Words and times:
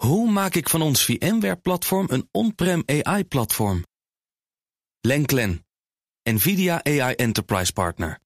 Hoe 0.00 0.30
maak 0.30 0.54
ik 0.54 0.68
van 0.68 0.82
ons 0.82 1.04
VMware-platform 1.04 2.06
een 2.10 2.28
on-prem 2.32 2.82
AI-platform? 2.86 3.84
Lenklen, 5.00 5.66
NVIDIA 6.22 6.84
AI 6.84 7.14
Enterprise 7.14 7.72
Partner. 7.72 8.18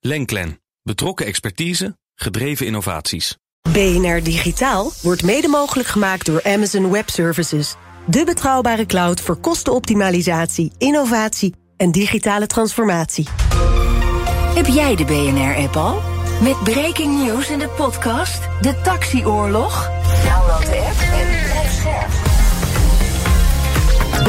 Lenklen, 0.00 0.60
betrokken 0.82 1.26
expertise, 1.26 1.98
gedreven 2.14 2.66
innovaties. 2.66 3.36
BNR 3.72 4.22
Digitaal 4.22 4.92
wordt 5.02 5.22
mede 5.22 5.48
mogelijk 5.48 5.88
gemaakt 5.88 6.26
door 6.26 6.42
Amazon 6.44 6.90
Web 6.90 7.08
Services. 7.08 7.74
De 8.06 8.24
betrouwbare 8.24 8.86
cloud 8.86 9.20
voor 9.20 9.36
kostenoptimalisatie, 9.36 10.72
innovatie 10.78 11.54
en 11.76 11.90
digitale 11.90 12.46
transformatie. 12.46 13.28
Heb 14.54 14.66
jij 14.66 14.96
de 14.96 15.04
BNR-app 15.04 15.76
al? 15.76 16.02
Met 16.42 16.62
breaking 16.62 17.24
news 17.24 17.50
in 17.50 17.58
de 17.58 17.68
podcast 17.68 18.48
De 18.60 18.80
Taxioorlog? 18.82 19.98
Download 20.24 20.66
de 20.66 20.78
app 20.78 20.89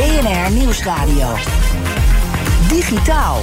BNR 0.02 0.52
Nieuwsradio. 0.52 1.36
Digitaal. 2.70 3.42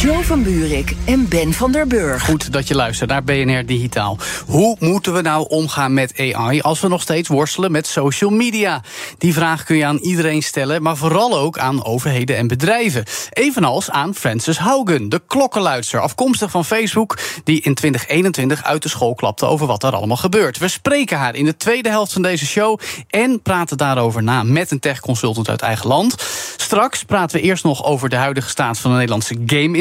Joe 0.00 0.24
van 0.24 0.42
Buurik 0.42 0.96
en 1.04 1.28
Ben 1.28 1.52
van 1.52 1.72
der 1.72 1.86
Burg. 1.86 2.24
Goed 2.24 2.52
dat 2.52 2.68
je 2.68 2.74
luistert 2.74 3.10
naar 3.10 3.24
BNR 3.24 3.66
Digitaal. 3.66 4.18
Hoe 4.46 4.76
moeten 4.78 5.12
we 5.12 5.20
nou 5.20 5.48
omgaan 5.48 5.94
met 5.94 6.32
AI 6.34 6.60
als 6.60 6.80
we 6.80 6.88
nog 6.88 7.02
steeds 7.02 7.28
worstelen 7.28 7.72
met 7.72 7.86
social 7.86 8.30
media? 8.30 8.82
Die 9.18 9.32
vraag 9.32 9.64
kun 9.64 9.76
je 9.76 9.84
aan 9.84 9.96
iedereen 9.96 10.42
stellen, 10.42 10.82
maar 10.82 10.96
vooral 10.96 11.38
ook 11.38 11.58
aan 11.58 11.84
overheden 11.84 12.36
en 12.36 12.46
bedrijven. 12.46 13.04
Evenals 13.30 13.90
aan 13.90 14.14
Frances 14.14 14.58
Haugen, 14.58 15.08
de 15.08 15.22
klokkenluidster, 15.26 16.00
afkomstig 16.00 16.50
van 16.50 16.64
Facebook, 16.64 17.18
die 17.44 17.60
in 17.60 17.74
2021 17.74 18.64
uit 18.64 18.82
de 18.82 18.88
school 18.88 19.14
klapte 19.14 19.46
over 19.46 19.66
wat 19.66 19.82
er 19.82 19.94
allemaal 19.94 20.16
gebeurt. 20.16 20.58
We 20.58 20.68
spreken 20.68 21.18
haar 21.18 21.34
in 21.34 21.44
de 21.44 21.56
tweede 21.56 21.88
helft 21.88 22.12
van 22.12 22.22
deze 22.22 22.46
show 22.46 22.80
en 23.08 23.42
praten 23.42 23.76
daarover 23.76 24.22
na 24.22 24.42
met 24.42 24.70
een 24.70 24.80
tech-consultant 24.80 25.48
uit 25.48 25.62
eigen 25.62 25.88
land. 25.88 26.14
Straks 26.56 27.04
praten 27.04 27.40
we 27.40 27.42
eerst 27.42 27.64
nog 27.64 27.84
over 27.84 28.08
de 28.08 28.16
huidige 28.16 28.48
staat 28.48 28.78
van 28.78 28.90
de 28.90 28.96
Nederlandse 28.96 29.34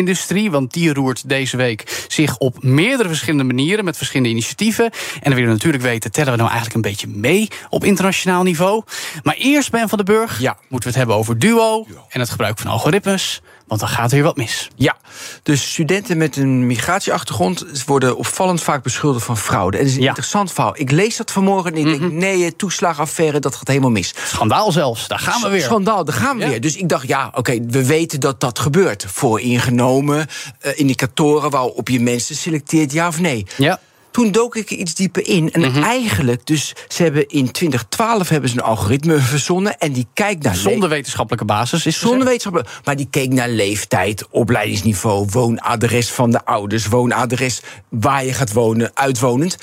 game-industrie 0.09 0.51
want 0.51 0.73
die 0.73 0.93
roert 0.93 1.29
deze 1.29 1.57
week 1.57 2.05
zich 2.07 2.37
op 2.37 2.63
meerdere 2.63 3.09
verschillende 3.09 3.43
manieren 3.43 3.85
met 3.85 3.97
verschillende 3.97 4.29
initiatieven. 4.29 4.85
En 4.85 4.91
dan 5.21 5.33
willen 5.33 5.47
we 5.47 5.53
natuurlijk 5.53 5.83
weten, 5.83 6.11
tellen 6.11 6.31
we 6.31 6.37
nou 6.37 6.49
eigenlijk 6.49 6.75
een 6.75 6.91
beetje 6.91 7.07
mee 7.07 7.47
op 7.69 7.83
internationaal 7.83 8.43
niveau? 8.43 8.83
Maar 9.23 9.35
eerst, 9.35 9.71
Ben 9.71 9.89
van 9.89 9.97
den 9.97 10.07
Burg, 10.07 10.39
ja. 10.39 10.57
moeten 10.69 10.77
we 10.79 10.87
het 10.87 10.95
hebben 10.95 11.15
over 11.15 11.39
Duo 11.39 11.85
en 12.09 12.19
het 12.19 12.29
gebruik 12.29 12.57
van 12.57 12.71
algoritmes. 12.71 13.41
Want 13.69 13.81
dan 13.81 13.89
gaat 13.89 14.09
er 14.09 14.15
weer 14.15 14.23
wat 14.23 14.37
mis. 14.37 14.69
Ja, 14.75 14.97
dus 15.43 15.71
studenten 15.71 16.17
met 16.17 16.35
een 16.35 16.67
migratieachtergrond 16.67 17.65
worden 17.85 18.17
opvallend 18.17 18.61
vaak 18.61 18.83
beschuldigd 18.83 19.25
van 19.25 19.37
fraude. 19.37 19.77
En 19.77 19.83
dat 19.83 19.91
is 19.91 19.99
een 19.99 20.07
interessant 20.07 20.51
verhaal. 20.51 20.73
Ik 20.77 20.91
lees 20.91 21.17
dat 21.17 21.31
vanmorgen 21.31 21.71
en 21.71 21.77
ik 21.77 21.85
denk: 21.85 21.99
mhm. 21.99 22.17
nee, 22.17 22.55
toeslagaffaire, 22.55 23.39
dat 23.39 23.55
gaat 23.55 23.67
helemaal 23.67 23.89
mis. 23.89 24.13
Schandaal 24.25 24.71
zelfs, 24.71 25.07
daar 25.07 25.19
gaan 25.19 25.41
we 25.41 25.49
weer. 25.49 25.61
Schandaal, 25.61 26.05
daar 26.05 26.15
gaan 26.15 26.37
we 26.37 26.47
weer. 26.47 26.61
Dus 26.61 26.75
ik 26.75 26.89
dacht: 26.89 27.07
ja, 27.07 27.31
oké, 27.35 27.59
we 27.67 27.85
weten 27.85 28.19
dat 28.19 28.39
dat 28.39 28.59
gebeurt. 28.59 29.05
Voor 29.07 29.41
ingenomen 29.41 30.27
uh, 30.61 30.71
indicatoren 30.75 31.49
waarop 31.49 31.89
je 31.89 31.99
mensen 31.99 32.35
selecteert, 32.35 32.91
ja 32.91 33.07
of 33.07 33.19
nee. 33.19 33.45
Ja. 33.57 33.79
Toen 34.11 34.31
dook 34.31 34.55
ik 34.55 34.69
iets 34.69 34.95
dieper 34.95 35.27
in. 35.27 35.51
En 35.51 35.61
mhm. 35.61 35.83
eigenlijk, 35.83 36.45
dus 36.45 36.73
ze 36.87 37.03
hebben 37.03 37.27
in 37.27 37.51
2012 37.51 38.29
hebben 38.29 38.49
ze 38.49 38.55
een 38.55 38.63
algoritme 38.63 39.19
verzonnen. 39.19 39.77
En 39.77 39.91
die 39.91 40.07
kijkt 40.13 40.43
naar. 40.43 40.55
Zonder 40.55 40.89
wetenschappelijke 40.89 41.45
basis 41.45 41.85
is 41.85 41.99
Zonder 41.99 42.25
wetenschappelijke. 42.25 42.71
Maar 42.83 42.95
die 42.95 43.07
keek 43.09 43.33
naar 43.33 43.49
leeftijd, 43.49 44.27
opleidingsniveau, 44.29 45.27
woonadres 45.31 46.09
van 46.09 46.31
de 46.31 46.45
ouders, 46.45 46.87
woonadres 46.87 47.61
waar 47.89 48.25
je 48.25 48.33
gaat 48.33 48.53
wonen, 48.53 48.91
uitwonend 48.93 49.57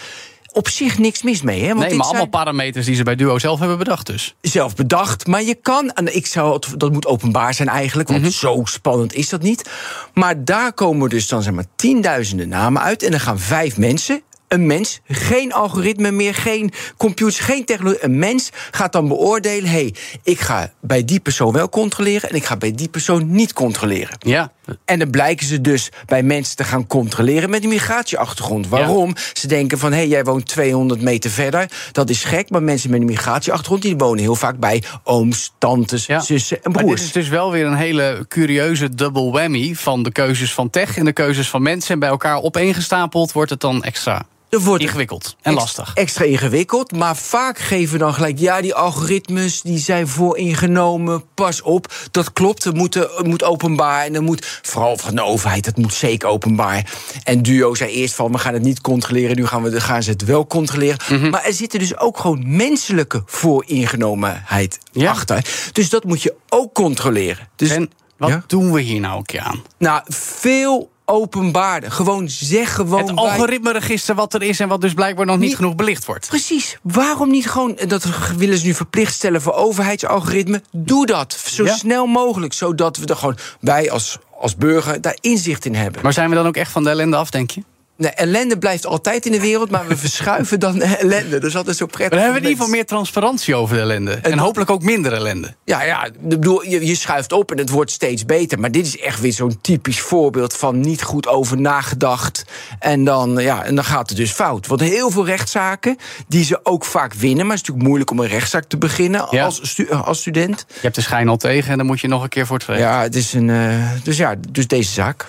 op 0.56 0.69
zich 0.69 0.98
niks 0.98 1.22
mis 1.22 1.42
mee. 1.42 1.62
Hè? 1.62 1.75
Want 1.75 1.88
nee, 1.88 1.97
maar 1.97 2.06
allemaal 2.06 2.28
parameters 2.28 2.86
die 2.86 2.94
ze 2.94 3.03
bij 3.03 3.14
Duo 3.14 3.38
zelf 3.38 3.58
hebben 3.58 3.78
bedacht 3.78 4.06
dus. 4.06 4.34
Zelf 4.41 4.75
bedacht, 4.75 5.27
maar 5.27 5.42
je 5.42 5.55
kan... 5.55 5.91
En 5.91 6.16
ik 6.16 6.27
zou 6.27 6.60
dat 6.77 6.92
moet 6.92 7.06
openbaar 7.06 7.55
zijn 7.55 7.69
eigenlijk, 7.69 8.08
want 8.08 8.20
mhm. 8.20 8.31
zo 8.31 8.60
spannend 8.64 9.15
is 9.15 9.28
dat 9.28 9.43
niet. 9.43 9.70
Maar 10.15 10.44
daar 10.44 10.72
komen 10.72 11.09
dus 11.09 11.28
dan 11.28 11.43
zeg 11.43 11.53
maar 11.53 11.65
tienduizenden 11.76 12.49
namen 12.49 12.82
uit... 12.82 13.03
en 13.03 13.10
dan 13.10 13.20
gaan 13.20 13.38
vijf 13.38 13.76
mensen 13.76 14.22
een 14.48 14.66
mens, 14.66 15.00
geen 15.08 15.52
algoritme 15.52 16.10
meer, 16.10 16.34
geen 16.34 16.72
computers, 16.96 17.38
geen 17.38 17.64
technologie. 17.64 18.04
Een 18.04 18.18
mens 18.18 18.50
gaat 18.70 18.92
dan 18.92 19.08
beoordelen: 19.08 19.70
hey, 19.70 19.94
ik 20.22 20.40
ga 20.40 20.72
bij 20.80 21.04
die 21.04 21.20
persoon 21.20 21.52
wel 21.52 21.68
controleren 21.68 22.30
en 22.30 22.36
ik 22.36 22.44
ga 22.44 22.56
bij 22.56 22.72
die 22.72 22.88
persoon 22.88 23.30
niet 23.30 23.52
controleren. 23.52 24.16
Ja. 24.18 24.52
En 24.84 24.98
dan 24.98 25.10
blijken 25.10 25.46
ze 25.46 25.60
dus 25.60 25.90
bij 26.06 26.22
mensen 26.22 26.56
te 26.56 26.64
gaan 26.64 26.86
controleren 26.86 27.50
met 27.50 27.62
een 27.62 27.68
migratieachtergrond. 27.68 28.68
Waarom? 28.68 29.14
Ze 29.32 29.46
denken 29.46 29.78
van: 29.78 29.90
hé, 29.90 29.98
hey, 29.98 30.08
jij 30.08 30.24
woont 30.24 30.46
200 30.46 31.00
meter 31.00 31.30
verder. 31.30 31.70
Dat 31.92 32.10
is 32.10 32.24
gek, 32.24 32.50
maar 32.50 32.62
mensen 32.62 32.90
met 32.90 33.00
een 33.00 33.06
migratieachtergrond 33.06 33.82
die 33.82 33.96
wonen 33.96 34.22
heel 34.22 34.34
vaak 34.34 34.58
bij 34.58 34.82
ooms, 35.04 35.52
tantes, 35.58 36.08
zussen 36.20 36.62
en 36.62 36.72
broers. 36.72 36.86
Maar 36.86 36.94
dit 36.94 37.04
is 37.04 37.12
dus 37.12 37.28
wel 37.28 37.50
weer 37.50 37.66
een 37.66 37.74
hele 37.74 38.24
curieuze 38.28 38.94
double 38.94 39.30
whammy 39.30 39.74
van 39.74 40.02
de 40.02 40.12
keuzes 40.12 40.54
van 40.54 40.70
tech 40.70 40.96
en 40.96 41.04
de 41.04 41.12
keuzes 41.12 41.48
van 41.48 41.62
mensen. 41.62 41.92
En 41.92 41.98
bij 41.98 42.08
elkaar 42.08 42.42
opeengestapeld 42.42 43.32
wordt 43.32 43.50
het 43.50 43.60
dan 43.60 43.82
extra 43.82 44.26
wordt 44.48 44.82
ingewikkeld 44.82 45.36
en 45.42 45.54
lastig. 45.54 45.94
Extra 45.94 46.24
ingewikkeld, 46.24 46.92
maar 46.92 47.16
vaak 47.16 47.58
geven 47.58 47.92
we 47.92 47.98
dan 47.98 48.14
gelijk... 48.14 48.38
ja, 48.38 48.60
die 48.60 48.74
algoritmes 48.74 49.62
die 49.62 49.78
zijn 49.78 50.08
vooringenomen, 50.08 51.24
pas 51.34 51.62
op. 51.62 51.94
Dat 52.10 52.32
klopt, 52.32 52.64
het 52.64 52.74
moet, 52.74 52.94
het 52.94 53.26
moet 53.26 53.44
openbaar 53.44 54.04
en 54.04 54.12
dan 54.12 54.24
moet... 54.24 54.60
vooral 54.62 54.96
van 54.96 55.14
de 55.14 55.22
overheid, 55.22 55.66
het 55.66 55.76
moet 55.76 55.94
zeker 55.94 56.28
openbaar. 56.28 56.92
En 57.24 57.42
Duo 57.42 57.74
zei 57.74 57.90
eerst 57.90 58.14
van, 58.14 58.32
we 58.32 58.38
gaan 58.38 58.54
het 58.54 58.62
niet 58.62 58.80
controleren... 58.80 59.36
nu 59.36 59.46
gaan, 59.46 59.62
we, 59.62 59.80
gaan 59.80 60.02
ze 60.02 60.10
het 60.10 60.24
wel 60.24 60.46
controleren. 60.46 60.98
Mhm. 61.08 61.30
Maar 61.30 61.44
er 61.44 61.52
zitten 61.52 61.78
dus 61.78 61.98
ook 61.98 62.18
gewoon 62.18 62.56
menselijke 62.56 63.22
vooringenomenheid 63.26 64.78
achter. 65.06 65.44
Dus 65.72 65.88
dat 65.88 66.04
moet 66.04 66.22
je 66.22 66.34
ook 66.48 66.74
controleren. 66.74 67.48
Dus, 67.56 67.70
en 67.70 67.90
wat 68.16 68.42
doen 68.46 68.72
we 68.72 68.80
hier 68.80 69.00
nou 69.00 69.18
een 69.18 69.24
keer 69.24 69.40
aan? 69.40 69.62
Nou, 69.78 70.02
veel 70.08 70.90
openbaarde. 71.06 71.91
Gewoon 71.91 72.28
zeg 72.28 72.75
gewoon. 72.75 73.06
Het 73.06 73.17
algoritmeregister 73.17 74.15
wat 74.15 74.34
er 74.34 74.43
is 74.43 74.61
en 74.61 74.69
wat 74.69 74.81
dus 74.81 74.94
blijkbaar 74.94 75.27
nog 75.27 75.39
niet, 75.39 75.56
genoeg 75.56 75.75
belicht 75.75 76.05
wordt. 76.05 76.28
Precies. 76.28 76.78
Waarom 76.83 77.31
niet 77.31 77.50
gewoon, 77.50 77.78
dat 77.89 78.06
willen 78.37 78.59
ze 78.59 78.67
nu 78.67 78.75
verplicht 78.75 79.15
stellen 79.15 79.43
voor 79.43 79.53
overheidsalgoritme? 79.53 80.62
Doe 80.72 81.06
dat 81.06 81.41
zo 81.47 81.67
snel 81.67 82.06
mogelijk, 82.06 82.53
zodat 82.53 82.97
we 82.97 83.06
er 83.06 83.17
gewoon, 83.17 83.37
wij 83.61 83.91
als, 83.91 84.19
als 84.41 84.56
burger, 84.56 85.00
daar 85.00 85.17
inzicht 85.21 85.65
in 85.65 85.75
hebben. 85.75 86.03
Maar 86.03 86.12
zijn 86.12 86.28
we 86.28 86.34
dan 86.34 86.47
ook 86.47 86.56
echt 86.56 86.71
van 86.71 86.84
de 86.84 86.91
ellende 86.91 87.17
af, 87.17 87.31
denk 87.31 87.50
je? 87.50 87.62
Nee, 87.96 88.10
ellende 88.10 88.58
blijft 88.58 88.86
altijd 88.86 89.26
in 89.26 89.32
de 89.32 89.40
wereld, 89.40 89.70
maar 89.70 89.86
we 89.86 89.96
verschuiven 90.06 90.60
dan 90.60 90.82
ellende. 90.82 91.38
Dus 91.38 91.52
dat 91.52 91.68
is 91.68 91.76
zo 91.76 91.86
prettig. 91.86 92.18
We 92.18 92.24
hebben 92.24 92.42
in 92.42 92.48
ieder 92.48 92.62
geval 92.62 92.76
meer 92.76 92.86
transparantie 92.86 93.54
over 93.54 93.76
de 93.76 93.82
ellende. 93.82 94.12
En, 94.12 94.38
hopelijk 94.38 94.70
ook 94.70 94.82
minder 94.82 95.12
ellende. 95.12 95.54
Ja, 95.64 95.82
ja 95.82 96.08
bedoel, 96.20 96.64
je, 96.64 96.86
je 96.86 96.94
schuift 96.94 97.32
op 97.32 97.50
en 97.50 97.58
het 97.58 97.70
wordt 97.70 97.90
steeds 97.90 98.24
beter. 98.24 98.60
Maar 98.60 98.70
dit 98.70 98.86
is 98.86 98.98
echt 98.98 99.20
weer 99.20 99.32
zo'n 99.32 99.58
typisch 99.60 100.00
voorbeeld 100.00 100.54
van 100.54 100.80
niet 100.80 101.02
goed 101.02 101.26
over 101.26 101.60
nagedacht. 101.60 102.44
En 102.78 103.04
dan, 103.04 103.36
ja, 103.38 103.64
en 103.64 103.74
dan 103.74 103.84
gaat 103.84 104.08
het 104.08 104.18
dus 104.18 104.30
fout. 104.30 104.66
Want 104.66 104.80
heel 104.80 105.10
veel 105.10 105.26
rechtszaken, 105.26 105.96
die 106.28 106.44
ze 106.44 106.60
ook 106.62 106.84
vaak 106.84 107.14
winnen. 107.14 107.46
Maar 107.46 107.56
het 107.56 107.62
is 107.62 107.68
natuurlijk 107.68 107.86
moeilijk 107.86 108.10
om 108.10 108.20
een 108.20 108.28
rechtszaak 108.28 108.64
te 108.64 108.78
beginnen 108.78 109.28
als, 109.28 109.88
als 109.90 110.20
student. 110.20 110.64
Je 110.68 110.80
hebt 110.80 110.94
de 110.94 111.00
schijn 111.00 111.28
al 111.28 111.36
tegen 111.36 111.70
en 111.70 111.76
dan 111.76 111.86
moet 111.86 112.00
je 112.00 112.08
nog 112.08 112.22
een 112.22 112.28
keer 112.28 112.46
voor 112.46 112.58
het. 112.66 112.78
Ja, 112.78 113.02
het 113.02 113.14
is 113.14 113.32
een. 113.32 113.48
Uh, 113.48 113.90
dus 114.02 114.16
ja, 114.16 114.34
dus 114.50 114.66
deze 114.66 114.92
zaak. 114.92 115.26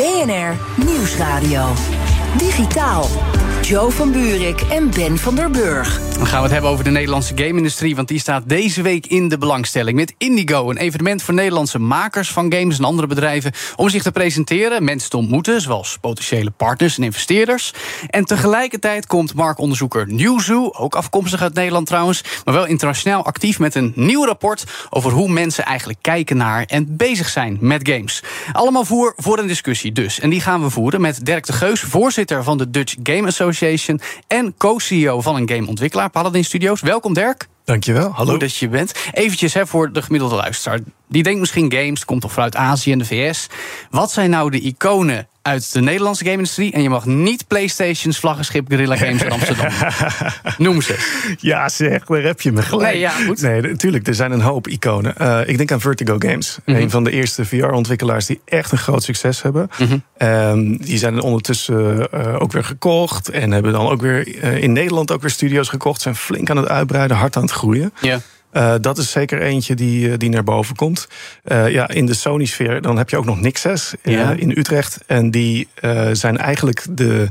BNR 0.00 0.56
Nieuwsradio. 0.86 1.72
Digitaal. 2.38 3.39
Joe 3.62 3.90
van 3.90 4.12
Buurik 4.12 4.60
en 4.60 4.90
Ben 4.90 5.18
van 5.18 5.34
der 5.34 5.50
Burg. 5.50 6.00
Dan 6.12 6.26
gaan 6.26 6.36
we 6.36 6.42
het 6.42 6.52
hebben 6.52 6.70
over 6.70 6.84
de 6.84 6.90
Nederlandse 6.90 7.32
game-industrie... 7.36 7.96
want 7.96 8.08
die 8.08 8.18
staat 8.18 8.42
deze 8.48 8.82
week 8.82 9.06
in 9.06 9.28
de 9.28 9.38
belangstelling 9.38 9.96
met 9.96 10.14
Indigo... 10.18 10.70
een 10.70 10.76
evenement 10.76 11.22
voor 11.22 11.34
Nederlandse 11.34 11.78
makers 11.78 12.30
van 12.30 12.52
games 12.52 12.78
en 12.78 12.84
andere 12.84 13.06
bedrijven... 13.06 13.52
om 13.76 13.88
zich 13.88 14.02
te 14.02 14.12
presenteren, 14.12 14.84
mensen 14.84 15.10
te 15.10 15.16
ontmoeten... 15.16 15.60
zoals 15.60 15.98
potentiële 16.00 16.50
partners 16.50 16.96
en 16.96 17.02
investeerders. 17.02 17.72
En 18.06 18.24
tegelijkertijd 18.24 19.06
komt 19.06 19.34
marktonderzoeker 19.34 20.12
Newzoo... 20.12 20.70
ook 20.72 20.94
afkomstig 20.94 21.42
uit 21.42 21.54
Nederland 21.54 21.86
trouwens... 21.86 22.24
maar 22.44 22.54
wel 22.54 22.66
internationaal 22.66 23.24
actief 23.24 23.58
met 23.58 23.74
een 23.74 23.92
nieuw 23.94 24.24
rapport... 24.24 24.64
over 24.90 25.12
hoe 25.12 25.28
mensen 25.28 25.64
eigenlijk 25.64 25.98
kijken 26.02 26.36
naar 26.36 26.64
en 26.64 26.96
bezig 26.96 27.28
zijn 27.28 27.58
met 27.60 27.88
games. 27.88 28.22
Allemaal 28.52 28.84
voer 28.84 29.12
voor 29.16 29.38
een 29.38 29.46
discussie 29.46 29.92
dus. 29.92 30.20
En 30.20 30.30
die 30.30 30.40
gaan 30.40 30.62
we 30.62 30.70
voeren 30.70 31.00
met 31.00 31.24
Dirk 31.26 31.46
de 31.46 31.52
Geus... 31.52 31.80
voorzitter 31.80 32.44
van 32.44 32.58
de 32.58 32.70
Dutch 32.70 32.94
Game 33.02 33.26
Association... 33.26 33.49
en 34.26 34.54
co-CEO 34.56 35.20
van 35.20 35.36
een 35.36 35.48
gameontwikkelaar 35.48 36.10
Paladin 36.10 36.44
Studios. 36.44 36.80
Welkom 36.80 37.14
Dirk. 37.14 37.48
Dankjewel, 37.64 38.10
hallo. 38.10 38.30
Goed 38.30 38.40
dat 38.40 38.56
je 38.56 38.68
bent. 38.68 38.92
Eventjes 39.12 39.54
hè, 39.54 39.66
voor 39.66 39.92
de 39.92 40.02
gemiddelde 40.02 40.34
luisteraar. 40.34 40.80
Die 41.10 41.22
denkt 41.22 41.40
misschien 41.40 41.72
games, 41.72 42.04
komt 42.04 42.20
toch 42.20 42.32
vanuit 42.32 42.56
Azië 42.56 42.92
en 42.92 42.98
de 42.98 43.04
VS. 43.04 43.46
Wat 43.90 44.12
zijn 44.12 44.30
nou 44.30 44.50
de 44.50 44.60
iconen 44.60 45.28
uit 45.42 45.72
de 45.72 45.80
Nederlandse 45.80 46.24
game-industrie. 46.24 46.72
En 46.72 46.82
je 46.82 46.88
mag 46.88 47.04
niet 47.04 47.46
PlayStation's 47.46 48.18
vlaggenschip 48.18 48.68
Guerrilla 48.68 48.96
Games 48.96 49.22
in 49.22 49.30
Amsterdam. 49.30 49.70
Noem 50.66 50.82
ze. 50.82 50.96
Ja, 51.38 51.68
zeg, 51.68 52.04
daar 52.04 52.22
heb 52.22 52.40
je 52.40 52.52
me 52.52 52.62
gelijk. 52.62 52.92
Nee, 52.92 53.00
ja, 53.00 53.10
goed. 53.10 53.42
Nee, 53.42 53.60
natuurlijk, 53.60 54.06
er 54.06 54.14
zijn 54.14 54.32
een 54.32 54.40
hoop 54.40 54.68
iconen. 54.68 55.14
Uh, 55.20 55.40
ik 55.46 55.56
denk 55.56 55.72
aan 55.72 55.80
Vertigo 55.80 56.16
Games. 56.18 56.58
Mhm. 56.64 56.76
Een 56.76 56.90
van 56.90 57.04
de 57.04 57.10
eerste 57.10 57.44
VR-ontwikkelaars 57.44 58.26
die 58.26 58.40
echt 58.44 58.72
een 58.72 58.78
groot 58.78 59.02
succes 59.02 59.42
hebben. 59.42 59.70
Mhm. 59.78 59.98
Um, 60.28 60.76
die 60.76 60.98
zijn 60.98 61.20
ondertussen 61.20 62.08
uh, 62.14 62.40
ook 62.40 62.52
weer 62.52 62.64
gekocht. 62.64 63.28
En 63.28 63.50
hebben 63.50 63.72
dan 63.72 63.88
ook 63.88 64.00
weer 64.00 64.44
uh, 64.44 64.62
in 64.62 64.72
Nederland 64.72 65.10
ook 65.10 65.20
weer 65.20 65.30
studio's 65.30 65.68
gekocht. 65.68 66.00
Zijn 66.00 66.16
flink 66.16 66.50
aan 66.50 66.56
het 66.56 66.68
uitbreiden, 66.68 67.16
hard 67.16 67.36
aan 67.36 67.42
het 67.42 67.52
groeien. 67.52 67.92
Ja. 68.00 68.20
Uh, 68.52 68.74
dat 68.80 68.98
is 68.98 69.10
zeker 69.10 69.42
eentje 69.42 69.74
die, 69.74 70.16
die 70.16 70.28
naar 70.28 70.44
boven 70.44 70.76
komt. 70.76 71.08
Uh, 71.44 71.68
ja, 71.68 71.88
in 71.88 72.06
de 72.06 72.14
Sony-sfeer, 72.14 72.80
dan 72.82 72.98
heb 72.98 73.10
je 73.10 73.16
ook 73.16 73.24
nog 73.24 73.40
Nixes 73.40 73.94
uh, 74.02 74.30
in 74.36 74.50
Utrecht. 74.58 74.98
En 75.06 75.30
die 75.30 75.68
zijn 76.12 76.38
eigenlijk 76.38 76.86
de, 76.90 77.28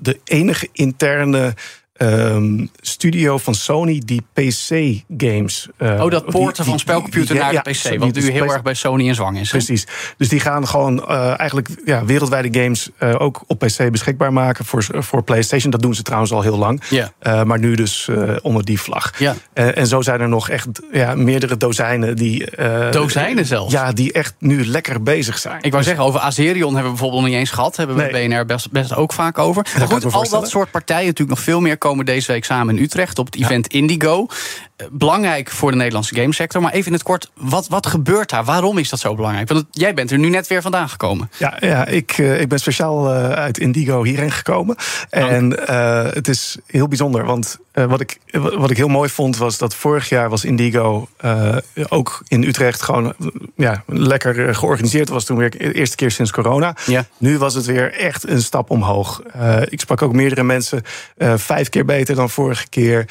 de 0.00 0.20
enige 0.24 0.68
interne. 0.72 1.54
Um, 2.02 2.70
studio 2.80 3.38
van 3.38 3.54
Sony 3.54 4.02
die 4.04 4.22
PC-games. 4.32 5.68
oh, 5.78 6.10
dat 6.10 6.24
poorten 6.24 6.64
van 6.64 6.78
spelcomputer 6.78 7.36
naar 7.36 7.52
de 7.52 7.70
PC. 7.70 7.98
wat 7.98 8.14
nu 8.14 8.30
heel 8.30 8.52
erg 8.52 8.62
bij 8.62 8.74
Sony 8.74 9.06
in 9.06 9.14
zwang 9.14 9.38
is. 9.38 9.50
Precies. 9.50 9.86
Dus 10.16 10.28
die 10.28 10.40
gaan 10.40 10.68
gewoon 10.68 11.04
uh, 11.08 11.38
eigenlijk 11.38 11.68
ja, 11.84 12.04
wereldwijde 12.04 12.60
games 12.60 12.90
uh, 12.98 13.14
ook 13.18 13.42
op 13.46 13.58
PC 13.58 13.90
beschikbaar 13.90 14.32
maken 14.32 14.64
voor, 14.64 14.84
voor 14.88 15.22
PlayStation. 15.22 15.70
Dat 15.70 15.82
doen 15.82 15.94
ze 15.94 16.02
trouwens 16.02 16.32
al 16.32 16.42
heel 16.42 16.58
lang. 16.58 16.82
Uh, 16.90 17.42
maar 17.42 17.58
nu 17.58 17.74
dus 17.74 18.08
onder 18.42 18.64
die 18.64 18.80
vlag. 18.80 19.12
Ja. 19.18 19.34
en 19.52 19.86
zo 19.86 20.02
zijn 20.02 20.20
er 20.20 20.28
nog 20.28 20.48
echt 20.48 20.68
ja, 20.92 21.14
meerdere 21.14 21.56
dozijnen 21.56 22.16
die. 22.16 22.46
dozijnen 22.90 23.46
zelfs? 23.46 23.72
Ja, 23.72 23.92
die 23.92 24.12
echt 24.12 24.34
nu 24.38 24.66
lekker 24.66 25.02
bezig 25.02 25.38
zijn. 25.38 25.58
Ik 25.62 25.72
wou 25.72 25.84
zeggen, 25.84 26.04
over 26.04 26.20
Azerion 26.20 26.74
hebben 26.74 26.82
we 26.82 26.88
bijvoorbeeld 26.90 27.20
nog 27.20 27.30
niet 27.30 27.38
eens 27.38 27.50
gehad. 27.50 27.76
Hebben 27.76 27.96
we 27.96 28.02
nee. 28.02 28.28
BNR 28.28 28.46
best, 28.46 28.70
best 28.70 28.94
ook 28.94 29.12
vaak 29.12 29.38
over. 29.38 29.66
Maar 29.78 29.86
goed, 29.86 30.12
al 30.12 30.28
dat 30.28 30.48
soort 30.48 30.70
partijen, 30.70 31.06
natuurlijk 31.06 31.36
nog 31.36 31.44
veel 31.44 31.60
meer 31.60 31.78
komen 31.78 31.91
deze 32.04 32.32
week 32.32 32.44
samen 32.44 32.76
in 32.76 32.82
Utrecht 32.82 33.18
op 33.18 33.26
het 33.26 33.36
event. 33.36 33.66
Indigo. 33.66 34.26
Belangrijk 34.90 35.50
voor 35.50 35.70
de 35.70 35.76
Nederlandse 35.76 36.14
gamesector. 36.14 36.62
Maar 36.62 36.72
even 36.72 36.86
in 36.86 36.92
het 36.92 37.02
kort, 37.02 37.30
wat, 37.34 37.68
wat 37.68 37.86
gebeurt 37.86 38.30
daar? 38.30 38.44
Waarom 38.44 38.78
is 38.78 38.88
dat 38.88 39.00
zo 39.00 39.14
belangrijk? 39.14 39.48
Want 39.48 39.60
het, 39.60 39.68
jij 39.70 39.94
bent 39.94 40.10
er 40.10 40.18
nu 40.18 40.28
net 40.28 40.46
weer 40.46 40.62
vandaan 40.62 40.88
gekomen. 40.88 41.30
Ja, 41.38 41.56
ja 41.60 41.86
ik, 41.86 42.18
uh, 42.18 42.40
ik 42.40 42.48
ben 42.48 42.58
speciaal 42.58 43.14
uh, 43.14 43.30
uit 43.30 43.58
Indigo 43.58 44.04
hierheen 44.04 44.30
gekomen. 44.30 44.76
En 45.10 45.52
uh, 45.70 46.04
het 46.12 46.28
is 46.28 46.58
heel 46.66 46.88
bijzonder. 46.88 47.24
Want 47.24 47.58
wat, 47.72 48.00
ik, 48.00 48.18
wat 48.32 48.70
ik 48.70 48.76
heel 48.76 48.88
mooi 48.88 49.08
vond 49.08 49.36
was 49.36 49.58
dat 49.58 49.74
vorig 49.74 50.08
jaar 50.08 50.28
was 50.28 50.44
Indigo 50.44 51.08
ook 51.88 52.22
in 52.28 52.42
Utrecht 52.42 52.82
gewoon 52.82 53.14
ja, 53.56 53.82
lekker 53.86 54.54
georganiseerd. 54.54 55.08
was 55.08 55.24
toen 55.24 55.36
weer 55.36 55.50
de 55.50 55.72
eerste 55.72 55.96
keer 55.96 56.10
sinds 56.10 56.30
corona. 56.30 56.76
Ja. 56.86 57.04
Nu 57.18 57.38
was 57.38 57.54
het 57.54 57.64
weer 57.64 57.92
echt 57.92 58.28
een 58.28 58.42
stap 58.42 58.70
omhoog. 58.70 59.22
ik 59.68 59.80
sprak 59.80 60.02
ook 60.02 60.12
meerdere 60.12 60.42
mensen. 60.42 60.82
vijf 61.36 61.68
keer 61.68 61.84
beter 61.84 62.14
dan 62.14 62.30
vorige 62.30 62.68
keer. 62.68 63.06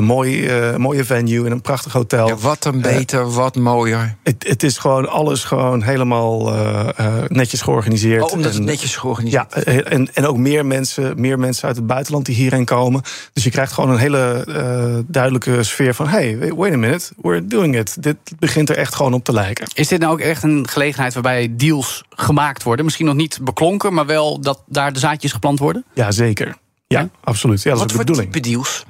mooi, 0.00 0.50
mooie 0.76 1.04
venue 1.14 1.46
in 1.46 1.52
een 1.52 1.60
prachtig 1.60 1.92
hotel. 1.92 2.26
Ja, 2.26 2.36
wat 2.36 2.64
een 2.64 2.80
beter, 2.80 3.20
uh, 3.20 3.34
wat 3.34 3.56
mooier. 3.56 4.16
Het, 4.22 4.44
het, 4.48 4.62
is 4.62 4.78
gewoon 4.78 5.08
alles 5.08 5.44
gewoon 5.44 5.82
helemaal 5.82 6.54
uh, 6.54 6.88
uh, 7.00 7.14
netjes 7.28 7.60
georganiseerd. 7.60 8.22
Oh, 8.22 8.32
omdat 8.32 8.50
en, 8.50 8.56
het 8.56 8.66
netjes 8.66 8.96
georganiseerd 8.96 9.54
Ja, 9.54 9.62
en, 9.62 10.14
en 10.14 10.26
ook 10.26 10.36
meer 10.36 10.66
mensen, 10.66 11.20
meer 11.20 11.38
mensen 11.38 11.66
uit 11.66 11.76
het 11.76 11.86
buitenland 11.86 12.26
die 12.26 12.34
hierheen 12.34 12.64
komen. 12.64 13.02
Dus 13.32 13.44
je 13.44 13.50
krijgt 13.50 13.72
gewoon 13.72 13.90
een 13.90 13.98
hele 13.98 15.02
duidelijke 15.06 15.62
sfeer 15.62 15.94
van... 15.94 16.08
hey, 16.08 16.38
wait 16.38 16.72
a 16.72 16.76
minute, 16.76 17.12
we're 17.22 17.46
doing 17.46 17.78
it. 17.78 18.02
Dit 18.02 18.16
begint 18.38 18.70
er 18.70 18.76
echt 18.76 18.94
gewoon 18.94 19.12
op 19.12 19.24
te 19.24 19.32
lijken. 19.32 19.66
Is 19.74 19.88
dit 19.88 20.00
nou 20.00 20.12
ook 20.12 20.20
echt 20.20 20.42
een 20.42 20.68
gelegenheid 20.68 21.14
waarbij 21.14 21.52
deals 21.56 22.04
gemaakt 22.10 22.62
worden? 22.62 22.84
Misschien 22.84 23.06
nog 23.06 23.14
niet 23.14 23.38
beklonken, 23.42 23.94
maar 23.94 24.06
wel 24.06 24.40
dat 24.40 24.62
daar 24.66 24.92
de 24.92 24.98
zaadjes 24.98 25.32
geplant 25.32 25.58
worden? 25.58 25.84
Ja, 25.94 26.10
zeker. 26.10 26.56
Ja, 26.86 27.00
ja? 27.00 27.08
absoluut. 27.20 27.62
Ja, 27.62 27.70
dat 27.70 27.78
Wat 27.78 27.90
is 27.90 27.92
de 27.92 27.98
voor 27.98 28.04
bedoeling. 28.04 28.32
type 28.32 28.48
deals? 28.48 28.84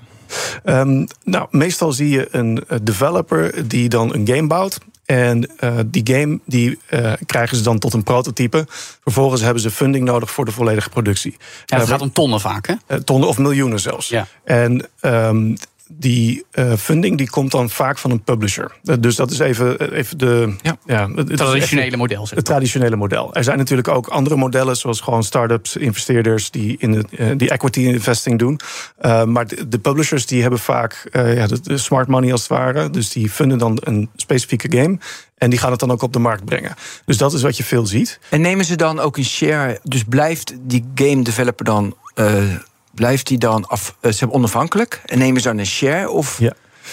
Um, 0.65 1.07
nou, 1.25 1.47
meestal 1.51 1.93
zie 1.93 2.09
je 2.09 2.29
een 2.31 2.65
developer 2.83 3.69
die 3.69 3.89
dan 3.89 4.15
een 4.15 4.27
game 4.27 4.47
bouwt. 4.47 4.79
En 5.05 5.51
uh, 5.61 5.79
die 5.87 6.15
game 6.15 6.41
die, 6.47 6.79
uh, 6.91 7.13
krijgen 7.27 7.57
ze 7.57 7.63
dan 7.63 7.79
tot 7.79 7.93
een 7.93 8.03
prototype. 8.03 8.67
Vervolgens 9.03 9.41
hebben 9.41 9.63
ze 9.63 9.71
funding 9.71 10.05
nodig 10.05 10.31
voor 10.31 10.45
de 10.45 10.51
volledige 10.51 10.89
productie. 10.89 11.37
Ja, 11.65 11.79
het 11.79 11.89
gaat 11.89 12.01
om 12.01 12.13
tonnen 12.13 12.41
vaak, 12.41 12.67
hè? 12.67 13.03
Tonnen 13.03 13.29
of 13.29 13.39
miljoenen 13.39 13.81
zelfs. 13.81 14.09
Ja. 14.09 14.27
En 14.45 14.87
um, 15.01 15.57
die 15.99 16.45
uh, 16.53 16.73
funding 16.73 17.19
die 17.19 17.31
komt 17.31 17.51
dan 17.51 17.71
vaak 17.71 17.99
van 17.99 18.11
een 18.11 18.23
publisher. 18.23 18.73
Uh, 18.83 18.95
dus 19.01 19.17
dat 19.17 19.31
is 19.31 19.39
even, 19.39 19.93
even 19.93 20.19
de. 20.19 20.55
Ja. 20.63 20.77
Ja, 20.87 21.09
het 21.15 21.37
traditionele 21.37 21.97
model. 21.97 22.21
Zeg 22.21 22.29
maar. 22.29 22.39
Het 22.39 22.45
traditionele 22.45 22.97
model. 22.97 23.35
Er 23.35 23.45
zijn 23.45 23.59
natuurlijk 23.59 23.89
ook 23.89 24.07
andere 24.07 24.37
modellen, 24.37 24.77
zoals 24.77 25.01
gewoon 25.01 25.23
start-ups, 25.23 25.77
investeerders 25.77 26.51
die, 26.51 26.77
in 26.79 26.93
de, 26.93 27.05
uh, 27.11 27.31
die 27.37 27.51
equity 27.51 27.81
investing 27.81 28.39
doen. 28.39 28.61
maar 29.27 29.47
de, 29.47 29.69
de, 29.69 29.79
publishers 29.79 30.27
die 30.27 30.41
hebben 30.41 30.59
vaak 30.59 31.09
ja, 31.13 31.47
de, 31.47 31.61
de, 31.61 31.79
smart 31.79 32.09
money 32.09 32.33
als 32.33 32.41
het 32.41 32.51
ware. 32.51 32.91
Dus 32.91 33.11
die 33.11 33.31
funden 33.31 33.59
dan 33.59 33.79
een 33.81 34.11
specifieke 34.17 34.79
game. 34.79 34.99
En 35.39 35.51
die 35.51 35.59
gaan 35.59 35.71
het 35.71 35.81
dan 35.81 35.91
ook 35.91 36.03
op 36.03 36.13
de 36.13 36.19
markt 36.19 36.45
brengen. 36.45 36.75
Dus 37.05 37.17
dat 37.17 37.33
is 37.33 37.43
wat 37.43 37.57
je 37.57 37.65
veel 37.65 37.87
ziet. 37.87 38.19
En 38.31 38.41
nemen 38.41 38.65
ze 38.65 38.77
dan 38.77 39.01
ook 39.01 39.17
een 39.17 39.25
share? 39.25 39.81
Dus 39.83 40.05
blijft 40.05 40.55
die 40.61 40.85
game 40.95 41.23
developer 41.23 41.65
dan 41.65 41.97
blijft 42.95 43.27
die 43.27 43.39
dan 43.39 43.67
af, 43.67 43.97
uh, 44.01 44.13
ze 44.13 44.31
onafhankelijk 44.31 45.03
en 45.05 45.19
nemen 45.19 45.41
ze 45.41 45.49
dan 45.49 45.59
een 45.59 45.67
share 45.67 46.11
of 46.11 46.41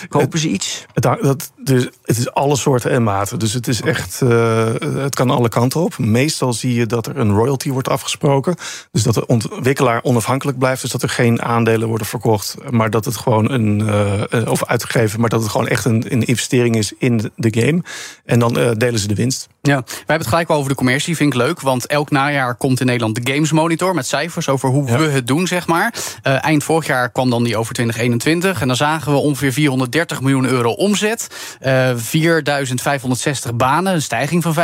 kopen 0.10 0.40
ze 0.40 0.48
iets? 0.48 0.86
Het, 0.94 1.04
dat, 1.04 1.52
dus, 1.64 1.90
het 2.04 2.18
is 2.18 2.32
alle 2.32 2.56
soorten 2.56 2.92
en 2.92 3.04
maten. 3.04 3.40
Dus 3.40 3.54
het 3.54 3.68
is 3.68 3.82
echt, 3.82 4.22
uh, 4.24 4.66
het 4.82 5.16
kan 5.16 5.30
alle 5.30 5.50
kanten 5.50 5.82
op. 5.82 5.98
Meestal 5.98 6.54
zie 6.54 6.74
je 6.74 6.86
dat 6.86 7.08
er 7.08 7.18
een 7.18 7.32
royalty 7.32 7.72
wordt 7.72 7.90
afgesproken. 7.90 8.56
Dus 8.92 9.04
dat 9.04 9.14
de 9.14 9.26
ontwikkelaar 9.26 10.04
onafhankelijk 10.04 10.58
blijft. 10.58 10.82
Dus 10.82 10.92
dat 10.92 11.04
er 11.04 11.10
geen 11.10 11.42
aandelen 11.42 11.88
worden 11.88 12.08
verkocht. 12.08 12.56
Maar 12.70 12.90
dat 12.90 13.06
het 13.06 13.18
gewoon 13.18 13.52
een, 13.52 13.80
uh, 13.80 14.52
of 14.52 14.66
uitgegeven, 14.66 15.20
maar 15.20 15.30
dat 15.30 15.42
het 15.42 15.52
gewoon 15.52 15.68
echt 15.68 15.86
een, 15.86 16.06
een 16.10 16.26
investering 16.26 16.76
is 16.76 16.94
in 16.98 17.32
de 17.36 17.62
game. 17.62 17.84
En 18.26 18.40
dan 18.40 18.60
uh, 18.60 18.72
delen 18.72 19.00
ze 19.00 19.08
de 19.08 19.16
winst. 19.16 19.48
Ja, 19.62 19.82
wij 19.86 19.94
hebben 19.98 20.18
het 20.18 20.28
gelijk 20.28 20.50
over 20.50 20.70
de 20.70 20.76
commercie, 20.76 21.16
vind 21.16 21.34
ik 21.34 21.40
leuk. 21.40 21.62
Want 21.62 21.86
elk 21.86 22.10
najaar 22.10 22.56
komt 22.56 22.80
in 22.80 22.86
Nederland 22.86 23.26
de 23.26 23.34
Games 23.34 23.52
Monitor 23.52 23.94
met 23.96 24.08
cijfers 24.08 24.50
over 24.50 24.70
hoe 24.70 24.88
ja. 24.88 24.98
we 24.98 25.08
het 25.08 25.28
doen, 25.28 25.48
zeg 25.48 25.68
maar. 25.68 25.94
Eind 26.22 26.64
vorig 26.64 26.88
jaar 26.88 27.10
kwam 27.10 27.30
dan 27.30 27.44
die 27.44 27.58
over 27.58 27.74
2021. 27.74 28.62
En 28.62 28.68
dan 28.68 28.76
zagen 28.76 29.12
we 29.12 29.18
ongeveer 29.18 29.54
430 29.54 30.22
miljoen 30.22 30.46
euro 30.46 30.72
omzet. 30.72 31.28
Uh, 31.66 31.92
4560 31.96 33.56
banen, 33.56 33.94
een 33.94 34.02
stijging 34.02 34.44
van 34.44 34.56
5% 34.56 34.60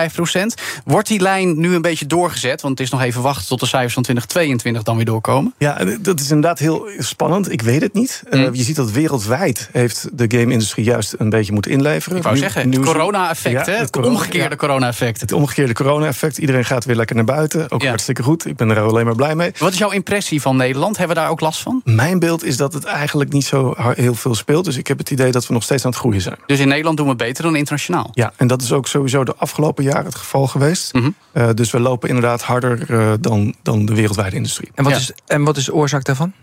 Wordt 0.85 1.07
die 1.07 1.21
lijn 1.21 1.59
nu 1.59 1.75
een 1.75 1.81
beetje 1.81 2.05
doorgezet? 2.05 2.61
Want 2.61 2.77
het 2.77 2.87
is 2.87 2.93
nog 2.93 3.01
even 3.01 3.21
wachten 3.21 3.47
tot 3.47 3.59
de 3.59 3.65
cijfers 3.65 3.93
van 3.93 4.03
2022 4.03 4.83
dan 4.83 4.95
weer 4.95 5.05
doorkomen. 5.05 5.53
Ja, 5.57 5.77
dat 5.99 6.19
is 6.19 6.29
inderdaad 6.29 6.59
heel 6.59 6.87
spannend. 6.97 7.51
Ik 7.51 7.61
weet 7.61 7.81
het 7.81 7.93
niet. 7.93 8.23
Mm. 8.29 8.39
Uh, 8.39 8.49
je 8.51 8.63
ziet 8.63 8.75
dat 8.75 8.91
wereldwijd 8.91 9.69
heeft 9.71 10.07
de 10.13 10.25
game-industrie 10.27 10.85
juist 10.85 11.15
een 11.17 11.29
beetje 11.29 11.53
moeten 11.53 11.71
inleveren. 11.71 12.17
Ik 12.17 12.23
wou 12.23 12.35
nu, 12.35 12.41
zeggen, 12.41 12.71
het 12.71 12.85
corona-effect, 12.85 13.65
ja, 13.65 13.73
hè? 13.73 13.77
Het 13.77 13.89
corona, 13.89 14.13
omgekeerde 14.13 14.49
ja. 14.49 14.55
corona-effect. 14.55 15.21
Het 15.21 15.31
omgekeerde 15.31 15.73
corona-effect. 15.73 16.37
Iedereen 16.37 16.65
gaat 16.65 16.85
weer 16.85 16.95
lekker 16.95 17.15
naar 17.15 17.25
buiten. 17.25 17.71
Ook 17.71 17.81
ja. 17.81 17.87
hartstikke 17.87 18.23
goed. 18.23 18.45
Ik 18.45 18.55
ben 18.55 18.69
er 18.69 18.79
alleen 18.79 19.05
maar 19.05 19.15
blij 19.15 19.35
mee. 19.35 19.51
Wat 19.57 19.71
is 19.71 19.77
jouw 19.77 19.91
impressie 19.91 20.41
van 20.41 20.55
Nederland? 20.55 20.97
Hebben 20.97 21.15
we 21.15 21.21
daar 21.21 21.31
ook 21.31 21.39
last 21.39 21.61
van? 21.61 21.81
Mijn 21.83 22.19
beeld 22.19 22.43
is 22.43 22.57
dat 22.57 22.73
het 22.73 22.83
eigenlijk 22.83 23.31
niet 23.31 23.45
zo 23.45 23.73
heel 23.77 24.15
veel 24.15 24.35
speelt. 24.35 24.65
Dus 24.65 24.77
ik 24.77 24.87
heb 24.87 24.97
het 24.97 25.09
idee 25.09 25.31
dat 25.31 25.47
we 25.47 25.53
nog 25.53 25.63
steeds 25.63 25.85
aan 25.85 25.91
het 25.91 25.99
groeien 25.99 26.21
zijn. 26.21 26.37
Dus 26.45 26.59
in 26.59 26.67
Nederland 26.77 26.97
doen 26.97 27.17
we 27.17 27.25
beter 27.25 27.43
dan 27.43 27.55
internationaal? 27.55 28.09
Ja, 28.13 28.33
en 28.35 28.47
dat 28.47 28.61
is 28.61 28.71
ook 28.71 28.87
sowieso 28.87 29.23
de 29.23 29.35
afgelopen 29.35 29.83
jaren 29.83 30.05
het 30.05 30.15
geval 30.15 30.47
geweest. 30.47 30.93
Mm 30.93 31.01
-hmm. 31.01 31.15
uh, 31.33 31.49
dus 31.53 31.71
we 31.71 31.79
lopen 31.79 32.09
inderdaad 32.09 32.41
harder 32.41 32.91
uh, 32.91 33.13
dan, 33.19 33.55
dan 33.63 33.85
de 33.85 33.93
wereldwijde 33.93 34.35
industrie. 34.35 34.71
En 34.75 34.83
wat, 34.83 34.93
ja. 34.93 34.99
is, 34.99 35.11
en 35.25 35.43
wat 35.43 35.57
is 35.57 35.65
de 35.65 35.73
oorzaak 35.73 36.03
daarvan? 36.03 36.33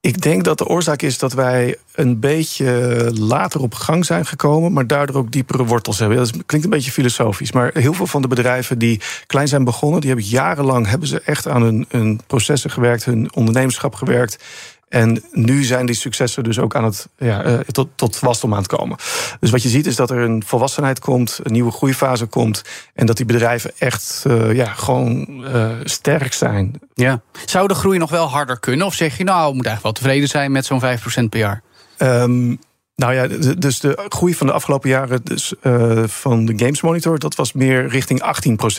Ik 0.00 0.22
denk 0.22 0.44
dat 0.44 0.58
de 0.58 0.66
oorzaak 0.66 1.02
is 1.02 1.18
dat 1.18 1.32
wij 1.32 1.76
een 1.94 2.20
beetje 2.20 3.10
later 3.14 3.60
op 3.60 3.74
gang 3.74 4.04
zijn 4.04 4.26
gekomen, 4.26 4.72
maar 4.72 4.86
daardoor 4.86 5.16
ook 5.16 5.32
diepere 5.32 5.64
wortels 5.64 5.98
hebben. 5.98 6.16
Dat 6.16 6.30
klinkt 6.30 6.66
een 6.66 6.72
beetje 6.72 6.90
filosofisch, 6.90 7.52
maar 7.52 7.70
heel 7.74 7.92
veel 7.92 8.06
van 8.06 8.22
de 8.22 8.28
bedrijven 8.28 8.78
die 8.78 9.00
klein 9.26 9.48
zijn 9.48 9.64
begonnen, 9.64 10.00
die 10.00 10.10
hebben 10.10 10.28
jarenlang 10.28 10.86
hebben 10.86 11.08
ze 11.08 11.20
echt 11.20 11.48
aan 11.48 11.62
hun, 11.62 11.86
hun 11.88 12.20
processen 12.26 12.70
gewerkt, 12.70 13.04
hun 13.04 13.34
ondernemerschap 13.34 13.94
gewerkt. 13.94 14.44
En 14.88 15.22
nu 15.32 15.62
zijn 15.62 15.86
die 15.86 15.94
successen 15.94 16.44
dus 16.44 16.58
ook 16.58 16.74
aan 16.74 16.84
het, 16.84 17.08
ja, 17.18 17.46
uh, 17.46 17.58
tot, 17.58 17.88
tot 17.94 18.20
wasdom 18.20 18.52
aan 18.52 18.58
het 18.58 18.66
komen. 18.66 18.96
Dus 19.40 19.50
wat 19.50 19.62
je 19.62 19.68
ziet 19.68 19.86
is 19.86 19.96
dat 19.96 20.10
er 20.10 20.18
een 20.18 20.42
volwassenheid 20.46 20.98
komt, 20.98 21.40
een 21.42 21.52
nieuwe 21.52 21.70
groeifase 21.70 22.26
komt. 22.26 22.62
En 22.94 23.06
dat 23.06 23.16
die 23.16 23.26
bedrijven 23.26 23.70
echt 23.78 24.24
uh, 24.26 24.54
ja, 24.54 24.66
gewoon 24.66 25.26
uh, 25.54 25.70
sterk 25.84 26.32
zijn. 26.32 26.80
Ja. 26.94 27.20
Zou 27.46 27.68
de 27.68 27.74
groei 27.74 27.98
nog 27.98 28.10
wel 28.10 28.26
harder 28.26 28.60
kunnen? 28.60 28.86
Of 28.86 28.94
zeg 28.94 29.16
je 29.18 29.24
nou, 29.24 29.48
we 29.48 29.54
moeten 29.54 29.70
eigenlijk 29.70 29.82
wel 29.82 29.92
tevreden 29.92 30.28
zijn 30.28 30.52
met 30.52 30.66
zo'n 30.66 30.82
5% 31.24 31.28
per 31.28 31.38
jaar? 31.38 31.62
Um, 31.98 32.58
Nou 32.98 33.14
ja, 33.14 33.26
dus 33.58 33.80
de 33.80 34.06
groei 34.08 34.34
van 34.34 34.46
de 34.46 34.52
afgelopen 34.52 34.88
jaren 34.88 35.20
dus, 35.24 35.54
uh, 35.62 36.02
van 36.06 36.44
de 36.44 36.52
Games 36.56 36.80
Monitor... 36.80 37.18
dat 37.18 37.34
was 37.34 37.52
meer 37.52 37.88
richting 37.88 38.22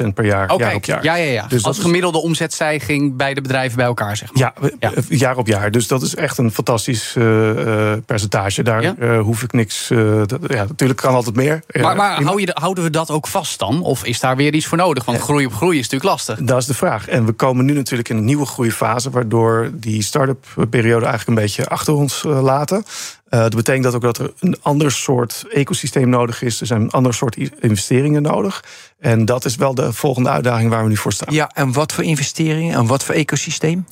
18% 0.03 0.13
per 0.13 0.25
jaar, 0.25 0.49
okay. 0.49 0.67
jaar 0.67 0.75
op 0.75 0.85
jaar. 0.85 1.03
Ja, 1.03 1.15
ja, 1.15 1.31
ja. 1.31 1.45
Dus 1.47 1.63
Als 1.63 1.79
gemiddelde 1.79 2.17
is... 2.17 2.23
omzetstijging 2.23 3.15
bij 3.15 3.33
de 3.33 3.41
bedrijven 3.41 3.77
bij 3.77 3.85
elkaar, 3.85 4.17
zeg 4.17 4.33
maar. 4.33 4.41
Ja, 4.41 4.69
ja, 4.79 4.91
jaar 5.09 5.37
op 5.37 5.47
jaar. 5.47 5.71
Dus 5.71 5.87
dat 5.87 6.01
is 6.01 6.15
echt 6.15 6.37
een 6.37 6.51
fantastisch 6.51 7.15
uh, 7.17 7.93
percentage. 8.05 8.63
Daar 8.63 8.81
ja? 8.81 9.19
hoef 9.19 9.43
ik 9.43 9.51
niks... 9.51 9.87
Dat, 10.25 10.39
ja, 10.47 10.65
natuurlijk 10.67 10.99
kan 10.99 11.13
altijd 11.13 11.35
meer. 11.35 11.63
Maar, 11.81 11.95
maar 11.95 12.23
hou 12.23 12.41
je, 12.41 12.49
houden 12.53 12.83
we 12.83 12.89
dat 12.89 13.11
ook 13.11 13.27
vast 13.27 13.59
dan? 13.59 13.81
Of 13.81 14.03
is 14.03 14.19
daar 14.19 14.35
weer 14.35 14.53
iets 14.53 14.65
voor 14.65 14.77
nodig? 14.77 15.05
Want 15.05 15.19
groei 15.19 15.45
op 15.45 15.53
groei 15.53 15.77
is 15.77 15.89
natuurlijk 15.89 16.11
lastig. 16.11 16.39
Dat 16.39 16.57
is 16.57 16.65
de 16.65 16.73
vraag. 16.73 17.07
En 17.07 17.25
we 17.25 17.31
komen 17.31 17.65
nu 17.65 17.73
natuurlijk 17.73 18.09
in 18.09 18.17
een 18.17 18.25
nieuwe 18.25 18.45
groeifase... 18.45 19.09
waardoor 19.09 19.69
die 19.73 20.03
start-up 20.03 20.45
periode 20.69 21.05
eigenlijk 21.05 21.27
een 21.27 21.43
beetje 21.45 21.67
achter 21.67 21.93
ons 21.93 22.23
laten... 22.23 22.83
Uh, 23.29 23.39
dat 23.39 23.55
betekent 23.55 23.83
dat 23.83 23.95
ook 23.95 24.01
dat 24.01 24.17
er 24.17 24.33
een 24.39 24.55
ander 24.61 24.91
soort 24.91 25.45
ecosysteem 25.49 26.09
nodig 26.09 26.41
is. 26.41 26.61
Er 26.61 26.67
zijn 26.67 26.81
een 26.81 26.91
ander 26.91 27.13
soort 27.13 27.37
investeringen 27.59 28.21
nodig. 28.21 28.63
En 28.99 29.25
dat 29.25 29.45
is 29.45 29.55
wel 29.55 29.75
de 29.75 29.93
volgende 29.93 30.29
uitdaging 30.29 30.69
waar 30.69 30.83
we 30.83 30.89
nu 30.89 30.97
voor 30.97 31.13
staan. 31.13 31.33
Ja, 31.33 31.49
en 31.53 31.73
wat 31.73 31.93
voor 31.93 32.03
investeringen 32.03 32.75
en 32.75 32.85
wat 32.85 33.03
voor 33.03 33.15
ecosysteem? 33.15 33.85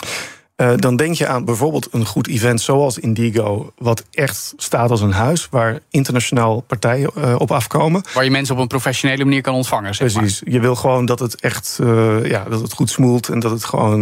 Uh, 0.62 0.72
dan 0.76 0.96
denk 0.96 1.16
je 1.16 1.28
aan 1.28 1.46
bijvoorbeeld 1.46 1.88
een 1.92 2.06
goed 2.06 2.28
event 2.28 2.62
zoals 2.62 2.98
Indigo, 2.98 3.74
wat 3.78 4.04
echt 4.12 4.54
staat 4.58 4.90
als 4.90 5.02
een 5.02 5.12
huis, 5.12 5.48
waar 5.50 5.80
internationaal 5.90 6.62
partijen 6.62 7.12
uh, 7.18 7.36
op 7.38 7.52
afkomen. 7.52 8.04
Waar 8.14 8.24
je 8.24 8.32
mensen 8.32 8.56
op 8.56 8.62
een 8.62 8.68
professionele 8.68 9.24
manier 9.24 9.42
kan 9.42 9.54
ontvangen. 9.54 9.96
Zeg 9.96 10.14
Precies. 10.14 10.42
Je 10.46 10.60
wil 10.60 10.76
gewoon 10.76 11.06
dat 11.06 11.20
het 11.20 11.42
echt 11.42 11.78
uh, 11.82 12.26
ja, 12.26 12.44
dat 12.50 12.62
het 12.62 12.74
goed 12.74 12.90
smoelt 12.90 13.30
en 13.30 13.40
dat 13.40 13.52
het 13.52 13.66
gewoon 13.66 14.02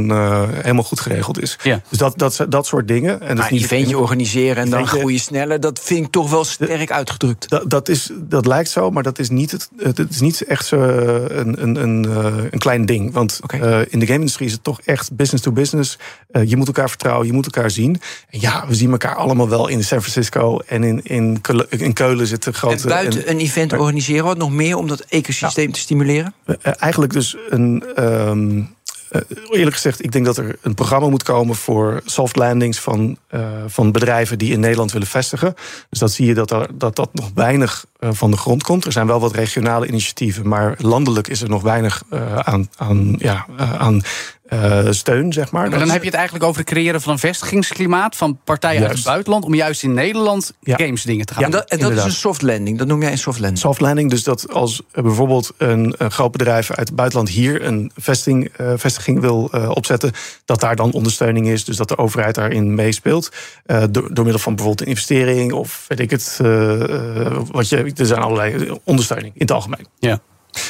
helemaal 0.53 0.83
goed 0.83 0.99
geregeld 0.99 1.41
is. 1.41 1.57
Ja. 1.63 1.81
Dus 1.89 1.97
dat, 1.97 2.17
dat, 2.17 2.45
dat 2.49 2.65
soort 2.65 2.87
dingen. 2.87 3.21
En 3.21 3.37
maar 3.37 3.51
een 3.51 3.57
eventje 3.57 3.97
organiseren 3.97 4.63
en 4.63 4.69
dan 4.69 4.87
groeien 4.87 5.19
sneller, 5.19 5.59
dat 5.59 5.79
vind 5.79 6.05
ik 6.05 6.11
toch 6.11 6.29
wel 6.29 6.43
sterk 6.43 6.91
uitgedrukt. 6.91 7.49
Dat, 7.49 7.69
dat, 7.69 7.89
is, 7.89 8.11
dat 8.13 8.45
lijkt 8.45 8.69
zo, 8.69 8.91
maar 8.91 9.03
dat 9.03 9.19
is 9.19 9.29
niet, 9.29 9.51
het, 9.51 9.69
het 9.77 10.09
is 10.09 10.21
niet 10.21 10.41
echt 10.41 10.65
zo 10.65 10.81
een, 10.81 11.61
een, 11.61 11.75
een, 11.75 12.03
een 12.51 12.59
klein 12.59 12.85
ding. 12.85 13.13
Want 13.13 13.39
okay. 13.43 13.81
in 13.89 13.99
de 13.99 14.05
game-industrie 14.05 14.47
is 14.47 14.53
het 14.53 14.63
toch 14.63 14.81
echt 14.81 15.15
business 15.15 15.43
to 15.43 15.51
business 15.51 15.97
je 16.49 16.57
moet 16.57 16.67
elkaar 16.67 16.89
vertrouwen, 16.89 17.27
je 17.27 17.33
moet 17.33 17.45
elkaar 17.45 17.71
zien. 17.71 18.01
En 18.29 18.39
ja, 18.39 18.65
we 18.67 18.75
zien 18.75 18.91
elkaar 18.91 19.15
allemaal 19.15 19.49
wel 19.49 19.67
in 19.67 19.83
San 19.83 20.01
Francisco 20.01 20.59
en 20.65 20.83
in, 20.83 21.03
in, 21.03 21.41
in 21.69 21.93
Keulen 21.93 22.27
zitten 22.27 22.53
grote. 22.53 22.83
En 22.83 22.89
buiten 22.89 23.29
een 23.29 23.39
event 23.39 23.73
organiseren, 23.73 24.25
wat 24.25 24.37
nog 24.37 24.51
meer 24.51 24.77
om 24.77 24.87
dat 24.87 24.99
ecosysteem 24.99 25.71
te 25.71 25.79
stimuleren? 25.79 26.33
Eigenlijk 26.61 27.13
dus 27.13 27.35
een. 27.49 27.83
Um, 27.99 28.73
eerlijk 29.51 29.75
gezegd, 29.75 30.03
ik 30.03 30.11
denk 30.11 30.25
dat 30.25 30.37
er 30.37 30.57
een 30.61 30.73
programma 30.73 31.09
moet 31.09 31.23
komen 31.23 31.55
voor 31.55 32.01
soft 32.05 32.35
landings 32.35 32.79
van, 32.79 33.17
uh, 33.31 33.47
van 33.67 33.91
bedrijven 33.91 34.37
die 34.37 34.51
in 34.51 34.59
Nederland 34.59 34.91
willen 34.91 35.07
vestigen. 35.07 35.55
Dus 35.89 35.99
dat 35.99 36.11
zie 36.11 36.25
je 36.25 36.33
dat 36.33 36.51
er, 36.51 36.67
dat, 36.73 36.95
dat 36.95 37.09
nog 37.13 37.31
weinig 37.33 37.85
uh, 37.99 38.09
van 38.13 38.31
de 38.31 38.37
grond 38.37 38.63
komt. 38.63 38.85
Er 38.85 38.91
zijn 38.91 39.07
wel 39.07 39.19
wat 39.19 39.33
regionale 39.33 39.87
initiatieven, 39.87 40.47
maar 40.47 40.75
landelijk 40.77 41.27
is 41.27 41.41
er 41.41 41.49
nog 41.49 41.61
weinig 41.61 42.03
uh, 42.13 42.35
aan, 42.35 42.69
aan, 42.77 43.15
ja, 43.17 43.45
aan 43.57 44.01
uh, 44.49 44.87
steun, 44.89 45.33
zeg 45.33 45.51
maar. 45.51 45.69
Maar 45.69 45.79
dan 45.79 45.89
heb 45.89 45.99
je 45.99 46.07
het 46.07 46.15
eigenlijk 46.15 46.45
over 46.45 46.59
het 46.61 46.69
creëren 46.69 47.01
van 47.01 47.13
een 47.13 47.19
vestigingsklimaat 47.19 48.15
van 48.15 48.39
partijen 48.43 48.79
juist. 48.79 48.89
uit 48.89 48.97
het 48.97 49.07
buitenland, 49.07 49.45
om 49.45 49.55
juist 49.55 49.83
in 49.83 49.93
Nederland 49.93 50.53
ja. 50.59 50.75
games 50.75 51.03
dingen 51.03 51.25
te 51.25 51.33
gaan 51.33 51.43
ja, 51.43 51.49
doen. 51.49 51.61
En 51.65 51.79
dat, 51.79 51.91
is 51.91 52.03
een 52.03 52.11
soft 52.11 52.41
landing, 52.41 52.77
dat 52.77 52.87
noem 52.87 53.01
jij 53.01 53.11
een 53.11 53.17
soft 53.17 53.39
landing. 53.39 53.59
Soft 53.59 53.81
landing, 53.81 54.09
dus 54.09 54.23
dat 54.23 54.51
als 54.53 54.81
bijvoorbeeld 54.91 55.53
een, 55.57 55.95
een 55.97 56.11
groot 56.11 56.31
bedrijf 56.31 56.69
uit 56.69 56.87
het 56.87 56.95
buitenland 56.95 57.29
hier 57.29 57.65
een 57.65 57.91
vesting, 57.95 58.59
uh, 58.59 58.73
vestiging 58.75 59.19
wil 59.19 59.49
uh, 59.55 59.69
opzetten, 59.69 60.11
dat 60.45 60.59
daar 60.59 60.75
dan 60.75 60.91
ondersteuning 60.91 61.47
is, 61.47 61.65
dus 61.65 61.77
dat 61.77 61.87
de 61.87 61.97
overheid 61.97 62.35
daarin 62.35 62.73
meespeelt. 62.73 63.29
door, 63.65 63.89
door 63.91 64.23
middel 64.23 64.41
van 64.41 64.55
bijvoorbeeld 64.55 64.81
een 64.81 64.93
investering 64.93 65.53
of 65.53 65.85
weet 65.87 65.99
ik 65.99 66.09
het, 66.09 66.39
wat 67.51 67.69
je, 67.69 67.91
er 67.95 68.05
zijn 68.05 68.19
allerlei 68.19 68.79
ondersteuning 68.83 69.33
in 69.33 69.41
het 69.41 69.51
algemeen. 69.51 69.87
Ja. 69.99 70.19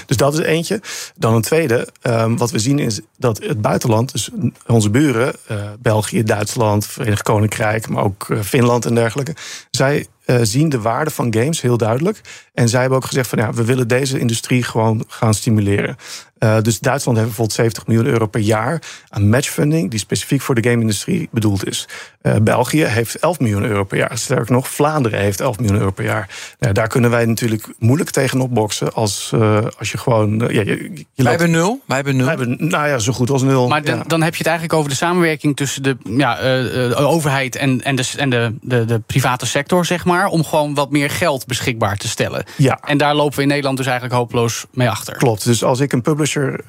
Dus 0.06 0.18
dat 0.18 0.34
is 0.34 0.40
eentje. 0.40 0.82
Dan 1.16 1.34
een 1.34 1.42
tweede, 1.42 1.88
um, 2.02 2.38
wat 2.38 2.52
we 2.52 2.60
zien 2.60 2.80
is 2.80 3.00
dat 3.18 3.44
het 3.44 3.62
buitenland, 3.62 4.12
dus 4.12 4.30
onze 4.68 4.90
buren, 4.90 5.36
uh, 5.52 5.58
België, 5.80 6.24
Duitsland, 6.24 6.86
Verenigd 6.86 7.22
Koninkrijk, 7.24 7.88
maar 7.88 8.04
ook 8.04 8.28
uh, 8.28 8.42
Finland 8.42 8.86
en 8.86 8.96
dergelijke, 8.96 9.36
zij 9.72 10.08
uh, 10.26 10.40
zien 10.42 10.70
de 10.70 10.82
waarde 10.82 11.12
van 11.12 11.34
games 11.34 11.62
heel 11.62 11.78
duidelijk. 11.78 12.22
En 12.54 12.70
zij 12.70 12.80
hebben 12.80 12.98
ook 12.98 13.06
gezegd 13.06 13.30
van 13.30 13.40
ja, 13.40 13.54
we 13.54 13.66
willen 13.66 13.88
deze 13.88 14.20
industrie 14.20 14.64
gewoon 14.64 15.04
gaan 15.08 15.34
stimuleren. 15.34 15.98
Uh, 16.46 16.62
dus 16.62 16.80
Duitsland 16.80 17.18
heeft 17.18 17.30
bijvoorbeeld 17.30 17.58
70 17.58 17.88
miljoen 17.88 18.06
euro 18.06 18.28
per 18.28 18.42
jaar 18.42 18.82
aan 19.10 19.30
matchfunding, 19.30 19.92
die 19.92 20.00
specifiek 20.00 20.42
voor 20.42 20.56
de 20.56 20.70
game-industrie 20.70 21.30
bedoeld 21.32 21.68
is. 21.68 21.88
Uh, 22.22 22.36
België 22.42 22.84
heeft 22.84 23.16
11 23.16 23.40
miljoen 23.40 23.64
euro 23.64 23.84
per 23.84 23.98
jaar. 23.98 24.18
Sterker 24.18 24.52
nog, 24.52 24.68
Vlaanderen 24.68 25.20
heeft 25.20 25.42
11 25.42 25.60
miljoen 25.60 25.78
euro 25.78 25.92
per 25.92 26.06
jaar. 26.06 26.30
Nou, 26.60 26.74
daar 26.74 26.88
kunnen 26.88 27.10
wij 27.10 27.26
natuurlijk 27.26 27.68
moeilijk 27.80 28.10
tegenop 28.10 28.54
boksen 28.54 28.94
als, 28.94 29.34
als 29.78 29.92
je 29.92 29.98
gewoon. 29.98 30.40
ja, 30.40 30.62
je, 30.62 31.06
je 31.14 31.24
wij 31.24 31.32
hebben 31.32 31.52
nul. 31.52 31.82
Wij 31.86 31.96
hebben 31.96 32.16
nul. 32.16 32.26
Wij 32.26 32.36
hebben, 32.36 32.70
nou 32.70 32.88
ja, 32.88 32.98
zo 32.98 33.14
goed 33.14 33.30
als 33.30 33.42
nul. 33.42 33.68
Maar 33.68 33.86
ja. 33.86 34.04
dan 34.08 34.22
heb 34.22 34.32
je 34.32 34.38
het 34.38 34.48
eigenlijk 34.48 34.78
over 34.78 34.90
de 34.90 34.96
samenwerking 34.96 35.56
tussen 35.56 35.84
de, 35.84 35.98
ja, 36.04 36.36
de 36.42 36.96
overheid 36.96 37.56
en, 37.56 37.84
en, 37.84 37.96
de, 37.96 38.10
en 38.18 38.30
de, 38.30 38.54
de, 38.62 38.86
de 38.86 39.00
private 39.00 39.46
sector, 39.46 39.86
zeg 39.86 40.06
maar 40.06 40.28
om 40.28 40.44
gewoon 40.44 40.74
wat 40.74 40.92
meer 40.92 41.10
geld 41.10 41.46
beschikbaar 41.46 41.98
te 41.98 42.08
stellen. 42.08 42.46
Ja. 42.58 42.80
En 42.84 42.98
daar 42.98 43.16
lopen 43.16 43.36
we 43.36 43.42
in 43.42 43.48
Nederland 43.48 43.78
dus 43.78 43.86
eigenlijk 43.86 44.16
hopeloos 44.16 44.66
mee 44.72 44.90
achter. 44.90 45.16
Klopt. 45.16 45.46
Dus 45.46 45.64
als 45.64 45.80
ik 45.80 45.94
een 45.94 46.02
publisher, 46.02 46.35
uh, 46.36 46.62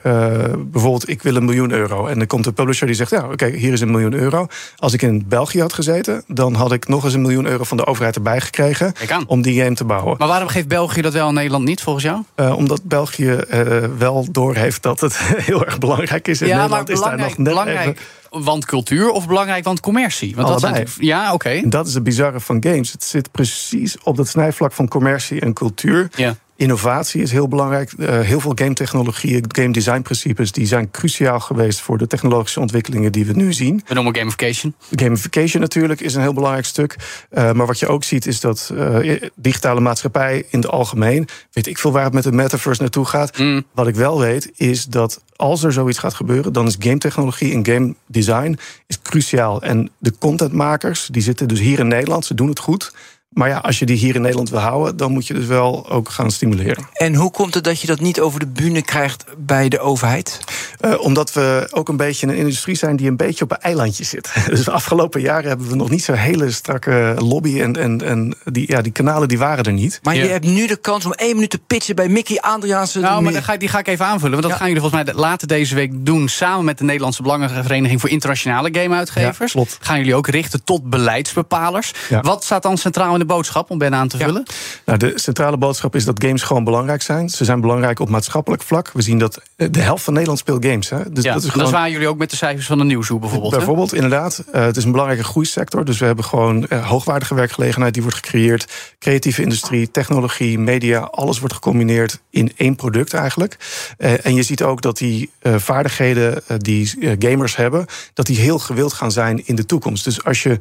bijvoorbeeld, 0.57 1.09
ik 1.09 1.23
wil 1.23 1.37
een 1.37 1.45
miljoen 1.45 1.73
euro. 1.73 2.07
En 2.07 2.19
dan 2.19 2.27
komt 2.27 2.47
een 2.47 2.55
publisher 2.55 2.87
die 2.87 2.97
zegt: 2.97 3.11
Ja, 3.11 3.29
oké, 3.33 3.47
hier 3.47 3.73
is 3.73 3.81
een 3.81 3.91
miljoen 3.91 4.15
euro. 4.15 4.47
Als 4.77 4.93
ik 4.93 5.03
in 5.03 5.25
België 5.29 5.61
had 5.61 5.73
gezeten, 5.73 6.25
dan 6.27 6.55
had 6.55 6.73
ik 6.73 6.89
nog 6.89 7.05
eens 7.05 7.15
een 7.15 7.21
miljoen 7.21 7.47
euro 7.47 7.65
van 7.65 7.77
de 7.77 7.87
overheid 7.87 8.17
erbij 8.17 8.41
gekregen. 8.41 8.93
om 9.27 9.43
die 9.43 9.63
game 9.63 9.75
te 9.75 9.85
bouwen. 9.85 10.15
Maar 10.19 10.29
waarom 10.29 10.49
geeft 10.49 10.69
België 10.69 11.01
dat 11.01 11.13
wel 11.13 11.29
in 11.29 11.35
Nederland 11.35 11.65
niet, 11.65 11.83
volgens 11.83 12.05
jou? 12.05 12.23
Uh, 12.37 12.57
omdat 12.57 12.83
België 12.85 13.41
uh, 13.51 13.85
wel 13.99 14.27
doorheeft 14.31 14.83
dat 14.83 15.01
het 15.01 15.17
heel 15.49 15.65
erg 15.65 15.79
belangrijk 15.79 16.29
is. 16.29 16.41
In 16.41 16.47
ja, 16.47 16.57
Nederland 16.57 16.89
is 16.89 17.01
daar 17.01 17.17
nog 17.17 17.37
net 17.37 17.47
belangrijk. 17.47 17.89
Even 17.89 18.45
want 18.45 18.65
cultuur 18.65 19.11
of 19.11 19.27
belangrijk 19.27 19.65
want 19.65 19.81
commercie? 19.81 20.35
Want 20.35 20.49
Allebei. 20.49 20.73
Dat 20.73 20.91
zijn, 20.91 21.07
ja, 21.07 21.25
oké. 21.25 21.35
Okay. 21.35 21.63
En 21.63 21.71
dat 21.71 21.87
is 21.87 21.95
het 21.95 22.03
bizarre 22.03 22.41
van 22.41 22.63
games. 22.63 22.93
Het 22.93 23.05
zit 23.05 23.31
precies 23.31 23.97
op 24.03 24.17
dat 24.17 24.29
snijvlak 24.29 24.73
van 24.73 24.89
commercie 24.89 25.41
en 25.41 25.53
cultuur. 25.53 26.09
Ja. 26.15 26.37
Innovatie 26.57 27.23
is 27.23 27.33
heel 27.33 27.49
belangrijk. 27.49 27.93
Uh, 27.99 28.21
heel 28.21 28.41
veel 28.41 28.53
game 28.55 28.75
technologieën, 28.75 29.45
game 29.49 29.73
design 29.73 30.01
principes... 30.01 30.53
die 30.53 30.67
zijn 30.67 30.91
cruciaal 30.91 31.41
geweest 31.41 31.81
voor 31.81 31.99
de 31.99 32.07
technologische 32.07 32.61
ontwikkelingen 32.61 33.13
die 33.13 33.27
we 33.27 33.33
nu 33.33 33.53
zien. 33.53 33.83
We 33.87 33.95
noemen 33.95 34.17
gamification. 34.17 34.75
Gamification 34.91 35.63
natuurlijk 35.63 36.01
is 36.01 36.15
een 36.15 36.21
heel 36.21 36.33
belangrijk 36.33 36.67
stuk. 36.67 36.97
Uh, 37.31 37.53
maar 37.53 37.67
wat 37.67 37.79
je 37.79 37.87
ook 37.87 38.05
ziet 38.05 38.27
is 38.27 38.41
dat 38.41 38.71
uh, 38.75 39.21
digitale 39.35 39.81
maatschappij 39.81 40.45
in 40.49 40.59
het 40.59 40.69
algemeen... 40.69 41.29
weet 41.53 41.67
ik 41.67 41.79
veel 41.79 41.93
waar 41.93 42.05
het 42.05 42.13
met 42.13 42.23
de 42.23 42.33
metaverse 42.33 42.83
naartoe 42.83 43.05
gaat. 43.05 43.39
Mm. 43.39 43.65
Wat 43.75 43.87
ik 43.87 43.95
wel 43.95 44.21
weet 44.21 44.51
is 44.55 44.85
dat 44.85 45.23
als 45.37 45.63
er 45.63 45.73
zoiets 45.73 45.99
gaat 45.99 46.15
gebeuren... 46.15 46.53
dan 46.53 46.67
is 46.67 46.77
game 46.79 46.99
technologie 46.99 47.53
en 47.53 47.67
game 47.67 47.95
design 48.07 48.59
is 48.87 49.03
cruciaal. 49.03 49.63
En 49.63 49.91
de 49.99 50.13
contentmakers, 50.19 51.09
die 51.11 51.23
zitten 51.23 51.49
dus 51.49 51.61
hier 51.61 51.79
in 51.79 51.89
Nederland, 51.89 52.25
ze 52.25 52.35
doen 52.35 52.49
het 52.49 52.59
goed... 52.59 52.93
Maar 53.37 53.49
ja, 53.49 53.59
als 53.59 53.79
je 53.79 53.87
die 53.87 53.97
hier 53.97 54.15
in 54.15 54.21
Nederland 54.21 54.51
wil 54.51 54.59
houden, 54.59 54.97
dan 54.97 55.13
moet 55.13 55.27
je 55.27 55.35
dus 55.35 55.47
wel 55.47 55.91
ook 55.91 56.09
gaan 56.09 56.31
stimuleren. 56.31 56.89
En 56.93 57.15
hoe 57.15 57.31
komt 57.31 57.55
het 57.55 57.65
dat 57.65 57.81
je 57.81 57.87
dat 57.87 58.01
niet 58.01 58.21
over 58.21 58.41
de 58.41 58.47
bühne 58.47 58.83
krijgt 58.83 59.25
bij 59.37 59.69
de 59.69 59.79
overheid? 59.79 60.41
Uh, 60.81 61.01
omdat 61.01 61.33
we 61.33 61.69
ook 61.71 61.89
een 61.89 61.97
beetje 61.97 62.27
een 62.27 62.37
industrie 62.37 62.77
zijn 62.77 62.97
die 62.97 63.09
een 63.09 63.17
beetje 63.17 63.45
op 63.45 63.51
een 63.51 63.61
eilandje 63.61 64.05
zit. 64.05 64.35
Dus 64.47 64.65
de 64.65 64.71
afgelopen 64.71 65.21
jaren 65.21 65.49
hebben 65.49 65.69
we 65.69 65.75
nog 65.75 65.91
niet 65.91 66.05
zo'n 66.05 66.15
hele 66.15 66.51
strakke 66.51 67.15
lobby. 67.19 67.61
En, 67.61 67.77
en, 67.77 68.03
en 68.03 68.35
die, 68.45 68.71
ja, 68.71 68.83
die 68.83 68.93
kanalen 68.93 69.29
die 69.29 69.39
waren 69.39 69.65
er 69.65 69.73
niet. 69.73 70.01
Maar 70.03 70.15
ja. 70.15 70.23
je 70.23 70.29
hebt 70.29 70.45
nu 70.45 70.67
de 70.67 70.77
kans 70.77 71.05
om 71.05 71.13
één 71.13 71.35
minuut 71.35 71.51
te 71.51 71.59
pitchen 71.59 71.97
bij 71.97 72.09
Mickey 72.09 72.41
Adriaanse. 72.41 73.01
Nou, 73.01 73.23
maar 73.23 73.43
ga, 73.43 73.57
die 73.57 73.69
ga 73.69 73.79
ik 73.79 73.89
even 73.89 74.07
aanvullen. 74.07 74.31
Want 74.31 74.43
dat 74.43 74.51
ja. 74.51 74.57
gaan 74.57 74.67
jullie 74.67 74.83
volgens 74.83 75.05
mij 75.05 75.15
later 75.15 75.49
deze 75.49 75.75
week 75.75 75.93
doen. 75.95 76.29
Samen 76.29 76.65
met 76.65 76.79
de 76.79 76.85
Nederlandse 76.85 77.23
Belangenvereniging 77.23 78.01
voor 78.01 78.11
Internationale 78.11 78.69
Gameuitgevers. 78.73 79.53
Ja, 79.53 79.65
gaan 79.81 79.99
jullie 79.99 80.15
ook 80.15 80.29
richten 80.29 80.65
tot 80.65 80.91
beleidsbepalers. 80.91 81.93
Wat 82.23 82.45
staat 82.45 82.63
dan 82.63 82.79
centraal 82.79 83.13
in 83.13 83.19
de 83.19 83.26
boodschap 83.27 83.71
om 83.71 83.79
Ben 83.79 83.95
aan 83.95 84.09
te 84.09 84.17
vullen? 84.17 84.43
Ja. 84.47 84.55
Nou, 84.85 84.99
de 84.99 85.13
centrale 85.15 85.57
boodschap 85.57 85.95
is 85.95 86.05
dat 86.05 86.25
games 86.25 86.43
gewoon 86.43 86.65
belangrijk 86.65 87.03
zijn. 87.03 87.29
Ze 87.29 87.45
zijn 87.45 87.61
belangrijk 87.61 88.01
op 88.01 88.09
maatschappelijk 88.09 88.63
vlak. 88.63 88.91
We 88.93 89.03
zien 89.03 89.19
dat 89.19 89.41
de 89.57 89.81
helft 89.81 90.05
van 90.05 90.13
Nederland 90.13 90.39
speelt 90.41 90.65
games. 90.65 90.91
Hè? 90.91 91.13
Dus 91.13 91.25
ja, 91.25 91.33
dat 91.33 91.43
is 91.43 91.49
gewoon... 91.49 91.65
dat 91.65 91.75
waren 91.75 91.91
jullie 91.91 92.09
ook 92.09 92.19
met 92.19 92.31
de 92.31 92.37
cijfers 92.37 92.67
van 92.67 92.79
de 92.79 92.85
nieuwshoe 92.85 93.19
bijvoorbeeld. 93.19 93.53
Bijvoorbeeld, 93.53 93.91
hè? 93.91 93.97
inderdaad. 93.97 94.45
Uh, 94.55 94.65
het 94.65 94.77
is 94.77 94.85
een 94.85 94.91
belangrijke 94.91 95.25
groeisector. 95.25 95.85
Dus 95.85 95.99
we 95.99 96.05
hebben 96.05 96.25
gewoon 96.25 96.67
uh, 96.69 96.87
hoogwaardige 96.87 97.35
werkgelegenheid 97.35 97.93
die 97.95 98.03
wordt 98.03 98.19
gecreëerd. 98.19 98.95
Creatieve 98.99 99.43
industrie, 99.43 99.91
technologie, 99.91 100.59
media. 100.59 101.01
Alles 101.01 101.39
wordt 101.39 101.55
gecombineerd 101.55 102.21
in 102.31 102.53
één 102.57 102.77
product 102.77 103.15
eigenlijk. 103.15 103.57
Uh, 103.99 104.27
en 104.27 104.35
je 104.35 104.43
ziet 104.43 104.63
ook 104.63 104.83
dat 104.83 104.99
die 104.99 105.31
vaardigheden 105.43 106.43
die 106.59 107.17
gamers 107.19 107.57
hebben... 107.57 107.87
dat 108.15 108.27
die 108.27 108.39
heel 108.39 108.59
gewild 108.59 108.93
gaan 108.93 109.13
zijn 109.13 109.47
in 109.47 109.55
de 109.55 109.67
toekomst. 109.67 110.05
Dus 110.05 110.25
als 110.25 110.43
je 110.43 110.59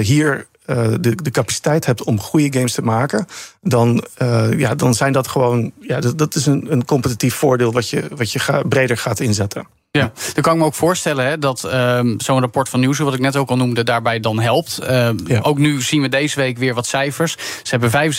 hier 0.00 0.46
uh, 0.66 0.94
de, 1.00 1.14
de 1.14 1.30
capaciteit 1.30 1.86
hebt 1.86 2.04
om 2.04 2.20
goede 2.20 2.52
games 2.52 2.72
te 2.72 2.82
maken, 2.82 3.26
dan, 3.60 4.04
uh, 4.22 4.58
ja, 4.58 4.74
dan 4.74 4.94
zijn 4.94 5.12
dat 5.12 5.28
gewoon. 5.28 5.72
Ja, 5.80 6.00
dat, 6.00 6.34
is 6.34 6.46
een, 6.46 6.72
een 6.72 6.84
competitief 6.84 7.34
voordeel 7.34 7.72
wat 7.72 7.88
je, 7.88 8.04
wat 8.14 8.32
je 8.32 8.64
breder 8.68 8.96
gaat 8.96 9.20
inzetten. 9.20 9.66
Ja, 9.98 10.12
dan 10.34 10.42
kan 10.42 10.52
ik 10.52 10.58
me 10.58 10.64
ook 10.64 10.74
voorstellen 10.74 11.26
hè, 11.26 11.38
dat 11.38 11.64
um, 11.64 12.20
zo'n 12.20 12.40
rapport 12.40 12.68
van 12.68 12.80
Nieuws, 12.80 12.98
wat 12.98 13.14
ik 13.14 13.20
net 13.20 13.36
ook 13.36 13.50
al 13.50 13.56
noemde, 13.56 13.84
daarbij 13.84 14.20
dan 14.20 14.40
helpt. 14.40 14.78
Ja. 15.26 15.40
Ook 15.42 15.58
nu 15.58 15.82
zien 15.82 16.02
we 16.02 16.08
deze 16.08 16.40
week 16.40 16.58
weer 16.58 16.74
wat 16.74 16.86
cijfers. 16.86 17.36
Ze 17.62 17.76
hebben 17.78 18.12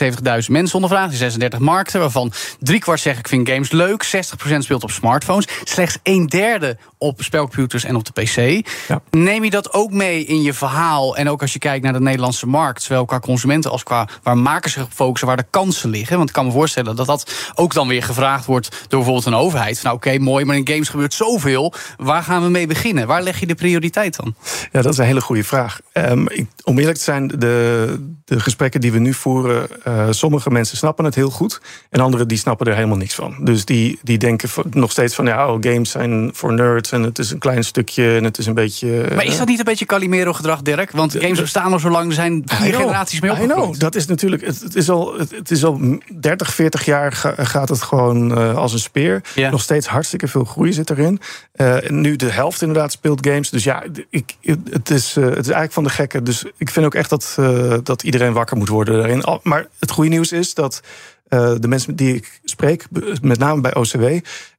75.000 0.44 0.50
mensen 0.50 0.76
ondervraagd 0.76 1.12
in 1.12 1.18
36 1.18 1.60
markten, 1.60 2.00
waarvan 2.00 2.32
driekwart 2.60 3.00
zeg 3.00 3.18
ik 3.18 3.28
vind 3.28 3.50
games 3.50 3.72
leuk, 3.72 4.06
60% 4.06 4.58
speelt 4.58 4.84
op 4.84 4.92
smartphones, 4.92 5.48
slechts 5.64 5.98
een 6.04 6.28
derde 6.28 6.78
op 6.98 7.22
spelcomputers 7.22 7.84
en 7.84 7.96
op 7.96 8.06
de 8.06 8.22
PC. 8.22 8.68
Ja. 8.88 9.02
Neem 9.10 9.44
je 9.44 9.50
dat 9.50 9.74
ook 9.74 9.92
mee 9.92 10.26
in 10.26 10.42
je 10.42 10.54
verhaal? 10.54 11.18
En 11.18 11.30
ook 11.30 11.42
als 11.42 11.54
je 11.54 11.60
kijkt 11.60 11.84
naar 11.84 11.94
de 11.94 12.02
Nederlandse 12.02 12.48
markt, 12.48 12.82
zowel 12.82 13.06
qua 13.06 13.20
consumenten 13.20 13.72
als 13.72 13.84
qua 13.84 14.08
waar 14.24 14.38
makers 14.38 14.74
zich 14.74 14.88
focussen, 14.94 15.28
waar 15.28 15.38
de 15.38 15.46
kansen 15.50 15.90
liggen. 15.90 16.18
Want 16.18 16.30
ik 16.30 16.36
kan 16.36 16.46
me 16.46 16.52
voorstellen 16.52 16.96
dat 16.96 17.08
dat 17.08 17.52
ook 17.56 17.74
dan 17.74 17.88
weer 17.88 18.04
gevraagd 18.04 18.46
wordt 18.46 18.70
door 18.70 19.00
bijvoorbeeld 19.00 19.26
een 19.26 19.36
overheid. 19.36 19.84
Nou, 19.84 19.96
oké, 19.96 20.18
mooi, 20.18 20.46
maar 20.46 20.56
in 20.56 20.68
games 20.68 20.90
gebeurt 20.90 21.14
zoveel. 21.14 21.62
Waar 21.98 22.24
gaan 22.24 22.44
we 22.44 22.50
mee 22.50 22.68
beginnen? 22.68 23.08
Waar 23.08 23.22
leg 23.22 23.40
je 23.40 23.46
de 23.46 23.56
prioriteit 23.56 24.16
dan? 24.16 24.36
Ja, 24.72 24.82
dat 24.82 24.92
is 24.92 24.98
een 24.98 25.06
hele 25.06 25.22
goede 25.22 25.44
vraag. 25.44 25.80
Um, 25.98 26.30
ik, 26.30 26.48
om 26.64 26.80
eerlijk 26.80 26.98
te 26.98 27.04
zijn, 27.04 27.28
de, 27.28 27.98
de 28.26 28.40
gesprekken 28.40 28.82
die 28.82 28.92
we 28.92 29.00
nu 29.00 29.14
voeren, 29.14 29.68
uh, 29.88 30.08
sommige 30.10 30.50
mensen 30.50 30.78
snappen 30.78 31.06
het 31.06 31.16
heel 31.16 31.30
goed. 31.30 31.62
En 31.90 32.00
anderen 32.00 32.28
die 32.28 32.38
snappen 32.38 32.68
er 32.68 32.76
helemaal 32.76 32.98
niks 32.98 33.16
van. 33.16 33.36
Dus 33.42 33.66
die, 33.66 34.00
die 34.04 34.18
denken 34.18 34.50
nog 34.70 34.92
steeds 34.92 35.16
van 35.16 35.26
ja, 35.26 35.52
oh, 35.52 35.58
games 35.60 35.92
zijn 35.92 36.30
voor 36.34 36.54
nerds 36.54 36.92
en 36.92 37.04
het 37.04 37.20
is 37.20 37.32
een 37.32 37.40
klein 37.40 37.64
stukje 37.64 38.16
en 38.16 38.24
het 38.24 38.38
is 38.38 38.46
een 38.46 38.54
beetje. 38.54 39.08
Maar 39.16 39.26
is 39.26 39.38
dat 39.38 39.48
niet 39.48 39.60
een 39.60 39.66
beetje 39.66 39.86
Calimero-gedrag, 39.86 40.62
Dirk? 40.62 40.92
Want 40.92 41.16
games 41.20 41.40
bestaan 41.40 41.74
al 41.74 41.80
zo 41.80 41.90
lang, 41.90 42.08
er 42.08 42.14
zijn 42.14 42.42
vier 42.46 42.74
generaties 42.74 43.22
mee 43.22 43.32
opgegroeid. 43.32 43.80
Dat 43.80 43.96
is 43.96 44.06
natuurlijk, 44.06 44.46
het, 44.46 44.62
het, 44.62 44.76
is 44.76 44.90
al, 44.90 45.18
het, 45.18 45.52
is 45.52 45.64
al 45.64 46.00
30, 46.20 46.54
40 46.54 46.86
jaar 46.86 47.36
gaat 47.38 47.70
het 47.70 47.82
gewoon 47.82 48.32
uh, 48.32 48.56
als 48.56 48.74
een 48.74 48.80
speer. 48.80 49.22
Nog 49.52 49.62
steeds 49.62 49.88
hartstikke 49.88 50.28
veel 50.28 50.46
groei 50.46 50.74
zit 50.74 50.90
erin. 50.90 51.20
Uh, 51.56 51.78
nu 51.88 52.16
de 52.16 52.32
helft 52.32 52.62
inderdaad 52.62 52.92
speelt 52.92 53.28
games. 53.28 53.50
Dus 53.50 53.64
ja, 53.64 53.84
ik, 54.10 54.36
het, 54.42 54.90
is, 54.90 55.16
het 55.16 55.26
is 55.26 55.36
eigenlijk 55.36 55.72
van 55.74 55.83
de 55.84 55.90
gekken. 55.90 56.24
Dus 56.24 56.46
ik 56.58 56.70
vind 56.70 56.86
ook 56.86 56.96
echt 56.96 57.10
dat, 57.10 57.38
dat 57.84 58.04
iedereen 58.04 58.34
wakker 58.34 58.58
moet 58.58 58.70
worden 58.70 58.98
daarin. 58.98 59.40
Maar 59.44 59.68
het 59.80 59.92
goede 59.92 60.10
nieuws 60.10 60.32
is 60.32 60.54
dat 60.54 60.82
uh, 61.30 61.54
de 61.60 61.68
mensen 61.68 61.96
die 61.96 62.16
ik 62.16 62.40
spreek, 62.44 62.86
met 63.22 63.40
name 63.40 63.62
bij 63.62 63.76
OCW, 63.76 64.06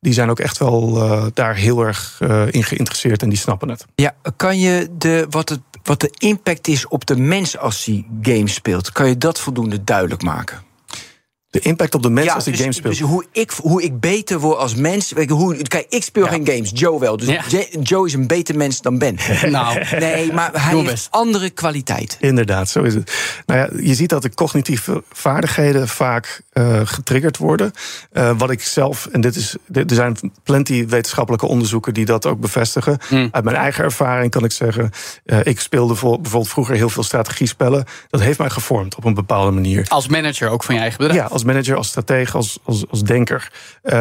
die 0.00 0.12
zijn 0.12 0.30
ook 0.30 0.38
echt 0.38 0.58
wel 0.58 0.96
uh, 0.96 1.26
daar 1.34 1.54
heel 1.54 1.80
erg 1.86 2.20
in 2.50 2.64
geïnteresseerd 2.64 3.22
en 3.22 3.28
die 3.28 3.38
snappen 3.38 3.68
het. 3.68 3.86
Ja, 3.94 4.14
kan 4.36 4.58
je 4.58 4.88
de, 4.98 5.26
wat, 5.30 5.48
het, 5.48 5.60
wat 5.82 6.00
de 6.00 6.14
impact 6.18 6.68
is 6.68 6.88
op 6.88 7.06
de 7.06 7.16
mens 7.16 7.58
als 7.58 7.84
hij 7.84 8.06
games 8.22 8.54
speelt, 8.54 8.92
kan 8.92 9.08
je 9.08 9.18
dat 9.18 9.40
voldoende 9.40 9.84
duidelijk 9.84 10.22
maken? 10.22 10.62
De 11.54 11.60
impact 11.60 11.94
op 11.94 12.02
de 12.02 12.10
mens 12.10 12.30
als 12.30 12.44
die 12.44 12.52
dus, 12.52 12.60
games 12.60 12.76
speelt. 12.76 12.98
Dus 12.98 13.08
hoe 13.08 13.24
ik, 13.32 13.50
hoe 13.50 13.82
ik 13.82 14.00
beter 14.00 14.38
word 14.38 14.58
als 14.58 14.74
mens. 14.74 15.12
Hoe, 15.28 15.62
kijk, 15.62 15.86
ik 15.88 16.02
speel 16.02 16.26
geen 16.26 16.46
games, 16.46 16.70
Joe 16.74 17.00
wel. 17.00 17.16
Dus 17.16 17.38
Joe 17.82 18.06
is 18.06 18.12
een 18.12 18.26
beter 18.26 18.56
mens 18.56 18.80
dan 18.80 18.98
Ben. 18.98 19.16
Nou, 19.54 19.78
nee, 19.98 20.32
maar 20.32 20.50
hij 20.52 20.76
heeft 20.76 21.08
andere 21.10 21.50
kwaliteiten. 21.50 22.18
Inderdaad, 22.20 22.68
zo 22.68 22.82
is 22.82 22.94
het. 22.94 23.12
Nou 23.46 23.60
ja, 23.60 23.82
je 23.82 23.94
ziet 23.94 24.08
dat 24.08 24.22
de 24.22 24.34
cognitieve 24.34 25.02
vaardigheden 25.12 25.88
vaak 25.88 26.42
uh, 26.52 26.80
getriggerd 26.84 27.36
worden. 27.36 27.72
Uh, 28.12 28.30
wat 28.38 28.50
ik 28.50 28.62
zelf, 28.62 29.06
en 29.06 29.20
dit 29.20 29.36
is, 29.36 29.56
er 29.72 29.84
zijn 29.86 30.16
plenty 30.42 30.86
wetenschappelijke 30.86 31.46
onderzoeken 31.46 31.94
die 31.94 32.04
dat 32.04 32.26
ook 32.26 32.40
bevestigen. 32.40 32.98
Mm. 33.10 33.28
Uit 33.30 33.44
mijn 33.44 33.56
eigen 33.56 33.84
ervaring 33.84 34.30
kan 34.30 34.44
ik 34.44 34.52
zeggen, 34.52 34.90
uh, 35.26 35.38
ik 35.42 35.60
speelde 35.60 35.92
bijvoorbeeld 35.92 36.48
vroeger 36.48 36.74
heel 36.74 36.88
veel 36.88 37.02
strategiespellen. 37.02 37.84
Dat 38.10 38.20
heeft 38.20 38.38
mij 38.38 38.50
gevormd 38.50 38.94
op 38.94 39.04
een 39.04 39.14
bepaalde 39.14 39.50
manier. 39.50 39.84
Als 39.88 40.08
manager 40.08 40.48
ook 40.48 40.64
van 40.64 40.74
je 40.74 40.80
eigen 40.80 40.98
bedrijf? 40.98 41.20
Ja, 41.20 41.28
als 41.28 41.43
manager, 41.44 41.76
als 41.76 41.88
stratege, 41.88 42.36
als, 42.36 42.58
als, 42.62 42.84
als 42.90 43.02
denker. 43.02 43.52
Uh, 43.82 43.92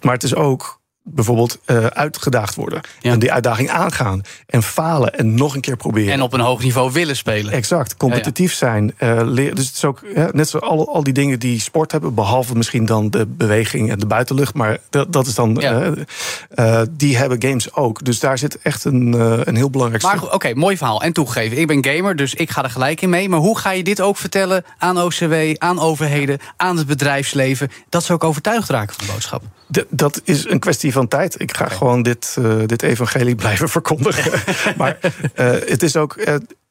maar 0.00 0.14
het 0.14 0.22
is 0.22 0.34
ook 0.34 0.79
bijvoorbeeld 1.12 1.58
uh, 1.66 1.86
uitgedaagd 1.86 2.54
worden. 2.54 2.80
En 3.02 3.18
die 3.18 3.32
uitdaging 3.32 3.70
aangaan. 3.70 4.22
En 4.46 4.62
falen 4.62 5.14
en 5.14 5.34
nog 5.34 5.54
een 5.54 5.60
keer 5.60 5.76
proberen. 5.76 6.12
En 6.12 6.22
op 6.22 6.32
een 6.32 6.40
hoog 6.40 6.62
niveau 6.62 6.92
willen 6.92 7.16
spelen. 7.16 7.52
Exact. 7.52 7.96
Competitief 7.96 8.54
zijn. 8.54 8.94
Uh. 8.98 9.34
Dus 9.34 9.66
het 9.66 9.76
is 9.76 9.84
ook 9.84 10.02
net 10.32 10.48
zo 10.48 10.58
al, 10.58 10.94
al 10.94 11.02
die 11.02 11.12
dingen 11.12 11.38
die 11.38 11.60
sport 11.60 11.92
hebben. 11.92 12.14
Behalve 12.14 12.54
misschien 12.54 12.86
dan 12.86 13.10
de 13.10 13.26
beweging 13.26 13.90
en 13.90 13.98
de 13.98 14.06
buitenlucht. 14.06 14.54
Maar 14.54 14.78
dat, 14.90 15.12
dat 15.12 15.26
is 15.26 15.34
dan. 15.34 15.62
Uh, 15.62 16.80
die 16.90 17.16
hebben 17.16 17.42
games 17.42 17.74
ook. 17.74 18.04
Dus 18.04 18.20
daar 18.20 18.38
zit 18.38 18.58
echt 18.62 18.84
een, 18.84 19.12
een 19.48 19.56
heel 19.56 19.70
belangrijk 19.70 20.02
Maar 20.02 20.22
oké, 20.22 20.34
okay, 20.34 20.52
mooi 20.52 20.76
verhaal. 20.76 21.02
En 21.02 21.12
toegeven. 21.12 21.58
Ik 21.58 21.66
ben 21.66 21.84
gamer, 21.84 22.16
dus 22.16 22.34
ik 22.34 22.50
ga 22.50 22.62
er 22.62 22.70
gelijk 22.70 23.00
in 23.00 23.10
mee. 23.10 23.28
Maar 23.28 23.38
hoe 23.38 23.58
ga 23.58 23.70
je 23.70 23.82
dit 23.82 24.00
ook 24.00 24.16
vertellen 24.16 24.64
aan 24.78 24.98
OCW, 24.98 25.34
aan 25.58 25.78
overheden, 25.78 26.38
aan 26.56 26.76
het 26.76 26.86
bedrijfsleven? 26.86 27.70
Dat 27.88 28.04
ze 28.04 28.12
ook 28.12 28.24
overtuigd 28.24 28.68
raken 28.68 28.94
van 28.94 29.06
de 29.06 29.12
boodschap? 29.12 29.42
Dat 29.88 30.20
is 30.24 30.48
een 30.48 30.58
kwestie 30.58 30.92
van 30.92 31.08
tijd. 31.08 31.40
Ik 31.40 31.56
ga 31.56 31.68
gewoon 31.68 32.02
dit, 32.02 32.36
uh, 32.38 32.62
dit 32.66 32.82
evangelie 32.82 33.34
blijven 33.34 33.68
verkondigen. 33.68 34.40
maar 34.78 34.98
uh, 35.02 35.10
het 35.50 35.82
is 35.82 35.96
ook. 35.96 36.16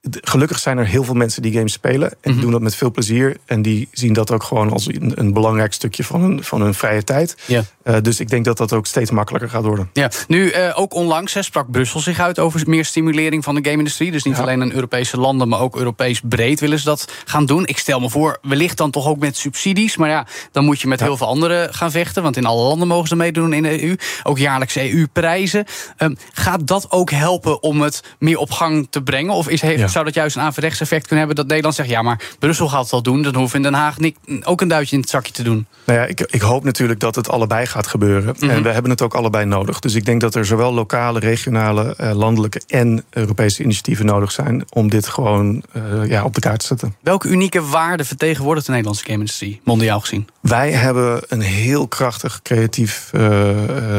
Gelukkig 0.01 0.59
zijn 0.59 0.77
er 0.77 0.85
heel 0.85 1.03
veel 1.03 1.13
mensen 1.13 1.41
die 1.41 1.53
games 1.53 1.73
spelen. 1.73 2.09
En 2.09 2.17
die 2.21 2.31
mhm. 2.31 2.41
doen 2.41 2.51
dat 2.51 2.61
met 2.61 2.75
veel 2.75 2.91
plezier. 2.91 3.37
En 3.45 3.61
die 3.61 3.87
zien 3.91 4.13
dat 4.13 4.31
ook 4.31 4.43
gewoon 4.43 4.71
als 4.71 4.87
een, 4.87 5.11
een 5.15 5.33
belangrijk 5.33 5.73
stukje 5.73 6.03
van 6.03 6.21
hun, 6.21 6.43
van 6.43 6.61
hun 6.61 6.73
vrije 6.73 7.03
tijd. 7.03 7.35
Uh, 7.47 7.95
dus 8.01 8.19
ik 8.19 8.29
denk 8.29 8.45
dat 8.45 8.57
dat 8.57 8.73
ook 8.73 8.85
steeds 8.85 9.11
makkelijker 9.11 9.49
gaat 9.49 9.63
worden. 9.63 9.89
Ja. 9.93 10.11
Nu, 10.27 10.51
uh, 10.51 10.79
ook 10.79 10.93
onlangs 10.93 11.33
hè, 11.33 11.41
sprak 11.41 11.71
Brussel 11.71 11.99
zich 11.99 12.19
uit 12.19 12.39
over 12.39 12.61
meer 12.65 12.85
stimulering 12.85 13.43
van 13.43 13.55
de 13.55 13.63
game-industrie. 13.63 14.11
Dus 14.11 14.23
niet 14.23 14.37
alleen 14.37 14.61
in 14.61 14.71
Europese 14.71 15.17
landen, 15.17 15.47
maar 15.47 15.59
ook 15.59 15.77
Europees 15.77 16.21
breed 16.23 16.59
willen 16.59 16.79
ze 16.79 16.85
dat 16.85 17.11
gaan 17.25 17.45
doen. 17.45 17.65
Ik 17.65 17.77
stel 17.77 17.99
me 17.99 18.09
voor, 18.09 18.37
wellicht 18.41 18.77
dan 18.77 18.91
toch 18.91 19.07
ook 19.07 19.19
met 19.19 19.37
subsidies. 19.37 19.97
Maar 19.97 20.09
ja, 20.09 20.27
dan 20.51 20.65
moet 20.65 20.81
je 20.81 20.87
met 20.87 20.99
ja. 20.99 21.05
heel 21.05 21.17
veel 21.17 21.27
anderen 21.27 21.73
gaan 21.73 21.91
vechten. 21.91 22.23
Want 22.23 22.37
in 22.37 22.45
alle 22.45 22.63
landen 22.63 22.87
mogen 22.87 23.07
ze 23.07 23.15
meedoen 23.15 23.53
in 23.53 23.63
de 23.63 23.83
EU. 23.83 23.95
Ook 24.23 24.37
jaarlijks 24.37 24.75
EU-prijzen. 24.75 25.65
Um, 25.97 26.17
gaat 26.33 26.67
dat 26.67 26.91
ook 26.91 27.11
helpen 27.11 27.63
om 27.63 27.81
het 27.81 28.03
meer 28.19 28.37
op 28.37 28.51
gang 28.51 28.87
te 28.89 29.03
brengen? 29.03 29.33
Of 29.33 29.49
is, 29.49 29.61
heeft, 29.61 29.79
ja. 29.79 29.88
Zou 29.91 30.05
dat 30.05 30.13
juist 30.13 30.35
een 30.35 30.41
averechts 30.41 30.81
effect 30.81 31.07
kunnen 31.07 31.17
hebben 31.17 31.35
dat 31.35 31.47
Nederland 31.47 31.75
zegt: 31.75 31.89
ja, 31.89 32.01
maar 32.01 32.21
Brussel 32.39 32.67
gaat 32.67 32.83
het 32.83 32.93
al 32.93 33.01
doen. 33.01 33.21
Dan 33.21 33.35
hoeven 33.35 33.57
in 33.57 33.63
Den 33.63 33.73
Haag 33.73 33.97
niet, 33.99 34.17
ook 34.43 34.61
een 34.61 34.67
duitje 34.67 34.95
in 34.95 35.01
het 35.01 35.09
zakje 35.09 35.33
te 35.33 35.43
doen. 35.43 35.67
Nou 35.85 35.99
ja, 35.99 36.05
ik, 36.05 36.21
ik 36.21 36.41
hoop 36.41 36.63
natuurlijk 36.63 36.99
dat 36.99 37.15
het 37.15 37.29
allebei 37.29 37.65
gaat 37.65 37.87
gebeuren. 37.87 38.35
Mm 38.39 38.39
-hmm. 38.39 38.49
En 38.49 38.63
we 38.63 38.69
hebben 38.69 38.91
het 38.91 39.01
ook 39.01 39.13
allebei 39.13 39.45
nodig. 39.45 39.79
Dus 39.79 39.95
ik 39.95 40.05
denk 40.05 40.21
dat 40.21 40.35
er 40.35 40.45
zowel 40.45 40.73
lokale, 40.73 41.19
regionale, 41.19 41.95
uh, 42.01 42.11
landelijke 42.11 42.61
en 42.67 43.03
Europese 43.09 43.63
initiatieven 43.63 44.05
nodig 44.05 44.31
zijn 44.31 44.63
om 44.69 44.89
dit 44.89 45.07
gewoon 45.07 45.63
uh, 45.73 46.09
ja, 46.09 46.23
op 46.23 46.33
de 46.33 46.41
kaart 46.41 46.59
te 46.59 46.65
zetten. 46.65 46.95
Welke 47.01 47.27
unieke 47.27 47.61
waarden 47.61 48.05
vertegenwoordigt 48.05 48.65
de 48.65 48.71
Nederlandse 48.71 49.05
game-industrie, 49.05 49.61
mondiaal 49.63 49.99
gezien? 49.99 50.27
Wij 50.41 50.71
hebben 50.71 51.21
een 51.27 51.41
heel 51.41 51.87
krachtig 51.87 52.39
creatief 52.41 53.11
uh, 53.15 53.49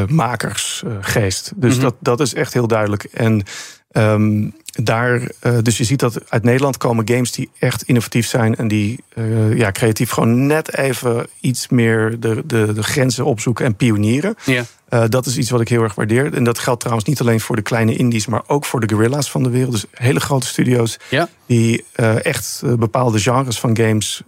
makersgeest. 0.07 1.51
Dus 1.55 1.75
mm 1.75 1.79
-hmm. 1.81 1.89
dat, 1.89 1.95
dat 1.99 2.19
is 2.19 2.33
echt 2.33 2.53
heel 2.53 2.67
duidelijk. 2.67 3.03
En 3.03 3.43
um, 3.91 4.53
daar, 4.83 5.21
uh, 5.21 5.57
dus 5.61 5.77
je 5.77 5.83
ziet 5.83 5.99
dat 5.99 6.29
uit 6.29 6.43
Nederland 6.43 6.77
komen 6.77 7.07
games 7.07 7.31
die 7.31 7.49
echt 7.59 7.83
innovatief 7.83 8.27
zijn 8.27 8.55
en 8.55 8.67
die 8.67 9.03
uh, 9.15 9.57
ja, 9.57 9.71
creatief 9.71 10.11
gewoon 10.11 10.45
net 10.45 10.77
even 10.77 11.27
iets 11.39 11.69
meer 11.69 12.19
de, 12.19 12.43
de, 12.45 12.73
de 12.73 12.83
grenzen 12.83 13.25
opzoeken 13.25 13.65
en 13.65 13.75
pionieren. 13.75 14.35
Ja. 14.45 14.63
Uh, 14.89 15.03
dat 15.09 15.25
is 15.25 15.37
iets 15.37 15.49
wat 15.49 15.61
ik 15.61 15.67
heel 15.67 15.83
erg 15.83 15.95
waardeer. 15.95 16.33
En 16.33 16.43
dat 16.43 16.59
geldt 16.59 16.79
trouwens 16.79 17.07
niet 17.07 17.19
alleen 17.21 17.39
voor 17.39 17.55
de 17.55 17.61
kleine 17.61 17.95
indies, 17.95 18.27
maar 18.27 18.41
ook 18.47 18.65
voor 18.65 18.79
de 18.79 18.93
gorilla's 18.93 19.31
van 19.31 19.43
de 19.43 19.49
wereld. 19.49 19.71
Dus 19.71 19.85
hele 19.91 20.19
grote 20.19 20.47
studio's 20.47 20.97
ja. 21.09 21.29
die 21.45 21.85
echt 22.21 22.61
bepaalde 22.77 23.19
genres 23.19 23.59
van 23.59 23.77
games 23.77 24.21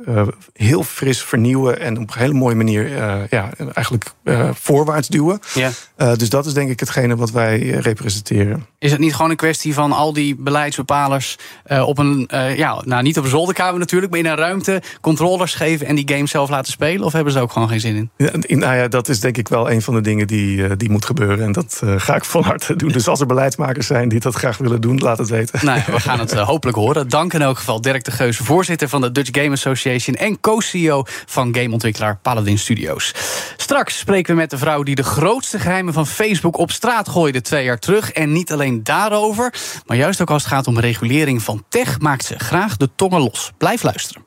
heel 0.54 0.84
fris 0.84 1.24
vernieuwen 1.24 1.80
en 1.80 2.00
op 2.00 2.14
een 2.14 2.20
hele 2.20 2.34
mooie 2.34 2.56
manier 2.56 2.90
ja, 3.30 3.50
eigenlijk 3.74 4.12
voorwaarts 4.54 5.08
duwen. 5.08 5.40
Ja. 5.54 5.72
dus 6.16 6.30
dat 6.30 6.46
is 6.46 6.54
denk 6.54 6.70
ik 6.70 6.80
hetgene 6.80 7.16
wat 7.16 7.32
wij 7.32 7.70
representeren. 7.70 8.66
Is 8.80 8.92
het 8.92 9.00
niet 9.00 9.16
gewoon 9.16 9.32
een 9.32 9.38
kwestie 9.38 9.74
van 9.74 9.92
al 9.92 10.14
die 10.14 10.36
beleidsbepalers 10.44 11.38
op 11.86 11.98
een, 11.98 12.30
ja, 12.56 12.82
nou 12.86 13.04
niet 13.04 13.18
op 13.18 13.24
een 13.24 13.30
zolderkamer 13.30 13.80
natuurlijk, 13.80 14.12
maar 14.12 14.20
in 14.20 14.26
een 14.26 14.36
ruimte 14.36 14.82
controllers 15.02 15.56
geven 15.56 15.88
en 15.88 15.96
die 15.96 16.10
games 16.14 16.32
zelf 16.32 16.50
laten 16.50 16.72
spelen? 16.72 17.06
Of 17.06 17.14
hebben 17.14 17.34
ze 17.34 17.40
ook 17.40 17.52
gewoon 17.52 17.70
geen 17.70 17.80
zin 17.80 17.96
in? 17.96 18.10
Ja, 18.18 18.56
nou 18.56 18.76
ja, 18.76 18.88
dat 18.88 19.10
is 19.10 19.20
denk 19.20 19.38
ik 19.38 19.48
wel 19.48 19.72
een 19.72 19.82
van 19.82 19.94
de 19.94 20.02
dingen 20.02 20.28
die 20.28 20.44
die, 20.56 20.68
eh, 20.68 20.72
die 20.78 20.90
moet 20.90 21.06
gebeuren. 21.06 21.46
En 21.46 21.52
dat 21.52 21.82
ga 21.98 22.16
ik 22.16 22.26
van 22.26 22.44
harte 22.44 22.76
doen. 22.76 22.90
Dus 22.90 23.08
als 23.08 23.20
er 23.20 23.26
beleidsmakers 23.26 23.88
zijn 23.88 24.10
die 24.10 24.20
dat 24.20 24.36
graag 24.36 24.58
willen 24.58 24.82
doen, 24.82 24.98
laat 24.98 25.18
het 25.18 25.30
weten. 25.30 25.66
Nou, 25.66 25.82
we 25.86 26.00
gaan 26.00 26.20
het 26.20 26.34
hopelijk 26.34 26.78
horen. 26.78 27.10
Dank 27.10 27.34
in 27.34 27.42
elk 27.42 27.58
geval 27.58 27.82
Dirk 27.82 28.04
de 28.04 28.12
Geus, 28.12 28.38
voorzitter 28.38 28.90
van 28.90 29.02
de 29.02 29.12
Dutch 29.12 29.30
Game 29.32 29.52
Association... 29.52 30.16
en 30.16 30.40
co-CEO 30.40 31.04
van 31.26 31.56
gameontwikkelaar 31.56 32.18
Paladin 32.22 32.58
Studios. 32.58 33.14
Straks 33.58 33.98
spreken 33.98 34.34
we 34.34 34.40
met 34.40 34.50
de 34.50 34.58
vrouw 34.58 34.84
die 34.84 34.96
de 34.96 35.04
grootste 35.04 35.60
geheimen 35.60 35.94
van 35.94 36.08
Facebook 36.08 36.58
op 36.58 36.72
straat 36.72 37.10
gooide 37.10 37.42
twee 37.42 37.64
jaar 37.64 37.80
terug. 37.80 38.12
En 38.12 38.32
niet 38.32 38.52
alleen 38.52 38.84
daarover, 38.84 39.54
maar 39.86 39.98
juist 39.98 40.22
ook 40.24 40.30
als 40.30 40.44
het 40.44 40.54
gaat 40.54 40.68
om 40.68 40.80
regulering 40.80 41.44
van 41.44 41.64
tech... 41.70 42.00
maakt 42.00 42.26
ze 42.26 42.40
graag 42.40 42.78
de 42.78 42.90
tongen 42.96 43.22
los. 43.22 43.52
Blijf 43.58 43.84
luisteren. 43.84 44.24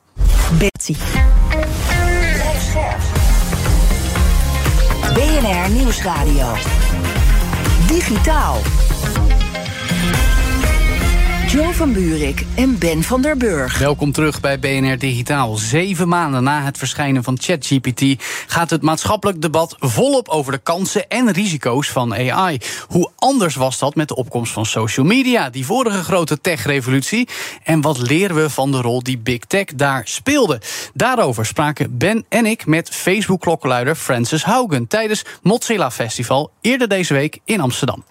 Betsy. 0.57 0.95
BNR 5.13 5.69
Nieuwsradio. 5.69 6.53
Digitaal. 7.87 8.61
Jo 11.57 11.71
van 11.71 11.93
Buurik 11.93 12.45
en 12.55 12.77
Ben 12.77 13.03
van 13.03 13.21
der 13.21 13.37
Burg. 13.37 13.77
Welkom 13.77 14.11
terug 14.11 14.39
bij 14.39 14.59
BNR 14.59 14.97
Digitaal. 14.97 15.55
Zeven 15.55 16.07
maanden 16.07 16.43
na 16.43 16.63
het 16.63 16.77
verschijnen 16.77 17.23
van 17.23 17.37
ChatGPT 17.41 18.23
gaat 18.47 18.69
het 18.69 18.81
maatschappelijk 18.81 19.41
debat 19.41 19.75
volop 19.79 20.27
over 20.27 20.51
de 20.51 20.57
kansen 20.57 21.07
en 21.07 21.31
risico's 21.31 21.89
van 21.89 22.13
AI. 22.13 22.57
Hoe 22.87 23.11
anders 23.15 23.55
was 23.55 23.79
dat 23.79 23.95
met 23.95 24.07
de 24.07 24.15
opkomst 24.15 24.53
van 24.53 24.65
social 24.65 25.05
media, 25.05 25.49
die 25.49 25.65
vorige 25.65 26.03
grote 26.03 26.41
tech-revolutie? 26.41 27.27
En 27.63 27.81
wat 27.81 27.97
leren 27.97 28.35
we 28.35 28.49
van 28.49 28.71
de 28.71 28.81
rol 28.81 29.03
die 29.03 29.17
Big 29.17 29.39
Tech 29.39 29.65
daar 29.65 30.01
speelde? 30.07 30.61
Daarover 30.93 31.45
spraken 31.45 31.97
Ben 31.97 32.25
en 32.29 32.45
ik 32.45 32.65
met 32.65 32.89
Facebook-klokkenluider 32.89 33.95
Francis 33.95 34.43
Haugen 34.43 34.87
tijdens 34.87 35.25
Mozilla 35.41 35.91
Festival 35.91 36.51
eerder 36.61 36.87
deze 36.87 37.13
week 37.13 37.39
in 37.45 37.59
Amsterdam. 37.59 38.03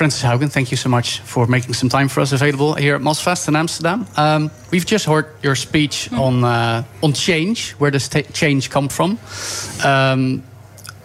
Francis 0.00 0.22
Haugen, 0.22 0.50
thank 0.50 0.70
you 0.70 0.78
so 0.78 0.88
much 0.88 1.20
for 1.20 1.46
making 1.46 1.74
some 1.74 1.90
time 1.90 2.08
for 2.08 2.22
us 2.22 2.32
available 2.32 2.72
here 2.72 2.94
at 2.94 3.02
Mosfest 3.02 3.48
in 3.48 3.54
Amsterdam. 3.54 4.06
Um, 4.16 4.50
we've 4.70 4.86
just 4.86 5.04
heard 5.04 5.26
your 5.42 5.54
speech 5.54 6.10
on 6.14 6.42
uh, 6.42 6.84
on 7.02 7.12
change, 7.12 7.72
where 7.72 7.90
does 7.90 8.08
change 8.32 8.70
come 8.70 8.88
from? 8.88 9.18
Um, 9.84 10.42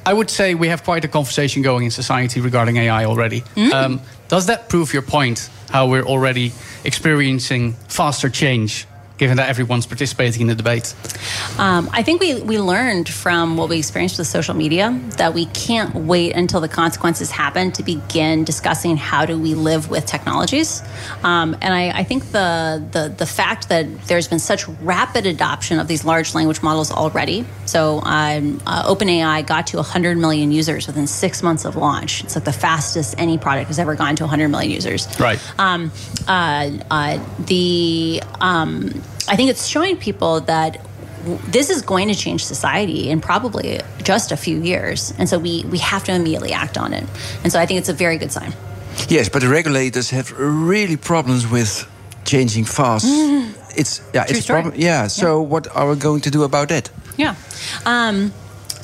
I 0.05 0.13
would 0.13 0.29
say 0.29 0.55
we 0.55 0.69
have 0.69 0.85
quite 0.85 1.03
a 1.03 1.09
conversation 1.09 1.61
going 1.61 1.83
in 1.83 1.91
society 1.91 2.39
regarding 2.39 2.77
AI 2.77 3.03
already. 3.03 3.43
Um, 3.73 3.99
does 4.29 4.45
that 4.45 4.69
prove 4.69 4.93
your 4.93 5.01
point? 5.01 5.49
How 5.69 5.89
we're 5.89 6.05
already 6.05 6.53
experiencing 6.85 7.73
faster 7.89 8.29
change 8.29 8.87
given 9.17 9.37
that 9.37 9.49
everyone's 9.49 9.85
participating 9.85 10.41
in 10.41 10.47
the 10.47 10.55
debate? 10.55 10.93
Um, 11.57 11.89
I 11.93 12.03
think 12.03 12.21
we, 12.21 12.41
we 12.41 12.59
learned 12.59 13.07
from 13.07 13.57
what 13.57 13.69
we 13.69 13.77
experienced 13.77 14.17
with 14.17 14.27
social 14.27 14.53
media 14.53 14.99
that 15.17 15.33
we 15.33 15.45
can't 15.47 15.95
wait 15.95 16.33
until 16.33 16.61
the 16.61 16.67
consequences 16.67 17.31
happen 17.31 17.71
to 17.73 17.83
begin 17.83 18.43
discussing 18.43 18.97
how 18.97 19.25
do 19.25 19.37
we 19.39 19.53
live 19.53 19.89
with 19.89 20.05
technologies. 20.05 20.81
Um, 21.23 21.55
and 21.61 21.73
I, 21.73 21.99
I 21.99 22.03
think 22.03 22.31
the, 22.31 22.85
the, 22.91 23.13
the 23.15 23.25
fact 23.25 23.69
that 23.69 24.07
there's 24.07 24.27
been 24.27 24.39
such 24.39 24.67
rapid 24.67 25.25
adoption 25.25 25.79
of 25.79 25.87
these 25.87 26.03
large 26.03 26.35
language 26.35 26.61
models 26.61 26.91
already. 26.91 27.45
So 27.65 28.01
um, 28.03 28.61
uh, 28.65 28.93
OpenAI 28.93 29.45
got 29.45 29.67
to 29.67 29.77
100 29.77 30.17
million 30.17 30.51
users 30.51 30.87
within 30.87 31.07
six 31.07 31.41
months 31.41 31.65
of 31.65 31.75
launch. 31.75 32.23
It's 32.23 32.35
like 32.35 32.45
the 32.45 32.53
fastest 32.53 33.15
any 33.17 33.37
product 33.37 33.67
has 33.67 33.79
ever 33.79 33.95
gone 33.95 34.15
to 34.17 34.23
100 34.23 34.49
million 34.49 34.71
users. 34.71 35.07
Right. 35.19 35.39
Um, 35.57 35.91
uh, 36.27 36.71
uh, 36.91 37.25
the 37.39 38.21
um, 38.41 39.01
I 39.27 39.35
think 39.35 39.49
it's 39.49 39.67
showing 39.67 39.97
people 39.97 40.41
that 40.41 40.79
this 41.47 41.69
is 41.69 41.81
going 41.81 42.07
to 42.07 42.15
change 42.15 42.45
society 42.45 43.09
in 43.09 43.19
probably 43.19 43.79
just 44.03 44.31
a 44.31 44.37
few 44.37 44.61
years, 44.61 45.13
and 45.17 45.27
so 45.27 45.39
we 45.39 45.65
we 45.71 45.79
have 45.79 46.03
to 46.03 46.13
immediately 46.13 46.53
act 46.53 46.77
on 46.77 46.93
it. 46.93 47.03
And 47.43 47.51
so 47.51 47.59
I 47.59 47.65
think 47.65 47.79
it's 47.79 47.89
a 47.89 47.93
very 47.93 48.17
good 48.17 48.31
sign. 48.31 48.53
Yes, 49.09 49.29
but 49.29 49.41
the 49.41 49.49
regulators 49.49 50.09
have 50.11 50.31
really 50.37 50.97
problems 50.97 51.47
with 51.47 51.87
changing 52.25 52.65
fast. 52.65 53.05
It's 53.77 54.01
yeah, 54.13 54.23
True 54.25 54.37
it's 54.37 54.47
problem. 54.47 54.73
Yeah. 54.77 55.07
So 55.07 55.41
what 55.41 55.67
are 55.75 55.89
we 55.89 55.95
going 55.95 56.21
to 56.21 56.31
do 56.31 56.43
about 56.43 56.69
that? 56.69 56.89
Yeah. 57.17 57.35
Um, 57.85 58.31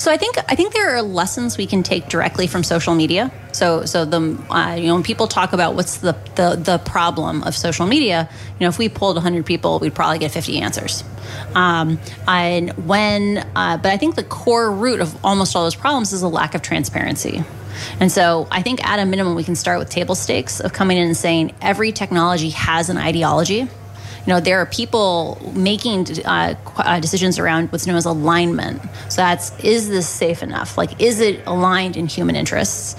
so 0.02 0.10
I 0.10 0.16
think 0.16 0.36
I 0.48 0.56
think 0.56 0.74
there 0.74 0.96
are 0.96 1.00
lessons 1.00 1.56
we 1.56 1.64
can 1.64 1.84
take 1.84 2.08
directly 2.08 2.48
from 2.48 2.64
social 2.64 2.96
media. 2.96 3.30
So 3.52 3.84
so 3.84 4.04
the 4.04 4.36
uh, 4.50 4.74
you 4.74 4.88
know 4.88 4.94
when 4.94 5.04
people 5.04 5.28
talk 5.28 5.52
about 5.52 5.76
what's 5.76 5.98
the, 5.98 6.16
the 6.34 6.56
the 6.56 6.78
problem 6.78 7.44
of 7.44 7.54
social 7.54 7.86
media, 7.86 8.28
you 8.58 8.64
know 8.64 8.68
if 8.68 8.78
we 8.78 8.88
polled 8.88 9.14
100 9.14 9.46
people, 9.46 9.78
we'd 9.78 9.94
probably 9.94 10.18
get 10.18 10.32
50 10.32 10.58
answers. 10.58 11.04
Um, 11.54 12.00
and 12.26 12.72
when 12.84 13.48
uh, 13.54 13.76
but 13.76 13.92
I 13.92 13.96
think 13.96 14.16
the 14.16 14.24
core 14.24 14.72
root 14.72 15.00
of 15.00 15.24
almost 15.24 15.54
all 15.54 15.62
those 15.62 15.76
problems 15.76 16.12
is 16.12 16.22
a 16.22 16.28
lack 16.28 16.56
of 16.56 16.62
transparency. 16.62 17.44
And 18.00 18.10
so 18.10 18.48
I 18.50 18.62
think 18.62 18.84
at 18.84 18.98
a 18.98 19.06
minimum 19.06 19.36
we 19.36 19.44
can 19.44 19.54
start 19.54 19.78
with 19.78 19.88
table 19.88 20.16
stakes 20.16 20.58
of 20.58 20.72
coming 20.72 20.98
in 20.98 21.06
and 21.06 21.16
saying 21.16 21.54
every 21.62 21.92
technology 21.92 22.50
has 22.50 22.90
an 22.90 22.98
ideology 22.98 23.68
you 24.26 24.32
know 24.32 24.40
there 24.40 24.58
are 24.58 24.66
people 24.66 25.38
making 25.54 26.06
uh, 26.24 26.54
uh, 26.76 27.00
decisions 27.00 27.38
around 27.38 27.72
what's 27.72 27.86
known 27.86 27.96
as 27.96 28.04
alignment. 28.04 28.80
So 29.08 29.16
that's 29.16 29.58
is 29.64 29.88
this 29.88 30.08
safe 30.08 30.42
enough? 30.42 30.78
Like 30.78 31.00
is 31.00 31.20
it 31.20 31.42
aligned 31.46 31.96
in 31.96 32.06
human 32.06 32.36
interests 32.36 32.96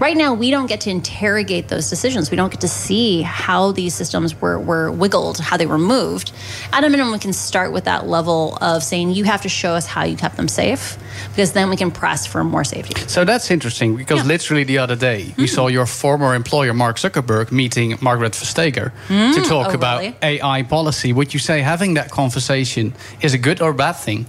right 0.00 0.16
now 0.16 0.34
we 0.34 0.50
don't 0.50 0.66
get 0.66 0.80
to 0.82 0.90
interrogate 0.90 1.68
those 1.68 1.88
decisions 1.88 2.30
we 2.30 2.36
don't 2.36 2.50
get 2.50 2.60
to 2.60 2.68
see 2.68 3.22
how 3.22 3.72
these 3.72 3.94
systems 3.94 4.40
were, 4.40 4.58
were 4.58 4.90
wiggled 4.90 5.38
how 5.38 5.56
they 5.56 5.66
were 5.66 5.78
moved 5.78 6.32
at 6.72 6.84
a 6.84 6.88
minimum 6.88 7.12
we 7.12 7.18
can 7.18 7.32
start 7.32 7.72
with 7.72 7.84
that 7.84 8.06
level 8.06 8.56
of 8.60 8.82
saying 8.82 9.10
you 9.10 9.24
have 9.24 9.42
to 9.42 9.48
show 9.48 9.72
us 9.74 9.86
how 9.86 10.04
you 10.04 10.16
kept 10.16 10.36
them 10.36 10.48
safe 10.48 10.96
because 11.30 11.52
then 11.52 11.70
we 11.70 11.76
can 11.76 11.90
press 11.90 12.26
for 12.26 12.42
more 12.44 12.64
safety 12.64 12.94
So 13.06 13.24
that's 13.24 13.50
interesting 13.50 13.96
because 13.96 14.18
Yeah. 14.20 14.24
literally 14.34 14.64
the 14.64 14.78
other 14.78 14.96
day 14.96 15.18
we 15.36 15.44
mm-hmm. 15.44 15.54
saw 15.54 15.66
your 15.68 15.86
former 15.86 16.34
employer 16.34 16.74
Mark 16.74 16.96
Zuckerberg 16.96 17.52
meeting 17.52 17.96
Margaret 18.00 18.32
Verstager 18.32 18.92
to 19.08 19.40
mm. 19.40 19.48
talk 19.48 19.68
Oh, 19.68 19.74
about 19.74 20.00
really? 20.00 20.16
AI 20.22 20.62
policy. 20.64 21.12
Would 21.12 21.32
you 21.32 21.40
say 21.40 21.60
having 21.60 21.94
that 21.94 22.10
conversation 22.10 22.92
is 23.20 23.34
a 23.34 23.38
good 23.38 23.60
or 23.62 23.72
bad 23.72 23.92
thing? 23.92 24.26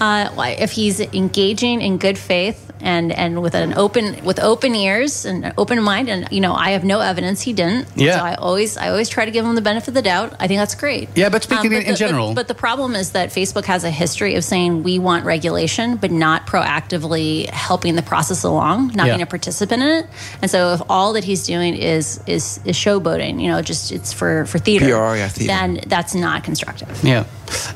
Uh, 0.00 0.28
if 0.58 0.72
he's 0.72 1.00
engaging 1.00 1.80
in 1.80 1.98
good 1.98 2.18
faith 2.18 2.60
and 2.80 3.12
and 3.12 3.40
with 3.40 3.54
an 3.54 3.72
open 3.74 4.22
with 4.24 4.38
open 4.40 4.74
ears 4.74 5.24
and 5.24 5.44
an 5.44 5.52
open 5.56 5.80
mind 5.82 6.08
and 6.08 6.26
you 6.30 6.40
know 6.40 6.52
I 6.52 6.70
have 6.70 6.84
no 6.84 7.00
evidence 7.00 7.40
he 7.40 7.52
didn't 7.52 7.86
Yeah. 7.94 8.18
so 8.18 8.24
I 8.24 8.34
always 8.34 8.76
I 8.76 8.88
always 8.90 9.08
try 9.08 9.24
to 9.24 9.30
give 9.30 9.44
him 9.44 9.54
the 9.54 9.62
benefit 9.62 9.88
of 9.88 9.94
the 9.94 10.02
doubt 10.02 10.34
I 10.40 10.48
think 10.48 10.58
that's 10.58 10.74
great 10.74 11.08
Yeah, 11.14 11.28
but 11.30 11.42
speaking 11.42 11.72
in- 11.72 11.78
but 11.78 11.86
in 11.86 11.92
the- 11.92 11.96
general- 11.98 12.28
but, 12.34 12.34
but 12.34 12.48
the 12.48 12.54
problem 12.54 12.94
is 12.96 13.12
that 13.12 13.30
Facebook 13.30 13.64
has 13.66 13.84
a 13.84 13.90
history 13.90 14.34
of 14.34 14.44
saying 14.44 14.82
we 14.82 14.98
want 14.98 15.24
regulation 15.24 15.96
but 15.96 16.10
not 16.10 16.46
proactively 16.46 17.48
helping 17.50 17.94
the 17.94 18.02
process 18.02 18.42
along 18.44 18.88
not 18.94 19.06
Yeah. 19.06 19.12
being 19.14 19.22
a 19.22 19.26
participant 19.26 19.82
in 19.82 19.88
it 19.88 20.06
and 20.42 20.50
so 20.50 20.74
if 20.74 20.82
all 20.88 21.12
that 21.14 21.24
he's 21.24 21.44
doing 21.46 21.74
is 21.76 22.20
is 22.26 22.60
is 22.64 22.76
showboating 22.76 23.40
you 23.40 23.48
know 23.48 23.62
just 23.62 23.92
it's 23.92 24.12
for 24.12 24.44
for 24.46 24.58
theater 24.58 24.86
PR, 24.86 25.16
yeah, 25.16 25.28
theater. 25.28 25.46
then 25.52 25.80
that's 25.86 26.14
not 26.14 26.42
constructive 26.44 26.88
Yeah. 27.02 27.24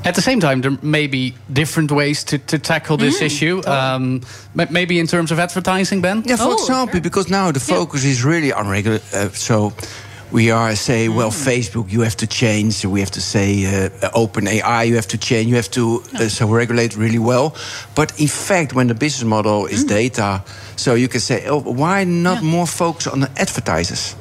At 0.05 0.15
the 0.15 0.23
same 0.23 0.41
time, 0.41 0.61
there 0.63 0.77
may 0.83 1.07
be 1.07 1.35
different 1.53 1.88
ways 1.91 2.25
to, 2.25 2.39
to 2.39 2.59
tackle 2.59 2.97
Mm. 2.97 3.01
this 3.01 3.21
issue. 3.21 3.63
Um, 3.67 4.21
maybe 4.71 4.99
in 4.99 5.07
terms 5.07 5.31
of 5.31 5.39
advertising, 5.39 6.01
Ben? 6.03 6.23
Yeah, 6.27 6.37
for 6.37 6.49
Oh, 6.49 6.53
example, 6.55 6.95
sure. 6.95 7.01
because 7.01 7.29
now 7.31 7.53
the 7.53 7.61
focus 7.61 8.05
is 8.05 8.25
really 8.25 8.53
on 8.53 8.69
regular. 8.69 9.01
Uh, 9.15 9.29
so 9.33 9.73
we 10.31 10.51
are 10.51 10.77
say, 10.77 11.09
well, 11.09 11.31
Mm. 11.31 11.45
Facebook, 11.47 11.91
you 11.93 12.03
have 12.03 12.17
to 12.17 12.27
change. 12.27 12.85
We 12.85 13.01
have 13.01 13.11
to 13.13 13.21
say, 13.21 13.65
uh, 13.65 14.09
open 14.15 14.47
AI, 14.47 14.83
you 14.89 14.95
have 14.97 15.09
to 15.09 15.17
change. 15.19 15.47
You 15.49 15.55
have 15.57 15.71
to 15.71 16.03
uh, 16.15 16.29
so 16.29 16.47
regulate 16.57 16.97
really 16.97 17.19
well. 17.19 17.55
But 17.95 18.13
in 18.19 18.29
fact, 18.29 18.73
when 18.75 18.89
the 18.89 18.95
business 18.95 19.25
model 19.25 19.67
is 19.67 19.85
data, 19.85 20.43
so 20.77 20.95
you 20.95 21.09
can 21.09 21.21
say, 21.21 21.47
oh, 21.49 21.61
why 21.61 22.05
not 22.05 22.39
Mm. 22.39 22.43
Yeah. 22.43 22.51
more 22.57 22.67
focus 22.67 23.07
on 23.07 23.21
the 23.21 23.29
advertisers? 23.37 24.15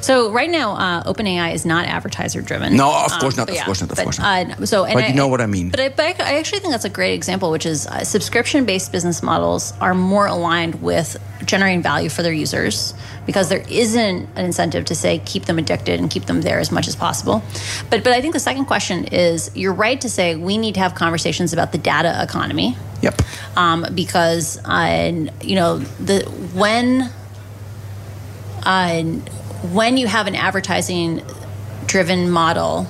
So 0.00 0.30
right 0.32 0.50
now, 0.50 0.72
uh, 0.72 1.12
OpenAI 1.12 1.54
is 1.54 1.64
not 1.64 1.86
advertiser 1.86 2.40
driven. 2.40 2.76
No, 2.76 3.04
of 3.04 3.12
course 3.18 3.36
not, 3.36 3.46
but 3.46 3.58
of 3.58 3.64
course 3.64 3.80
not, 3.80 3.90
of 3.90 3.96
but, 3.96 4.02
course 4.02 4.18
not. 4.18 4.60
Uh, 4.60 4.66
so, 4.66 4.84
and 4.84 4.94
But 4.94 5.08
you 5.08 5.14
know 5.14 5.28
what 5.28 5.40
I 5.40 5.46
mean. 5.46 5.70
But 5.70 5.80
I, 5.80 5.88
but 5.90 6.20
I 6.20 6.38
actually 6.38 6.60
think 6.60 6.72
that's 6.72 6.84
a 6.84 6.90
great 6.90 7.14
example, 7.14 7.50
which 7.50 7.66
is 7.66 7.86
uh, 7.86 8.04
subscription 8.04 8.64
based 8.64 8.92
business 8.92 9.22
models 9.22 9.72
are 9.80 9.94
more 9.94 10.26
aligned 10.26 10.82
with 10.82 11.16
generating 11.44 11.82
value 11.82 12.08
for 12.08 12.22
their 12.22 12.32
users 12.32 12.94
because 13.26 13.48
there 13.48 13.64
isn't 13.68 14.28
an 14.36 14.44
incentive 14.44 14.84
to 14.86 14.94
say 14.94 15.20
keep 15.24 15.46
them 15.46 15.58
addicted 15.58 16.00
and 16.00 16.10
keep 16.10 16.26
them 16.26 16.42
there 16.42 16.58
as 16.58 16.70
much 16.70 16.88
as 16.88 16.96
possible. 16.96 17.42
But 17.88 18.04
but 18.04 18.12
I 18.12 18.20
think 18.20 18.34
the 18.34 18.40
second 18.40 18.66
question 18.66 19.04
is 19.04 19.50
you're 19.54 19.72
right 19.72 20.00
to 20.00 20.08
say 20.08 20.36
we 20.36 20.58
need 20.58 20.74
to 20.74 20.80
have 20.80 20.94
conversations 20.94 21.52
about 21.52 21.72
the 21.72 21.78
data 21.78 22.22
economy 22.22 22.76
Yep. 23.02 23.22
um, 23.56 23.86
because 23.94 24.58
uh, 24.64 25.28
you 25.42 25.54
know 25.54 25.78
the 25.78 26.24
when 26.54 27.10
uh, 28.62 29.02
when 29.62 29.96
you 29.96 30.06
have 30.06 30.26
an 30.26 30.34
advertising 30.34 31.22
driven 31.86 32.30
model 32.30 32.86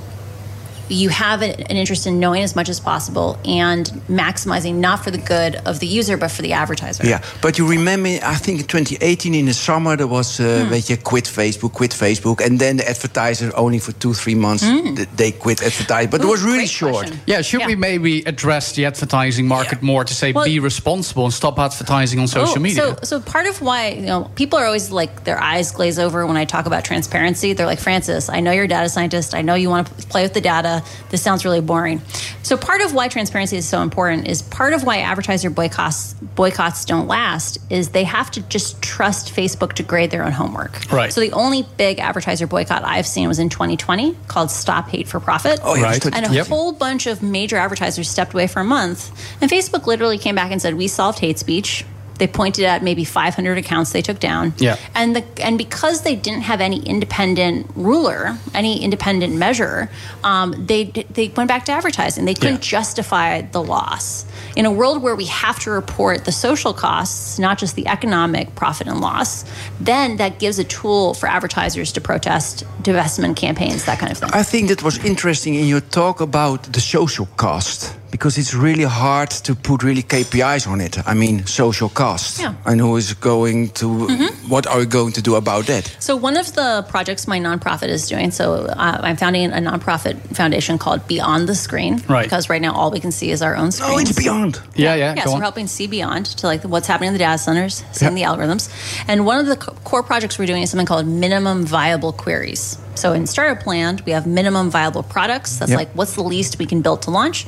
you 0.90 1.08
have 1.10 1.42
an 1.42 1.50
an 1.70 1.76
interest 1.76 2.06
in 2.06 2.18
knowing 2.18 2.42
as 2.42 2.54
much 2.54 2.68
as 2.68 2.80
possible 2.80 3.38
and 3.44 3.90
maximizing 4.08 4.74
not 4.80 4.98
for 5.04 5.10
the 5.10 5.18
good 5.34 5.54
of 5.66 5.78
the 5.78 5.86
user 5.86 6.16
but 6.16 6.30
for 6.30 6.42
the 6.42 6.52
advertiser 6.52 7.06
Yeah, 7.06 7.20
but 7.42 7.56
you 7.58 7.66
remember, 7.68 8.08
I 8.22 8.36
think 8.44 8.60
in 8.60 8.66
2018 8.66 9.34
in 9.34 9.46
the 9.46 9.52
summer 9.54 9.96
there 9.96 10.06
was, 10.08 10.38
uh, 10.40 10.44
Hmm. 10.44 10.70
weet 10.70 10.86
je, 10.88 10.96
quit 10.96 11.26
Facebook, 11.28 11.72
quit 11.72 11.92
Facebook. 11.94 12.40
And 12.46 12.58
then 12.58 12.76
the 12.76 12.88
advertisers 12.88 13.52
only 13.54 13.78
for 13.78 13.92
two, 13.98 14.14
three 14.14 14.34
months, 14.34 14.62
th- 14.96 15.08
they 15.16 15.32
quit 15.32 15.60
advertising. 15.62 16.10
But 16.10 16.20
it 16.22 16.26
was 16.26 16.42
really. 16.42 16.66
Short. 16.66 16.92
question. 16.94 17.20
Yeah, 17.26 17.42
should 17.42 17.64
we 17.66 17.74
maybe 17.76 18.22
address 18.26 18.72
the 18.72 18.84
advertising 18.86 19.46
market 19.46 19.82
more 19.82 20.04
to 20.04 20.14
say 20.14 20.32
Well- 20.32 20.44
be 20.44 20.58
responsible 20.60 21.24
and 21.24 21.32
stop 21.34 21.58
advertising 21.58 22.20
on 22.20 22.26
social 22.28 22.56
Oh, 22.58 22.60
media? 22.62 22.82
So, 22.82 22.96
so 23.02 23.20
part 23.20 23.46
of 23.46 23.60
why 23.60 23.88
you 24.00 24.06
know 24.06 24.28
people 24.34 24.58
are 24.58 24.66
always 24.66 24.90
like 24.90 25.24
their 25.24 25.40
eyes 25.40 25.70
glaze 25.72 25.98
over 25.98 26.26
when 26.26 26.36
I 26.42 26.44
talk 26.46 26.66
about 26.66 26.84
transparency. 26.84 27.54
They're 27.54 27.66
like, 27.70 27.80
Francis, 27.82 28.28
I 28.28 28.40
know 28.40 28.52
you're 28.52 28.64
a 28.64 28.68
data 28.68 28.88
scientist. 28.88 29.34
I 29.34 29.42
know 29.42 29.54
you 29.54 29.70
want 29.70 29.86
to 29.86 30.06
play 30.08 30.22
with 30.22 30.32
the 30.34 30.40
data. 30.40 30.79
This 31.10 31.22
sounds 31.22 31.44
really 31.44 31.60
boring. 31.60 32.00
So 32.42 32.56
part 32.56 32.80
of 32.80 32.94
why 32.94 33.08
transparency 33.08 33.56
is 33.56 33.68
so 33.68 33.82
important 33.82 34.28
is 34.28 34.42
part 34.42 34.72
of 34.72 34.84
why 34.84 34.98
advertiser 34.98 35.50
boycotts 35.50 36.14
boycotts 36.34 36.84
don't 36.84 37.06
last 37.06 37.58
is 37.70 37.90
they 37.90 38.04
have 38.04 38.30
to 38.32 38.42
just 38.42 38.80
trust 38.82 39.34
Facebook 39.34 39.74
to 39.74 39.82
grade 39.82 40.10
their 40.10 40.24
own 40.24 40.32
homework. 40.32 40.90
Right. 40.92 41.12
So 41.12 41.20
the 41.20 41.32
only 41.32 41.66
big 41.76 41.98
advertiser 41.98 42.46
boycott 42.46 42.82
I've 42.84 43.06
seen 43.06 43.28
was 43.28 43.38
in 43.38 43.48
2020 43.48 44.16
called 44.28 44.50
Stop 44.50 44.88
Hate 44.88 45.08
for 45.08 45.20
Profit. 45.20 45.60
Oh, 45.62 45.74
yeah, 45.74 45.82
Right. 45.82 46.04
right. 46.04 46.14
And 46.16 46.26
a 46.26 46.34
Yep. 46.34 46.46
whole 46.48 46.72
bunch 46.72 47.06
of 47.06 47.22
major 47.22 47.56
advertisers 47.56 48.08
stepped 48.08 48.32
away 48.32 48.46
for 48.46 48.60
a 48.60 48.64
month. 48.64 49.10
And 49.40 49.50
Facebook 49.50 49.86
literally 49.86 50.18
came 50.18 50.34
back 50.34 50.50
and 50.52 50.60
said, 50.62 50.74
We 50.74 50.88
solved 50.88 51.18
hate 51.18 51.38
speech. 51.38 51.84
They 52.20 52.26
pointed 52.28 52.64
at 52.66 52.82
maybe 52.82 53.04
500 53.04 53.58
accounts 53.58 53.92
they 53.92 54.02
took 54.02 54.20
down. 54.20 54.52
Yeah. 54.58 54.76
And 54.94 55.16
the 55.16 55.24
and 55.46 55.56
because 55.56 56.02
they 56.02 56.14
didn't 56.26 56.42
have 56.42 56.60
any 56.60 56.80
independent 56.94 57.58
ruler, 57.74 58.36
any 58.54 58.74
independent 58.86 59.32
measure, 59.34 59.88
um, 60.22 60.46
they 60.70 60.84
they 61.16 61.26
went 61.38 61.48
back 61.48 61.64
to 61.68 61.72
advertising. 61.72 62.26
They 62.26 62.34
couldn't 62.42 62.62
Yeah. 62.66 62.76
justify 62.78 63.28
the 63.56 63.62
loss. 63.62 64.26
In 64.54 64.64
a 64.66 64.70
world 64.80 64.96
where 65.04 65.16
we 65.22 65.26
have 65.44 65.58
to 65.64 65.70
report 65.70 66.16
the 66.28 66.32
social 66.46 66.74
costs, 66.86 67.38
not 67.46 67.54
just 67.62 67.72
the 67.80 67.86
economic 67.96 68.54
profit 68.54 68.86
and 68.86 69.00
loss, 69.00 69.44
then 69.80 70.16
that 70.18 70.32
gives 70.38 70.58
a 70.58 70.64
tool 70.64 71.14
for 71.14 71.26
advertisers 71.36 71.90
to 71.92 72.00
protest 72.00 72.64
divestment 72.82 73.34
campaigns, 73.36 73.84
that 73.86 73.98
kind 73.98 74.12
of 74.12 74.18
thing. 74.18 74.30
I 74.34 74.42
think 74.42 74.68
that 74.68 74.82
was 74.82 74.96
interesting 75.12 75.54
in 75.54 75.66
your 75.66 75.80
talk 75.80 76.20
about 76.20 76.58
the 76.74 76.80
social 76.80 77.26
cost 77.36 77.94
because 78.10 78.38
it's 78.38 78.54
really 78.54 78.84
hard 78.84 79.30
to 79.30 79.54
put 79.54 79.82
really 79.82 80.02
KPIs 80.02 80.66
on 80.66 80.80
it. 80.80 80.98
I 81.06 81.14
mean, 81.14 81.46
social 81.46 81.88
cost. 81.88 82.40
Yeah. 82.40 82.54
And 82.66 82.80
who 82.80 82.96
is 82.96 83.14
going 83.14 83.70
to, 83.80 83.86
Mhm. 83.86 84.48
what 84.48 84.66
are 84.66 84.78
we 84.78 84.86
going 84.86 85.12
to 85.12 85.22
do 85.22 85.34
about 85.36 85.66
that? 85.66 85.90
So 85.98 86.16
one 86.16 86.36
of 86.36 86.52
the 86.54 86.84
projects 86.88 87.26
my 87.28 87.38
nonprofit 87.40 87.88
is 87.88 88.08
doing. 88.08 88.30
So 88.30 88.66
uh, 88.66 89.00
I'm 89.02 89.16
founding 89.16 89.52
a 89.52 89.58
nonprofit 89.60 90.16
foundation 90.34 90.78
called 90.78 91.06
Beyond 91.06 91.48
the 91.48 91.54
Screen. 91.54 92.02
Right. 92.08 92.24
Because 92.24 92.48
right 92.50 92.62
now 92.62 92.72
all 92.74 92.90
we 92.90 93.00
can 93.00 93.12
see 93.12 93.30
is 93.30 93.42
our 93.42 93.54
own 93.56 93.70
screen. 93.72 93.92
Oh, 93.94 93.98
it's 93.98 94.12
beyond. 94.12 94.60
Yeah, 94.74 94.94
yeah. 94.94 95.14
Yeah, 95.14 95.14
go 95.14 95.22
so 95.22 95.30
on. 95.30 95.38
we're 95.38 95.42
helping 95.44 95.66
see 95.66 95.86
beyond 95.86 96.26
to 96.38 96.46
like 96.46 96.62
what's 96.64 96.86
happening 96.88 97.08
in 97.08 97.14
the 97.14 97.18
data 97.18 97.38
centers, 97.38 97.84
seeing 97.92 98.14
the 98.14 98.22
algorithms. 98.22 98.68
And 99.08 99.24
one 99.26 99.38
of 99.38 99.46
the 99.46 99.56
co- 99.56 99.74
core 99.84 100.02
projects 100.02 100.38
we're 100.38 100.46
doing 100.46 100.62
is 100.62 100.70
something 100.70 100.86
called 100.86 101.06
minimum 101.06 101.64
viable 101.66 102.12
queries. 102.12 102.76
So 102.94 103.12
in 103.12 103.26
Startup 103.26 103.66
Land, 103.66 104.02
we 104.02 104.12
have 104.12 104.26
minimum 104.26 104.70
viable 104.70 105.02
products. 105.02 105.58
That's 105.58 105.70
Yep. 105.70 105.78
like 105.78 105.90
what's 105.94 106.14
the 106.14 106.22
least 106.22 106.58
we 106.58 106.66
can 106.66 106.82
build 106.82 107.02
to 107.02 107.10
launch. 107.10 107.46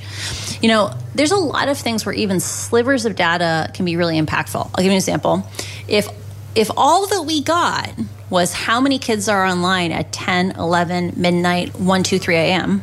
You 0.60 0.68
know, 0.68 0.94
there's 1.14 1.32
a 1.32 1.36
lot 1.36 1.68
of 1.68 1.76
things 1.78 2.06
where 2.06 2.14
even 2.14 2.40
slivers 2.40 3.04
of 3.04 3.16
data 3.16 3.70
can 3.74 3.84
be 3.84 3.96
really 3.96 4.20
impactful. 4.20 4.64
I'll 4.64 4.76
give 4.76 4.86
you 4.86 4.90
an 4.92 4.96
example. 4.96 5.46
If 5.88 6.08
if 6.54 6.70
all 6.76 7.06
that 7.06 7.22
we 7.22 7.42
got 7.42 7.90
was 8.28 8.52
how 8.52 8.80
many 8.80 8.98
kids 8.98 9.28
are 9.28 9.44
online 9.46 9.90
at 9.90 10.12
10, 10.12 10.52
11, 10.52 11.14
midnight, 11.16 11.78
1, 11.80 12.02
2, 12.02 12.18
3 12.18 12.36
a.m., 12.36 12.82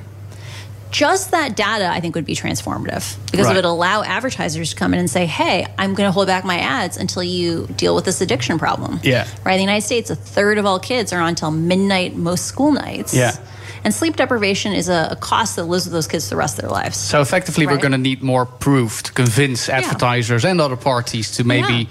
just 0.91 1.31
that 1.31 1.55
data 1.55 1.87
I 1.87 1.99
think 1.99 2.15
would 2.15 2.25
be 2.25 2.35
transformative 2.35 3.15
because 3.31 3.45
Right. 3.47 3.53
it 3.53 3.57
would 3.57 3.65
allow 3.65 4.03
advertisers 4.03 4.71
to 4.71 4.75
come 4.75 4.93
in 4.93 4.99
and 4.99 5.09
say, 5.09 5.25
"Hey, 5.25 5.65
I'm 5.77 5.93
going 5.93 6.07
to 6.07 6.11
hold 6.11 6.27
back 6.27 6.43
my 6.45 6.59
ads 6.59 6.97
until 6.97 7.23
you 7.23 7.67
deal 7.75 7.93
with 7.95 8.05
this 8.05 8.21
addiction 8.21 8.57
problem." 8.59 8.99
Yeah. 9.03 9.27
Right. 9.43 9.53
In 9.53 9.57
the 9.57 9.63
United 9.63 9.85
States, 9.85 10.09
a 10.09 10.15
third 10.15 10.57
of 10.57 10.65
all 10.65 10.79
kids 10.79 11.13
are 11.13 11.19
on 11.21 11.29
until 11.29 11.51
midnight 11.51 12.15
most 12.15 12.45
school 12.45 12.71
nights. 12.71 13.13
Yeah. 13.13 13.35
And 13.83 13.93
sleep 13.93 14.17
deprivation 14.17 14.73
is 14.73 14.89
a, 14.89 15.09
a 15.11 15.15
cost 15.15 15.55
that 15.55 15.63
lives 15.63 15.85
with 15.85 15.93
those 15.93 16.07
kids 16.07 16.29
the 16.29 16.35
rest 16.35 16.57
of 16.57 16.63
their 16.63 16.71
lives. 16.71 16.97
So 16.97 17.21
effectively, 17.21 17.65
we're 17.65 17.77
going 17.77 17.93
to 17.93 17.97
need 17.97 18.21
more 18.21 18.45
proof 18.45 19.03
to 19.03 19.13
convince 19.13 19.69
advertisers 19.69 20.43
and 20.43 20.59
other 20.59 20.75
parties 20.75 21.31
to 21.37 21.43
maybe 21.45 21.73
Yeah. 21.73 21.85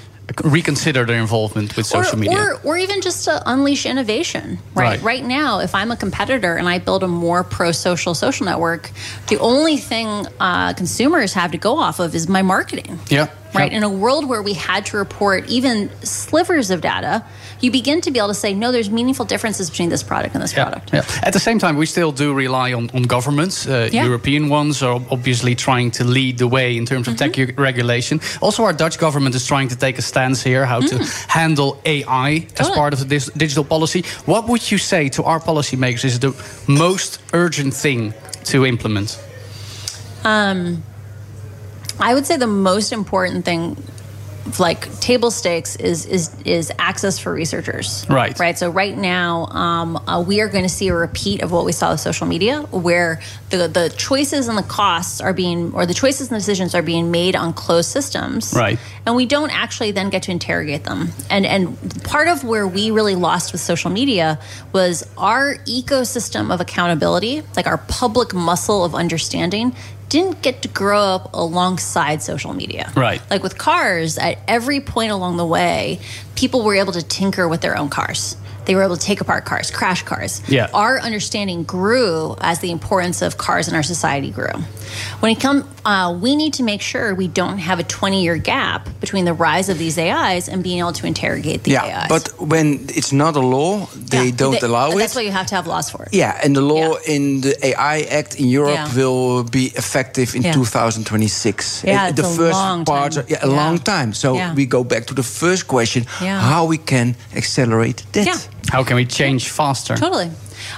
Reconsider 0.45 1.05
their 1.05 1.21
involvement 1.21 1.77
with 1.77 1.87
social 1.87 2.17
or, 2.17 2.21
media. 2.21 2.39
Or, 2.39 2.61
or 2.65 2.77
even 2.77 3.01
just 3.01 3.25
to 3.25 3.43
unleash 3.47 3.87
innovation, 3.87 4.59
right? 4.75 4.89
Right. 4.89 5.03
Right 5.03 5.25
now, 5.25 5.61
if 5.61 5.75
I'm 5.75 5.91
a 5.91 5.97
competitor 5.97 6.57
and 6.57 6.69
I 6.69 6.79
build 6.79 7.03
a 7.03 7.09
more 7.09 7.45
pro-social 7.45 8.15
social 8.15 8.47
network, 8.47 8.91
the 9.29 9.39
only 9.39 9.77
thing 9.79 10.27
uh, 10.41 10.75
consumers 10.75 11.33
have 11.33 11.53
to 11.53 11.59
go 11.59 11.79
off 11.79 11.99
of 11.99 12.15
is 12.15 12.29
my 12.29 12.43
marketing. 12.43 12.99
Yeah. 13.09 13.29
Right. 13.55 13.71
Yeah. 13.73 13.79
In 13.79 13.83
a 13.83 13.89
world 13.89 14.29
where 14.29 14.43
we 14.43 14.53
had 14.55 14.85
to 14.87 14.99
report 14.99 15.49
even 15.49 15.89
slivers 16.05 16.71
of 16.71 16.81
data, 16.83 17.25
you 17.61 17.71
begin 17.71 18.01
to 18.03 18.11
be 18.11 18.19
able 18.19 18.29
to 18.29 18.35
say, 18.35 18.53
no, 18.55 18.71
there's 18.73 18.91
meaningful 18.91 19.25
differences 19.25 19.71
between 19.71 19.89
this 19.89 20.03
product 20.03 20.35
and 20.35 20.43
this 20.45 20.53
Yeah, 20.53 20.65
product. 20.65 20.91
yeah. 20.93 21.03
At 21.23 21.33
the 21.33 21.41
same 21.41 21.59
time, 21.59 21.77
we 21.77 21.87
still 21.87 22.13
do 22.13 22.35
rely 22.35 22.73
on, 22.75 22.91
on 22.95 23.03
governments. 23.05 23.67
Uh, 23.67 23.89
Yeah. 23.91 24.05
European 24.05 24.49
ones 24.51 24.83
are 24.83 25.01
obviously 25.11 25.55
trying 25.55 25.91
to 25.93 26.05
lead 26.05 26.37
the 26.39 26.47
way 26.47 26.77
in 26.77 26.85
terms 26.87 27.09
of 27.09 27.17
tech 27.17 27.33
Mm-hmm. 27.33 27.57
re- 27.61 27.65
regulation. 27.73 28.21
Also, 28.41 28.65
our 28.65 28.73
Dutch 28.75 28.99
government 28.99 29.35
is 29.35 29.47
trying 29.47 29.69
to 29.69 29.77
take 29.77 29.99
a 29.99 30.03
stance 30.03 30.43
here 30.43 30.67
how 30.67 30.81
to 30.81 30.97
handle 31.29 31.81
AI 31.85 32.47
as 32.59 32.69
Mm. 32.69 32.75
Part 32.75 32.93
of 32.93 32.99
the 33.01 33.07
dis- 33.07 33.31
digital 33.37 33.65
policy. 33.65 34.05
What 34.27 34.47
would 34.47 34.71
you 34.71 34.79
say 34.79 35.09
to 35.11 35.23
our 35.25 35.41
policymakers 35.41 36.05
is 36.05 36.19
the 36.19 36.33
most 36.67 37.19
urgent 37.33 37.75
thing 37.75 38.13
to 38.45 38.65
implement? 38.67 39.19
I 42.01 42.15
would 42.15 42.27
say 42.27 42.37
the 42.37 42.47
most 42.47 42.93
important 42.93 43.45
thing 43.45 43.77
like 44.59 44.99
table 45.01 45.31
stakes 45.31 45.77
is 45.77 46.07
is 46.07 46.35
is 46.47 46.73
access 46.79 47.19
for 47.19 47.31
researchers 47.35 48.07
Right. 48.09 48.39
right 48.39 48.57
so 48.57 48.71
right 48.71 48.97
now 48.97 49.45
um, 49.49 49.97
uh, 50.09 50.25
we 50.27 50.41
are 50.41 50.49
going 50.49 50.63
to 50.65 50.71
see 50.71 50.89
a 50.89 50.95
repeat 50.95 51.43
of 51.43 51.53
what 51.53 51.67
we 51.67 51.73
saw 51.73 51.91
with 51.91 52.01
social 52.01 52.27
media 52.27 52.63
where 52.71 53.21
the 53.51 53.69
the 53.69 53.93
choices 53.99 54.49
and 54.49 54.57
the 54.57 54.63
costs 54.63 55.21
are 55.21 55.35
being 55.35 55.75
or 55.75 55.85
the 55.85 55.93
choices 55.93 56.31
and 56.31 56.41
decisions 56.41 56.75
are 56.75 56.81
being 56.81 57.11
made 57.11 57.37
on 57.37 57.53
closed 57.53 57.91
systems 57.91 58.55
Right. 58.57 58.79
and 59.05 59.15
we 59.15 59.27
don't 59.27 59.51
actually 59.51 59.91
then 59.91 60.09
get 60.09 60.23
to 60.23 60.31
interrogate 60.31 60.85
them 60.85 61.11
and 61.29 61.45
and 61.45 62.03
part 62.05 62.29
of 62.29 62.43
where 62.43 62.67
we 62.67 62.91
really 62.91 63.17
lost 63.17 63.53
with 63.53 63.61
social 63.61 63.91
media 63.91 64.39
was 64.73 65.07
our 65.19 65.57
ecosystem 65.67 66.51
of 66.55 66.59
accountability 66.63 67.43
like 67.55 67.67
our 67.67 67.79
public 67.87 68.33
muscle 68.33 68.83
of 68.83 68.95
understanding 68.95 69.75
didn't 70.09 70.43
get 70.43 70.63
to 70.63 70.69
grow 70.69 71.01
up 71.01 71.31
alongside 71.35 72.23
social 72.23 72.53
media 72.55 72.91
Right. 72.97 73.21
like 73.31 73.43
with 73.43 73.59
cars 73.59 74.19
at 74.19 74.39
every 74.49 74.81
point 74.81 75.13
along 75.13 75.37
the 75.37 75.47
way 75.47 76.01
people 76.35 76.63
were 76.63 76.75
able 76.75 76.93
to 76.93 77.03
tinker 77.03 77.47
with 77.49 77.61
their 77.61 77.77
own 77.77 77.89
cars 77.89 78.37
they 78.65 78.75
were 78.75 78.83
able 78.83 78.97
to 78.97 79.07
take 79.07 79.21
apart 79.21 79.45
cars 79.47 79.71
crash 79.71 80.03
cars 80.03 80.43
Yeah. 80.49 80.69
our 80.75 81.01
understanding 81.01 81.65
grew 81.65 82.37
as 82.41 82.59
the 82.61 82.71
importance 82.71 83.23
of 83.23 83.39
cars 83.39 83.69
in 83.69 83.75
our 83.75 83.83
society 83.83 84.31
grew 84.31 84.53
when 85.21 85.31
it 85.31 85.39
comes, 85.39 85.65
uh, 85.85 86.17
we 86.19 86.35
need 86.35 86.55
to 86.55 86.63
make 86.63 86.81
sure 86.81 87.15
we 87.15 87.29
don't 87.29 87.59
have 87.59 87.79
a 87.79 87.83
20 87.83 88.23
year 88.23 88.39
gap 88.39 88.89
between 89.01 89.27
the 89.27 89.35
rise 89.35 89.69
of 89.69 89.77
these 89.79 89.99
ais 89.99 90.49
and 90.49 90.63
being 90.63 90.79
able 90.79 90.95
to 90.95 91.07
interrogate 91.07 91.63
the 91.65 91.73
Yeah, 91.73 91.85
ais 92.05 92.09
but 92.09 92.25
when 92.41 92.67
it's 92.99 93.13
not 93.13 93.37
a 93.37 93.41
law, 93.57 93.87
they 93.95 94.27
Yeah, 94.29 94.37
don't 94.43 94.53
they- 94.61 94.67
allow 94.67 94.87
that's 94.87 94.95
it. 94.97 94.99
That's 95.01 95.15
why 95.17 95.23
you 95.29 95.31
have 95.33 95.47
to 95.49 95.55
have 95.57 95.67
laws 95.67 95.91
for 95.91 96.05
it 96.05 96.15
Yeah, 96.15 96.41
and 96.43 96.57
the 96.57 96.63
law 96.63 96.89
Yeah. 96.97 97.15
in 97.15 97.23
the 97.43 97.53
AI 97.69 97.99
Act 98.19 98.37
in 98.41 98.47
Europe 98.49 98.75
Yeah. 98.81 98.95
will 98.97 99.43
be 99.45 99.65
effective 99.77 99.98
in 100.07 100.43
Yeah. 100.43 100.53
2026. 100.53 101.83
Yeah, 101.85 102.09
it's 102.09 102.17
the 102.21 102.27
a 102.27 102.31
first 102.37 102.53
long 102.59 102.85
part, 102.85 103.13
time. 103.13 103.25
yeah, 103.29 103.39
a 103.43 103.49
Yeah. 103.49 103.57
long 103.57 103.79
time. 103.79 104.13
So 104.13 104.35
Yeah. 104.35 104.55
we 104.55 104.67
go 104.67 104.85
back 104.85 105.07
to 105.07 105.15
the 105.15 105.23
first 105.23 105.67
question: 105.67 106.07
Yeah. 106.21 106.41
how 106.41 106.69
we 106.69 106.79
can 106.79 107.15
accelerate 107.37 108.03
that? 108.13 108.27
Yeah. 108.27 108.39
How 108.73 108.85
can 108.85 108.97
we 108.97 109.05
change 109.07 109.49
faster? 109.49 109.97
Totally. 109.97 110.31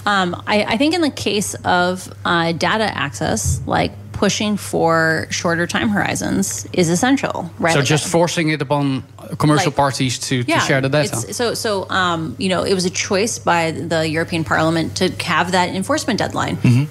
Um, 0.06 0.34
I, 0.46 0.64
I 0.74 0.76
think 0.78 0.94
in 0.94 1.00
the 1.00 1.10
case 1.10 1.54
of 1.64 2.08
uh, 2.24 2.52
data 2.52 2.84
access, 2.96 3.60
like 3.66 3.92
pushing 4.12 4.56
for 4.58 5.26
shorter 5.30 5.66
time 5.66 5.88
horizons 5.88 6.66
is 6.72 6.88
essential, 6.90 7.50
right? 7.58 7.72
So 7.74 7.82
just 7.82 8.06
forcing 8.06 8.50
it 8.50 8.60
upon 8.62 9.02
commercial 9.38 9.70
Like- 9.70 9.76
parties 9.76 10.18
to, 10.18 10.44
to 10.44 10.60
share 10.60 10.80
the 10.82 10.88
data. 10.90 11.16
it's- 11.16 11.36
So, 11.36 11.54
so 11.54 11.86
um, 11.90 12.34
you 12.38 12.48
know, 12.48 12.62
it 12.62 12.74
was 12.74 12.84
a 12.84 12.90
choice 12.90 13.38
by 13.38 13.70
the 13.72 14.06
European 14.08 14.44
Parliament 14.44 14.94
to 14.96 15.04
have 15.24 15.52
that 15.52 15.68
enforcement 15.74 16.18
deadline. 16.18 16.56
Mm-hmm. 16.58 16.84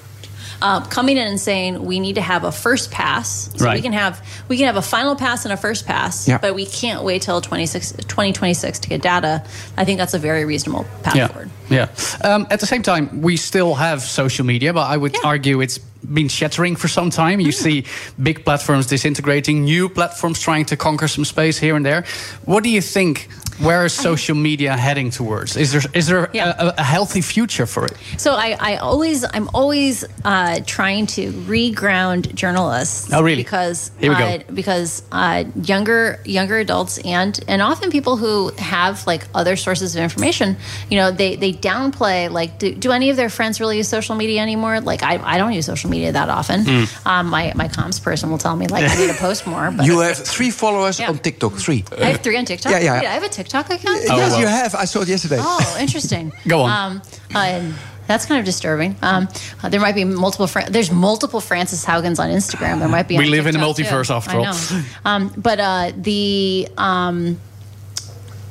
Uh, 0.62 0.84
coming 0.88 1.16
in 1.16 1.26
and 1.26 1.40
saying 1.40 1.82
we 1.84 1.98
need 2.00 2.16
to 2.16 2.20
have 2.20 2.44
a 2.44 2.52
first 2.52 2.90
pass, 2.90 3.50
so 3.56 3.72
we 3.72 3.80
can 3.80 3.92
have 3.94 4.20
we 4.48 4.56
can 4.58 4.66
have 4.66 4.76
a 4.76 4.82
final 4.82 5.16
pass 5.16 5.44
and 5.46 5.52
a 5.52 5.56
first 5.56 5.86
pass, 5.86 6.28
Yeah. 6.28 6.36
but 6.38 6.54
we 6.54 6.66
can't 6.66 7.02
wait 7.02 7.22
till 7.22 7.40
2026 7.40 8.78
to 8.80 8.88
get 8.88 9.00
data. 9.02 9.42
I 9.76 9.84
think 9.84 9.98
that's 9.98 10.14
a 10.14 10.18
very 10.18 10.44
reasonable 10.44 10.84
path 11.02 11.16
yeah. 11.16 11.26
forward. 11.28 11.50
Yeah. 11.70 11.88
Um, 12.22 12.46
at 12.50 12.60
the 12.60 12.66
same 12.66 12.82
time, 12.82 13.22
we 13.22 13.36
still 13.36 13.74
have 13.74 14.02
social 14.02 14.44
media, 14.44 14.72
but 14.74 14.86
I 14.86 14.96
would 14.96 15.14
Yeah. 15.14 15.20
argue 15.24 15.60
it's 15.60 15.78
been 16.02 16.28
shattering 16.28 16.76
for 16.76 16.88
some 16.88 17.10
time. 17.10 17.40
You 17.40 17.52
see 17.52 17.84
big 18.22 18.44
platforms 18.44 18.86
disintegrating, 18.86 19.64
new 19.64 19.88
platforms 19.88 20.40
trying 20.40 20.64
to 20.66 20.76
conquer 20.76 21.08
some 21.08 21.24
space 21.24 21.58
here 21.58 21.76
and 21.76 21.84
there. 21.84 22.04
What 22.44 22.62
do 22.64 22.70
you 22.70 22.80
think? 22.82 23.28
Where 23.60 23.84
is 23.84 23.92
social 23.92 24.34
media 24.34 24.74
heading 24.74 25.10
towards? 25.10 25.54
Is 25.56 25.72
there 25.72 25.82
is 25.92 26.06
there 26.06 26.30
Yeah. 26.32 26.54
a, 26.58 26.74
a 26.78 26.82
healthy 26.82 27.20
future 27.20 27.66
for 27.66 27.84
it? 27.84 27.92
So 28.16 28.32
I, 28.32 28.56
I 28.58 28.76
always 28.76 29.22
I'm 29.34 29.50
always 29.52 30.02
uh, 30.24 30.60
trying 30.64 31.06
to 31.08 31.30
reground 31.32 32.34
journalists. 32.34 33.12
Oh, 33.12 33.20
really? 33.22 33.42
Because 33.42 33.90
Here 34.00 34.10
we 34.10 34.16
go. 34.16 34.24
Uh, 34.24 34.38
because 34.54 35.02
uh, 35.12 35.44
younger 35.62 36.20
younger 36.24 36.56
adults 36.56 36.98
and 37.04 37.38
and 37.48 37.60
often 37.60 37.90
people 37.90 38.16
who 38.16 38.50
have 38.56 39.06
like 39.06 39.26
other 39.34 39.56
sources 39.56 39.94
of 39.94 40.02
information, 40.02 40.56
you 40.88 40.96
know, 40.96 41.10
they 41.10 41.36
they 41.36 41.52
downplay 41.52 42.30
like 42.30 42.58
do, 42.58 42.74
do 42.74 42.92
any 42.92 43.10
of 43.10 43.16
their 43.16 43.28
friends 43.28 43.60
really 43.60 43.76
use 43.76 43.88
social 43.88 44.16
media 44.16 44.40
anymore? 44.40 44.80
Like 44.80 45.02
I, 45.02 45.18
I 45.34 45.36
don't 45.36 45.52
use 45.52 45.66
social 45.66 45.89
media 45.90 46.12
that 46.12 46.28
often. 46.28 46.64
Hmm. 46.64 46.84
Um, 47.08 47.24
my 47.28 47.52
my 47.54 47.68
comms 47.68 47.98
person 48.02 48.30
will 48.30 48.38
tell 48.46 48.56
me 48.56 48.66
like 48.74 48.84
I 48.90 48.94
need 49.00 49.10
to 49.14 49.18
post 49.18 49.46
more. 49.46 49.70
But 49.70 49.84
You 49.86 50.00
have 50.00 50.16
three 50.16 50.50
followers 50.50 50.98
Yeah. 50.98 51.10
on 51.10 51.18
TikTok. 51.18 51.52
Three. 51.66 51.84
I 51.98 52.06
have 52.12 52.20
three 52.22 52.36
on 52.38 52.44
TikTok. 52.44 52.72
Yeah, 52.72 52.78
yeah. 52.86 53.00
Wait, 53.00 53.06
I 53.08 53.14
have 53.18 53.24
a 53.24 53.28
TikTok 53.28 53.66
account. 53.66 53.98
Oh, 54.10 54.16
yes, 54.16 54.30
well. 54.30 54.40
you 54.40 54.46
have. 54.46 54.74
I 54.74 54.86
saw 54.86 55.00
it 55.02 55.08
yesterday. 55.08 55.38
Oh, 55.40 55.76
interesting. 55.80 56.32
Go 56.48 56.62
on. 56.62 56.70
Um, 56.70 57.02
uh, 57.34 57.60
that's 58.06 58.26
kind 58.26 58.38
of 58.40 58.44
disturbing. 58.44 58.96
Um, 59.02 59.28
uh, 59.62 59.68
there 59.68 59.80
might 59.80 59.94
be 59.94 60.04
multiple. 60.04 60.46
Fra- 60.48 60.68
there's 60.70 60.90
multiple 60.90 61.40
Francis 61.40 61.84
Haugans 61.84 62.18
on 62.18 62.28
Instagram. 62.30 62.78
There 62.80 62.88
might 62.88 63.06
be. 63.08 63.16
We 63.16 63.26
on 63.26 63.30
live 63.30 63.46
in 63.46 63.54
a 63.56 63.58
TikTok, 63.58 63.76
too. 63.76 63.82
multiverse 63.84 64.10
after 64.10 64.36
I 64.36 64.46
all. 64.46 64.54
know. 64.54 64.82
Um, 65.04 65.22
but 65.36 65.58
uh, 65.60 65.92
the. 65.96 66.68
Um, 66.76 67.38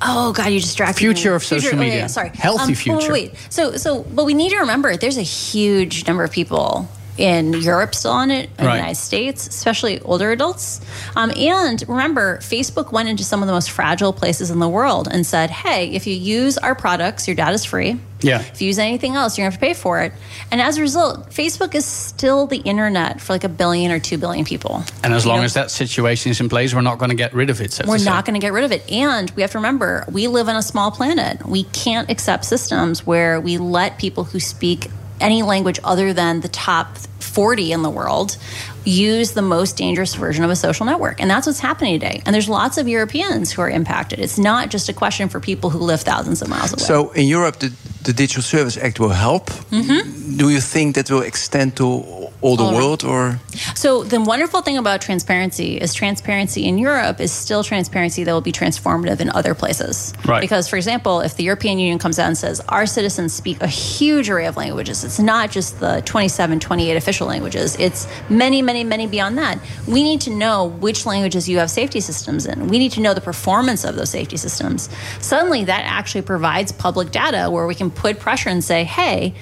Oh 0.01 0.31
God! 0.31 0.47
You 0.47 0.61
distracted 0.61 0.95
me. 1.03 1.13
Future 1.13 1.31
me. 1.31 1.35
of 1.35 1.43
social 1.43 1.69
oh, 1.71 1.73
yeah, 1.73 1.79
media. 1.79 1.99
yeah, 1.99 2.07
sorry, 2.07 2.29
Healthy 2.33 2.61
Um, 2.63 2.67
wait, 2.69 2.77
future. 2.77 3.11
Wait, 3.11 3.31
wait. 3.33 3.47
So, 3.49 3.73
so, 3.75 4.03
but 4.03 4.23
we 4.23 4.33
need 4.33 4.51
to 4.51 4.59
remember 4.59 4.95
there's 4.95 5.17
a 5.17 5.21
huge 5.21 6.07
number 6.07 6.23
of 6.23 6.31
people 6.31 6.87
in 7.19 7.53
Europe 7.53 7.93
still 7.93 8.11
on 8.11 8.31
it, 8.31 8.49
in 8.57 8.65
the 8.65 8.73
United 8.75 8.95
States, 8.95 9.45
especially 9.47 9.99
older 10.01 10.31
adults. 10.31 10.79
Um, 11.15 11.31
and 11.35 11.83
remember, 11.87 12.37
Facebook 12.37 12.91
went 12.91 13.09
into 13.09 13.23
some 13.23 13.43
of 13.43 13.47
the 13.47 13.53
most 13.53 13.71
fragile 13.71 14.13
places 14.13 14.49
in 14.49 14.59
the 14.59 14.69
world 14.69 15.07
and 15.11 15.25
said, 15.25 15.49
hey, 15.49 15.89
if 15.91 16.07
you 16.07 16.15
use 16.15 16.57
our 16.57 16.73
products, 16.75 17.27
your 17.27 17.35
data's 17.35 17.65
free. 17.65 17.99
Yeah. 18.21 18.41
If 18.41 18.61
you 18.61 18.67
use 18.67 18.79
anything 18.79 19.15
else, 19.15 19.37
you're 19.37 19.43
gonna 19.45 19.51
have 19.51 19.59
to 19.61 19.65
pay 19.65 19.73
for 19.73 20.01
it. 20.01 20.11
And 20.51 20.61
as 20.61 20.77
a 20.77 20.81
result, 20.81 21.29
Facebook 21.29 21.73
is 21.75 21.85
still 21.85 22.47
the 22.47 22.57
internet 22.57 23.21
for 23.21 23.33
like 23.33 23.45
a 23.45 23.49
billion 23.49 23.91
or 23.91 23.99
two 23.99 24.17
billion 24.17 24.43
people. 24.45 24.83
And 25.03 25.13
as 25.13 25.23
You 25.23 25.29
long 25.31 25.39
know? 25.39 25.45
as 25.45 25.53
that 25.53 25.71
situation 25.71 26.31
is 26.31 26.39
in 26.41 26.49
place, 26.49 26.73
we're 26.73 26.81
not 26.81 26.97
going 26.99 27.09
to 27.11 27.15
get 27.15 27.33
rid 27.33 27.49
of 27.49 27.61
it. 27.61 27.71
So 27.71 27.85
We're 27.87 28.03
not 28.03 28.25
going 28.25 28.33
to 28.33 28.45
get 28.45 28.51
rid 28.53 28.65
of 28.65 28.71
it. 28.73 28.89
And 28.91 29.29
we 29.31 29.41
have 29.41 29.51
to 29.51 29.57
remember, 29.57 30.05
we 30.11 30.27
live 30.27 30.49
on 30.49 30.55
a 30.57 30.61
small 30.61 30.91
planet. 30.91 31.45
We 31.45 31.63
can't 31.65 32.09
accept 32.09 32.43
systems 32.45 33.05
where 33.05 33.39
we 33.39 33.57
let 33.57 33.97
people 33.99 34.25
who 34.25 34.39
speak 34.41 34.87
any 35.21 35.41
language 35.41 35.79
other 35.83 36.11
than 36.13 36.41
the 36.41 36.47
top 36.49 36.97
40 37.29 37.71
in 37.71 37.81
the 37.83 37.89
world 37.89 38.37
use 38.85 39.31
the 39.31 39.41
most 39.41 39.77
dangerous 39.77 40.15
version 40.15 40.43
of 40.43 40.49
a 40.49 40.55
social 40.55 40.85
network. 40.85 41.21
And 41.21 41.29
that's 41.29 41.45
what's 41.47 41.59
happening 41.59 41.99
today. 41.99 42.21
And 42.25 42.33
there's 42.33 42.49
lots 42.49 42.77
of 42.77 42.87
Europeans 42.87 43.51
who 43.51 43.61
are 43.61 43.69
impacted. 43.69 44.19
It's 44.19 44.39
not 44.39 44.69
just 44.69 44.89
a 44.89 44.93
question 44.93 45.29
for 45.29 45.39
people 45.39 45.69
who 45.69 45.79
live 45.79 46.01
thousands 46.01 46.41
of 46.41 46.49
miles 46.49 46.73
away. 46.73 46.83
So 46.83 47.11
in 47.11 47.27
Europe, 47.27 47.59
the, 47.59 47.71
the 48.03 48.13
Digital 48.13 48.43
Service 48.43 48.77
Act 48.77 48.99
will 48.99 49.09
help. 49.09 49.45
Mm-hmm. 49.71 50.37
Do 50.37 50.49
you 50.49 50.61
think 50.61 50.95
that 50.95 51.09
will 51.11 51.21
extend 51.21 51.77
to 51.77 52.28
all 52.41 52.55
the 52.55 52.63
All 52.63 52.71
around. 52.71 52.81
world, 52.81 53.03
or 53.03 53.39
So 53.75 54.03
the 54.03 54.21
wonderful 54.21 54.61
thing 54.61 54.77
about 54.77 55.01
transparency 55.01 55.77
is 55.77 55.93
transparency 55.93 56.65
in 56.65 56.77
Europe 56.77 57.19
is 57.19 57.31
still 57.31 57.63
transparency 57.63 58.23
that 58.23 58.31
will 58.31 58.41
be 58.41 58.51
transformative 58.51 59.19
in 59.19 59.29
other 59.31 59.53
places. 59.53 60.13
Right. 60.25 60.41
Because, 60.41 60.67
for 60.67 60.77
example, 60.77 61.21
if 61.21 61.35
the 61.35 61.43
European 61.43 61.79
Union 61.79 61.99
comes 61.99 62.17
out 62.19 62.27
and 62.27 62.37
says 62.37 62.61
our 62.69 62.85
citizens 62.85 63.33
speak 63.33 63.61
a 63.61 63.67
huge 63.67 64.29
array 64.29 64.45
of 64.45 64.55
languages, 64.57 65.03
it's 65.03 65.19
not 65.19 65.51
just 65.51 65.79
the 65.79 66.01
27, 66.05 66.59
28 66.59 66.95
official 66.95 67.27
languages, 67.27 67.75
it's 67.77 68.07
many, 68.29 68.61
many, 68.61 68.83
many 68.83 69.07
beyond 69.07 69.37
that. 69.37 69.59
We 69.87 70.03
need 70.03 70.21
to 70.21 70.29
know 70.29 70.65
which 70.65 71.05
languages 71.05 71.49
you 71.49 71.57
have 71.59 71.69
safety 71.69 71.99
systems 71.99 72.45
in. 72.45 72.67
We 72.67 72.79
need 72.79 72.91
to 72.93 73.01
know 73.01 73.13
the 73.13 73.21
performance 73.21 73.83
of 73.83 73.95
those 73.95 74.09
safety 74.09 74.37
systems. 74.37 74.89
Suddenly, 75.19 75.65
that 75.65 75.83
actually 75.85 76.21
provides 76.21 76.71
public 76.71 77.11
data 77.11 77.49
where 77.49 77.67
we 77.67 77.75
can 77.75 77.91
put 77.91 78.19
pressure 78.19 78.49
and 78.49 78.63
say, 78.63 78.83
hey, 78.83 79.33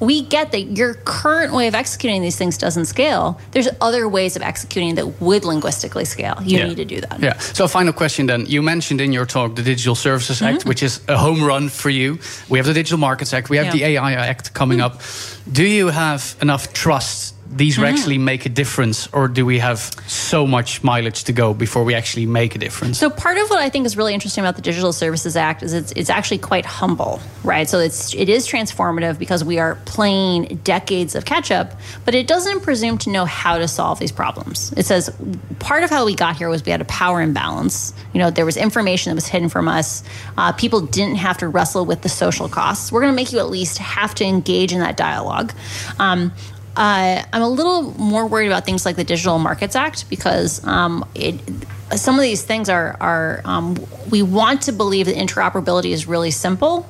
we 0.00 0.22
get 0.22 0.52
that 0.52 0.76
your 0.76 0.94
current 0.94 1.52
way 1.52 1.66
of 1.66 1.74
executing 1.74 2.22
these 2.22 2.36
things 2.36 2.58
doesn't 2.58 2.86
scale. 2.86 3.38
There's 3.52 3.68
other 3.80 4.08
ways 4.08 4.36
of 4.36 4.42
executing 4.42 4.94
that 4.96 5.20
would 5.20 5.44
linguistically 5.44 6.04
scale. 6.04 6.38
You 6.42 6.58
Yeah. 6.58 6.68
need 6.68 6.76
to 6.76 6.84
do 6.84 7.00
that. 7.00 7.20
Yeah. 7.20 7.38
So, 7.38 7.66
final 7.68 7.92
question 7.92 8.26
then. 8.26 8.46
You 8.46 8.62
mentioned 8.62 9.00
in 9.00 9.12
your 9.12 9.26
talk 9.26 9.54
the 9.56 9.62
Digital 9.62 9.94
Services 9.94 10.42
Act, 10.42 10.60
mm-hmm. 10.60 10.68
which 10.68 10.82
is 10.82 11.00
a 11.08 11.16
home 11.16 11.42
run 11.42 11.68
for 11.68 11.90
you. 11.90 12.18
We 12.48 12.58
have 12.58 12.66
the 12.66 12.74
Digital 12.74 12.98
Markets 12.98 13.32
Act. 13.32 13.50
We 13.50 13.56
have 13.56 13.66
Yeah. 13.66 13.72
the 13.72 13.84
AI 13.96 14.12
Act 14.14 14.54
coming 14.54 14.78
mm-hmm. 14.78 14.96
up. 14.96 15.52
Do 15.52 15.64
you 15.64 15.88
have 15.88 16.36
enough 16.40 16.72
trust? 16.72 17.34
These 17.50 17.78
will 17.78 17.86
actually 17.86 18.18
make 18.18 18.46
a 18.46 18.48
difference, 18.48 19.08
or 19.12 19.26
do 19.26 19.46
we 19.46 19.58
have 19.58 19.78
so 20.06 20.46
much 20.46 20.84
mileage 20.84 21.24
to 21.24 21.32
go 21.32 21.54
before 21.54 21.82
we 21.82 21.94
actually 21.94 22.26
make 22.26 22.54
a 22.54 22.58
difference? 22.58 22.98
So 22.98 23.08
part 23.08 23.38
of 23.38 23.48
what 23.48 23.58
I 23.58 23.68
think 23.68 23.86
is 23.86 23.96
really 23.96 24.12
interesting 24.12 24.44
about 24.44 24.56
the 24.56 24.62
Digital 24.62 24.92
Services 24.92 25.36
Act 25.36 25.62
is 25.62 25.72
it's, 25.72 25.92
it's 25.92 26.10
actually 26.10 26.38
quite 26.38 26.66
humble, 26.66 27.20
right? 27.44 27.68
So 27.68 27.78
it's 27.78 28.14
it 28.14 28.28
is 28.28 28.46
transformative 28.46 29.18
because 29.18 29.44
we 29.44 29.58
are 29.58 29.76
playing 29.86 30.60
decades 30.62 31.14
of 31.14 31.24
catch 31.24 31.50
up, 31.50 31.72
but 32.04 32.14
it 32.14 32.26
doesn't 32.26 32.60
presume 32.60 32.98
to 32.98 33.10
know 33.10 33.24
how 33.24 33.56
to 33.58 33.66
solve 33.66 33.98
these 33.98 34.12
problems. 34.12 34.72
It 34.76 34.84
says 34.84 35.10
part 35.58 35.84
of 35.84 35.90
how 35.90 36.04
we 36.04 36.14
got 36.14 36.36
here 36.36 36.48
was 36.48 36.64
we 36.64 36.72
had 36.72 36.80
a 36.82 36.86
power 36.86 37.22
imbalance. 37.22 37.94
You 38.12 38.20
know, 38.20 38.30
there 38.30 38.44
was 38.44 38.56
information 38.56 39.10
that 39.10 39.14
was 39.14 39.26
hidden 39.26 39.48
from 39.48 39.68
us. 39.68 40.04
Uh, 40.36 40.52
people 40.52 40.80
didn't 40.82 41.16
have 41.16 41.38
to 41.38 41.48
wrestle 41.48 41.86
with 41.86 42.02
the 42.02 42.08
social 42.08 42.48
costs. 42.48 42.92
We're 42.92 43.00
going 43.00 43.12
to 43.12 43.16
make 43.16 43.32
you 43.32 43.38
at 43.38 43.48
least 43.48 43.78
have 43.78 44.14
to 44.16 44.24
engage 44.24 44.72
in 44.72 44.80
that 44.80 44.96
dialogue. 44.96 45.52
Um, 45.98 46.32
uh, 46.78 47.24
I'm 47.32 47.42
a 47.42 47.48
little 47.48 47.92
more 47.98 48.28
worried 48.28 48.46
about 48.46 48.64
things 48.64 48.86
like 48.86 48.94
the 48.94 49.02
Digital 49.02 49.36
Markets 49.40 49.74
Act 49.74 50.08
because 50.08 50.64
um, 50.64 51.04
it, 51.12 51.40
some 51.96 52.14
of 52.14 52.22
these 52.22 52.44
things 52.44 52.68
are, 52.68 52.96
are 53.00 53.42
um, 53.44 53.76
we 54.10 54.22
want 54.22 54.62
to 54.62 54.72
believe 54.72 55.06
that 55.06 55.16
interoperability 55.16 55.90
is 55.90 56.06
really 56.06 56.30
simple, 56.30 56.88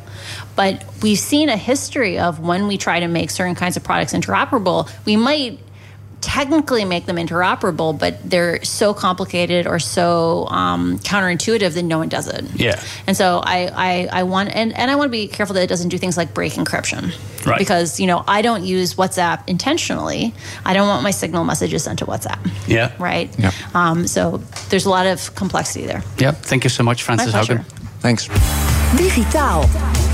but 0.56 0.84
we've 1.02 1.18
seen 1.18 1.48
a 1.48 1.56
history 1.56 2.18
of 2.18 2.38
when 2.38 2.66
we 2.66 2.76
try 2.76 3.00
to 3.00 3.08
make 3.08 3.30
certain 3.30 3.54
kinds 3.54 3.78
of 3.78 3.82
products 3.82 4.12
interoperable, 4.12 4.90
we 5.06 5.16
might 5.16 5.58
technically 6.38 6.84
make 6.84 7.04
them 7.06 7.16
interoperable, 7.16 7.98
but 7.98 8.14
they're 8.28 8.62
so 8.62 8.94
complicated 8.94 9.66
or 9.66 9.80
so 9.80 10.46
um, 10.46 10.96
counterintuitive 11.00 11.74
that 11.74 11.82
no 11.82 11.98
one 11.98 12.08
does 12.08 12.28
it. 12.28 12.44
Yeah. 12.54 12.80
And 13.08 13.16
so 13.16 13.40
I, 13.42 13.66
I, 13.74 14.08
I 14.20 14.22
want 14.22 14.54
and, 14.54 14.72
and 14.78 14.88
I 14.88 14.94
want 14.94 15.08
to 15.08 15.10
be 15.10 15.26
careful 15.26 15.54
that 15.54 15.62
it 15.64 15.66
doesn't 15.66 15.88
do 15.88 15.98
things 15.98 16.16
like 16.16 16.34
break 16.34 16.52
encryption. 16.52 17.12
Right. 17.44 17.58
Because, 17.58 17.98
you 17.98 18.06
know, 18.06 18.22
I 18.28 18.42
don't 18.42 18.62
use 18.62 18.94
WhatsApp 18.94 19.42
intentionally. 19.48 20.32
I 20.64 20.74
don't 20.74 20.86
want 20.86 21.02
my 21.02 21.10
signal 21.10 21.44
messages 21.44 21.82
sent 21.82 21.98
to 22.00 22.06
WhatsApp. 22.06 22.38
yeah. 22.68 22.92
Right? 23.00 23.36
Yeah. 23.36 23.50
Um, 23.74 24.06
so 24.06 24.36
there's 24.68 24.86
a 24.86 24.90
lot 24.90 25.06
of 25.06 25.34
complexity 25.34 25.86
there. 25.86 26.04
Yeah. 26.18 26.30
Thank 26.30 26.62
you 26.62 26.70
so 26.70 26.84
much, 26.84 27.02
My 27.02 27.16
Francis 27.16 27.32
pleasure. 27.32 27.56
Haugen. 27.56 28.00
thanks. 28.00 28.28
Digitaal. 28.96 30.07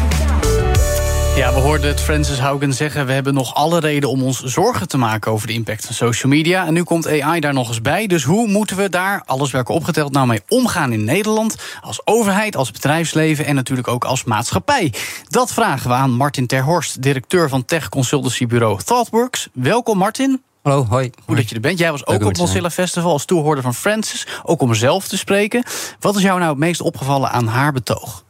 Ja, 1.34 1.54
we 1.54 1.60
hoorden 1.60 1.88
het 1.88 2.00
Francis 2.00 2.38
Haugen 2.38 2.72
zeggen. 2.72 3.06
We 3.06 3.12
hebben 3.12 3.34
nog 3.34 3.54
alle 3.54 3.80
reden 3.80 4.08
om 4.08 4.22
ons 4.22 4.42
zorgen 4.42 4.88
te 4.88 4.96
maken 4.96 5.32
over 5.32 5.46
de 5.46 5.52
impact 5.52 5.86
van 5.86 5.94
social 5.94 6.32
media. 6.32 6.66
En 6.66 6.72
nu 6.72 6.82
komt 6.82 7.20
AI 7.20 7.40
daar 7.40 7.52
nog 7.52 7.68
eens 7.68 7.80
bij. 7.80 8.06
Dus 8.06 8.24
hoe 8.24 8.48
moeten 8.48 8.76
we 8.76 8.88
daar, 8.88 9.22
alles 9.26 9.52
elkaar 9.52 9.76
opgeteld, 9.76 10.12
nou 10.12 10.26
mee 10.26 10.42
omgaan 10.48 10.92
in 10.92 11.04
Nederland? 11.04 11.56
Als 11.80 12.06
overheid, 12.06 12.56
als 12.56 12.70
bedrijfsleven 12.70 13.44
en 13.44 13.54
natuurlijk 13.54 13.88
ook 13.88 14.04
als 14.04 14.24
maatschappij. 14.24 14.92
Dat 15.28 15.52
vragen 15.52 15.88
we 15.88 15.96
aan 15.96 16.10
Martin 16.10 16.46
Terhorst, 16.46 17.02
directeur 17.02 17.48
van 17.48 17.64
tech 17.64 17.88
consultancybureau 17.88 18.82
ThoughtWorks. 18.82 19.48
Welkom 19.52 19.98
Martin. 19.98 20.42
Hallo, 20.62 20.86
hoi. 20.88 21.10
Hoe 21.24 21.36
dat 21.36 21.48
je 21.48 21.54
er 21.54 21.60
bent. 21.60 21.78
Jij 21.78 21.90
was 21.90 22.06
ook 22.06 22.24
op. 22.24 22.36
Mozilla 22.36 22.70
Festival 22.70 23.12
als 23.12 23.24
toehoorder 23.24 23.62
van 23.62 23.74
Francis. 23.74 24.26
Ook 24.42 24.60
om 24.60 24.74
zelf 24.74 25.08
te 25.08 25.16
spreken. 25.16 25.62
Wat 26.00 26.16
is 26.16 26.22
jou 26.22 26.38
nou 26.38 26.50
het 26.50 26.58
meest 26.58 26.80
opgevallen 26.80 27.30
aan 27.30 27.46
haar 27.46 27.72
betoog? 27.72 28.24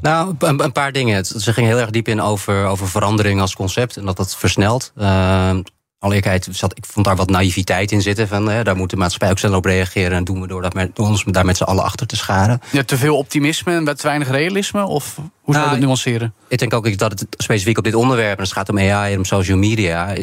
Nou, 0.00 0.34
een, 0.38 0.64
een 0.64 0.72
paar 0.72 0.92
dingen. 0.92 1.24
Ze 1.24 1.52
ging 1.52 1.66
heel 1.66 1.78
erg 1.78 1.90
diep 1.90 2.08
in 2.08 2.20
over, 2.20 2.66
over 2.66 2.88
verandering 2.88 3.40
als 3.40 3.54
concept 3.54 3.96
en 3.96 4.04
dat 4.04 4.16
dat 4.16 4.36
versnelt. 4.36 4.92
Uh, 4.98 5.50
alle 5.98 6.14
eerlijkheid, 6.14 6.48
zat, 6.56 6.76
ik 6.76 6.86
vond 6.86 7.06
daar 7.06 7.16
wat 7.16 7.30
naïviteit 7.30 7.92
in 7.92 8.02
zitten. 8.02 8.28
Van, 8.28 8.50
eh, 8.50 8.64
daar 8.64 8.76
moet 8.76 8.90
de 8.90 8.96
maatschappij 8.96 9.30
ook 9.30 9.38
snel 9.38 9.54
op 9.54 9.64
reageren. 9.64 10.16
En 10.16 10.24
doen 10.24 10.40
we 10.40 10.46
door, 10.46 10.62
dat 10.62 10.74
met, 10.74 10.96
door 10.96 11.06
ons 11.06 11.24
daar 11.24 11.44
met 11.44 11.56
z'n 11.56 11.62
allen 11.62 11.84
achter 11.84 12.06
te 12.06 12.16
scharen. 12.16 12.60
Ja, 12.70 12.82
te 12.82 12.96
veel 12.96 13.16
optimisme 13.16 13.74
en 13.74 13.84
te 13.84 14.02
weinig 14.02 14.30
realisme? 14.30 14.86
Of 14.86 15.16
hoe 15.16 15.26
zou 15.54 15.56
je 15.56 15.58
Nou, 15.58 15.70
dat 15.70 15.80
nuanceren? 15.80 16.34
Ik 16.48 16.58
denk 16.58 16.74
ook 16.74 16.98
dat 16.98 17.10
het 17.10 17.26
specifiek 17.30 17.78
op 17.78 17.84
dit 17.84 17.94
onderwerp, 17.94 18.36
en 18.36 18.42
het 18.42 18.52
gaat 18.52 18.68
om 18.68 18.78
AI 18.78 19.12
en 19.12 19.18
om 19.18 19.24
social 19.24 19.58
media. 19.58 20.14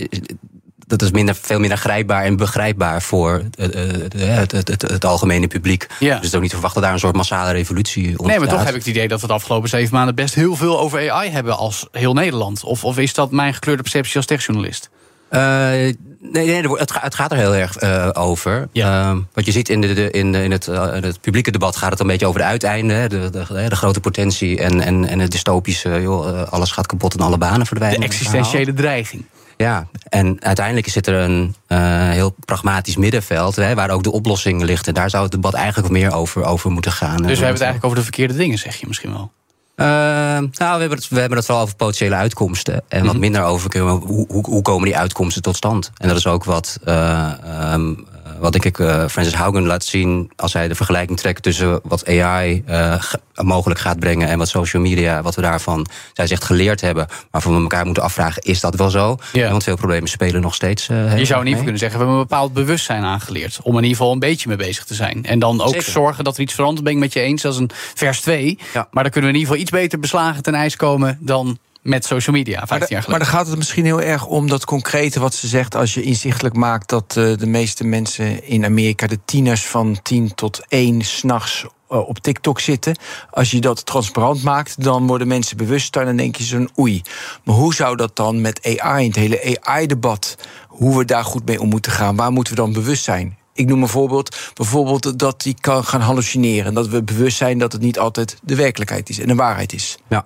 Dat 0.98 1.02
is 1.02 1.12
minder, 1.12 1.36
veel 1.42 1.60
minder 1.60 1.78
grijpbaar 1.78 2.24
en 2.24 2.36
begrijpbaar 2.36 3.02
voor 3.02 3.42
het, 3.58 3.74
het, 4.18 4.52
het, 4.52 4.82
het 4.82 5.06
algemene 5.06 5.48
publiek. 5.48 5.88
Ja. 6.00 6.08
Dus 6.08 6.16
het 6.16 6.24
is 6.24 6.34
ook 6.36 6.42
niet 6.42 6.50
te 6.50 6.56
verwachten 6.56 6.74
dat 6.82 6.84
daar 6.84 6.94
een 6.94 7.06
soort 7.06 7.16
massale 7.16 7.52
revolutie 7.52 8.06
ontstaat. 8.08 8.28
Nee, 8.28 8.40
maar 8.40 8.48
toch 8.48 8.60
heb 8.60 8.70
ik 8.74 8.80
het 8.80 8.88
idee 8.90 9.08
dat 9.08 9.22
we 9.22 9.28
de 9.28 9.34
afgelopen 9.34 9.70
zeven 9.70 9.96
maanden 9.96 10.16
best 10.16 10.34
heel 10.36 10.56
veel 10.56 10.80
over 10.80 11.12
AI 11.12 11.30
hebben 11.30 11.58
als 11.58 11.88
heel 11.92 12.14
Nederland. 12.14 12.64
Of, 12.64 12.84
of 12.84 12.98
is 12.98 13.14
dat 13.14 13.32
mijn 13.32 13.54
gekleurde 13.54 13.82
perceptie 13.82 14.16
als 14.18 14.26
techjournalist? 14.26 14.90
Eh, 15.30 15.42
nee, 15.42 15.96
nee 16.32 16.62
het, 16.78 16.92
ga- 16.92 17.00
het 17.02 17.16
gaat 17.16 17.32
er 17.32 17.38
heel 17.38 17.56
erg 17.56 17.78
eh, 17.78 18.10
over. 18.14 18.68
Ja. 18.72 19.10
Ehm, 19.10 19.20
wat 19.34 19.46
je 19.46 19.52
ziet 19.52 19.70
in, 19.70 19.82
de, 19.82 20.12
in, 20.12 20.36
in, 20.36 20.52
het, 20.52 20.68
eh, 20.68 20.96
in 20.96 21.04
het 21.04 21.22
publieke 21.22 21.52
debat 21.52 21.76
gaat 21.76 21.92
het 21.92 22.00
een 22.00 22.08
beetje 22.08 22.26
over 22.28 22.40
de 22.40 22.46
uiteinden. 22.46 22.96
hè, 22.98 23.08
De, 23.10 23.30
de, 23.30 23.66
de 23.70 23.76
grote 23.76 24.00
potentie 24.00 24.58
en, 24.60 24.82
en, 24.82 25.08
en 25.08 25.20
het 25.20 25.32
dystopische. 25.32 26.02
Joh, 26.02 26.44
alles 26.52 26.72
gaat 26.72 26.86
kapot 26.88 27.14
en 27.14 27.20
alle 27.26 27.38
banen 27.38 27.66
verdwijnen. 27.66 28.00
De 28.00 28.06
existentiële 28.06 28.74
dreiging. 28.74 29.26
Ja, 29.64 29.88
en 30.10 30.38
uiteindelijk 30.40 30.88
zit 30.88 31.08
er 31.08 31.14
een 31.14 31.56
eh, 31.68 31.80
heel 32.10 32.36
pragmatisch 32.46 32.96
middenveld... 32.96 33.56
Hè, 33.56 33.76
waar 33.76 33.90
ook 33.90 34.04
de 34.04 34.12
oplossing 34.12 34.62
ligt. 34.62 34.88
En 34.88 34.94
daar 34.94 35.10
zou 35.10 35.24
het 35.24 35.32
debat 35.32 35.54
eigenlijk 35.54 35.94
meer 35.94 36.14
over, 36.14 36.44
over 36.46 36.72
moeten 36.72 36.92
gaan. 36.92 37.18
Dus 37.18 37.26
we 37.26 37.28
hebben 37.28 37.48
het 37.48 37.62
eigenlijk 37.62 37.84
over 37.86 37.98
de 37.98 38.04
verkeerde 38.04 38.34
dingen, 38.36 38.58
zeg 38.58 38.76
je 38.76 38.88
misschien 38.88 39.12
wel. 39.12 39.32
Eh, 39.76 39.86
nou, 39.86 40.48
we 40.58 40.66
hebben, 40.80 40.98
het, 40.98 41.08
we 41.08 41.20
hebben 41.20 41.38
het 41.38 41.46
vooral 41.46 41.64
over 41.64 41.76
potentiële 41.76 42.16
uitkomsten. 42.16 42.84
En 42.88 42.98
Mhm. 42.98 43.08
wat 43.08 43.18
minder 43.18 43.44
over 43.44 43.80
hoe, 43.80 44.26
hoe, 44.28 44.46
hoe 44.46 44.62
komen 44.62 44.86
die 44.86 44.98
uitkomsten 44.98 45.42
tot 45.42 45.56
stand. 45.56 45.92
En 45.98 46.08
dat 46.08 46.18
is 46.18 46.28
ook 46.28 46.44
wat, 46.44 46.78
eh, 46.84 47.32
ehm, 47.44 47.90
eh, 47.90 47.96
wat 48.40 48.52
denk 48.52 48.66
ik 48.66 48.80
eh, 48.80 49.08
Francis 49.08 49.34
Haugen 49.34 49.66
laat 49.66 49.84
zien... 49.86 50.32
als 50.36 50.54
hij 50.54 50.68
de 50.68 50.76
vergelijking 50.76 51.20
trekt 51.20 51.44
tussen 51.44 51.80
wat 51.84 52.08
AI 52.08 52.64
eh, 52.66 53.02
ge- 53.02 53.20
mogelijk 53.36 53.80
gaat 53.80 54.00
brengen... 54.00 54.28
en 54.28 54.38
wat 54.38 54.48
social 54.48 54.82
media, 54.82 55.22
wat 55.22 55.36
we 55.36 55.42
daarvan, 55.42 55.86
zij 56.14 56.28
zegt, 56.28 56.44
geleerd 56.44 56.82
hebben. 56.82 57.08
Waarvan 57.32 57.56
we 57.56 57.62
elkaar 57.62 57.86
moeten 57.86 58.04
afvragen, 58.04 58.42
is 58.42 58.60
dat 58.60 58.76
wel 58.76 58.90
zo? 58.90 59.18
Ja. 59.34 59.50
Want 59.50 59.64
veel 59.64 59.76
problemen 59.76 60.10
spelen 60.10 60.42
nog 60.42 60.56
steeds 60.56 60.90
eh, 60.90 60.98
Je 60.98 61.04
zou 61.06 61.18
in 61.18 61.26
ieder 61.26 61.40
geval 61.44 61.56
kunnen 61.64 61.80
zeggen, 61.80 62.00
we 62.00 62.06
hebben 62.06 62.22
een 62.22 62.28
bepaald 62.30 62.54
bewustzijn 62.54 63.04
aangeleerd. 63.04 63.60
Om 63.64 63.72
in 63.78 63.82
ieder 63.84 63.98
geval 63.98 64.12
een 64.12 64.20
beetje 64.20 64.48
mee 64.48 64.58
bezig 64.58 64.84
te 64.86 64.94
zijn. 64.94 65.26
En 65.26 65.40
dan 65.40 65.62
ook 65.62 65.70
Zeker. 65.74 65.92
zorgen 65.92 66.24
dat 66.24 66.36
er 66.36 66.42
iets 66.42 66.54
verandert. 66.54 66.84
Ben 66.84 66.94
ik 66.94 67.00
met 67.00 67.14
je 67.14 67.20
eens, 67.20 67.42
dat 67.42 67.54
is 67.54 67.60
een 67.60 67.70
vers 67.96 68.22
2. 68.22 68.60
Ja. 68.74 68.88
Maar 68.92 69.04
dan 69.04 69.12
kunnen 69.12 69.30
we 69.32 69.36
in 69.36 69.42
ieder 69.42 69.56
geval 69.56 69.62
iets 69.62 69.72
beter 69.72 70.00
beslagen 70.00 70.44
ten 70.44 70.54
ijs 70.56 70.76
komen... 70.76 71.18
dan 71.22 71.58
met 71.84 72.06
social 72.06 72.36
media, 72.36 72.58
15 72.58 72.80
Maar, 72.80 72.80
jaar 72.80 72.90
da- 72.90 72.96
maar 72.96 73.04
geleden. 73.04 73.26
dan 73.32 73.36
gaat 73.40 73.48
het 73.48 73.58
misschien 73.58 73.86
heel 73.86 74.02
erg 74.02 74.26
om 74.26 74.48
dat 74.48 74.66
concrete 74.66 75.20
wat 75.20 75.34
ze 75.34 75.48
zegt. 75.48 75.76
Als 75.76 75.94
je 75.94 76.02
inzichtelijk 76.04 76.56
maakt 76.56 76.90
dat 76.90 77.16
eh, 77.18 77.38
de 77.38 77.48
meeste 77.48 77.84
mensen 77.84 78.48
in 78.48 78.66
Amerika, 78.66 79.08
de 79.08 79.20
tieners 79.26 79.66
van 79.68 80.00
10 80.04 80.36
tot 80.36 80.62
1 80.68 81.02
s'nachts 81.02 81.66
uh, 81.92 82.08
op 82.08 82.20
TikTok 82.20 82.60
zitten. 82.60 82.96
Als 83.32 83.52
je 83.52 83.62
dat 83.62 83.86
transparant 83.86 84.44
maakt, 84.44 84.84
dan 84.84 85.08
worden 85.08 85.28
mensen 85.28 85.58
bewuster 85.58 86.02
en 86.02 86.08
dan 86.08 86.16
denk 86.16 86.36
je 86.36 86.44
zo'n 86.44 86.70
oei. 86.80 87.02
Maar 87.44 87.56
hoe 87.56 87.74
zou 87.74 87.96
dat 87.96 88.16
dan 88.16 88.42
met 88.42 88.78
AI, 88.80 89.04
in 89.04 89.08
het 89.10 89.20
hele 89.20 89.58
AI-debat, 89.62 90.36
hoe 90.68 90.98
we 90.98 91.06
daar 91.06 91.24
goed 91.26 91.46
mee 91.46 91.62
om 91.62 91.70
moeten 91.70 91.92
gaan. 91.92 92.16
Waar 92.16 92.32
moeten 92.32 92.54
we 92.56 92.60
dan 92.62 92.74
bewust 92.74 93.04
zijn? 93.04 93.38
Ik 93.54 93.68
noem 93.68 93.82
een 93.82 93.88
voorbeeld. 93.88 94.38
Bijvoorbeeld 94.54 95.20
dat 95.20 95.42
die 95.42 95.56
kan 95.62 95.84
gaan 95.86 96.02
hallucineren. 96.02 96.74
Dat 96.74 96.88
we 96.88 97.04
bewust 97.04 97.38
zijn 97.38 97.58
dat 97.58 97.72
het 97.72 97.82
niet 97.82 98.00
altijd 98.00 98.38
de 98.44 98.56
werkelijkheid 98.56 99.10
is 99.10 99.20
en 99.20 99.28
de 99.28 99.36
waarheid 99.36 99.74
is. 99.74 99.98
Ja. 100.10 100.24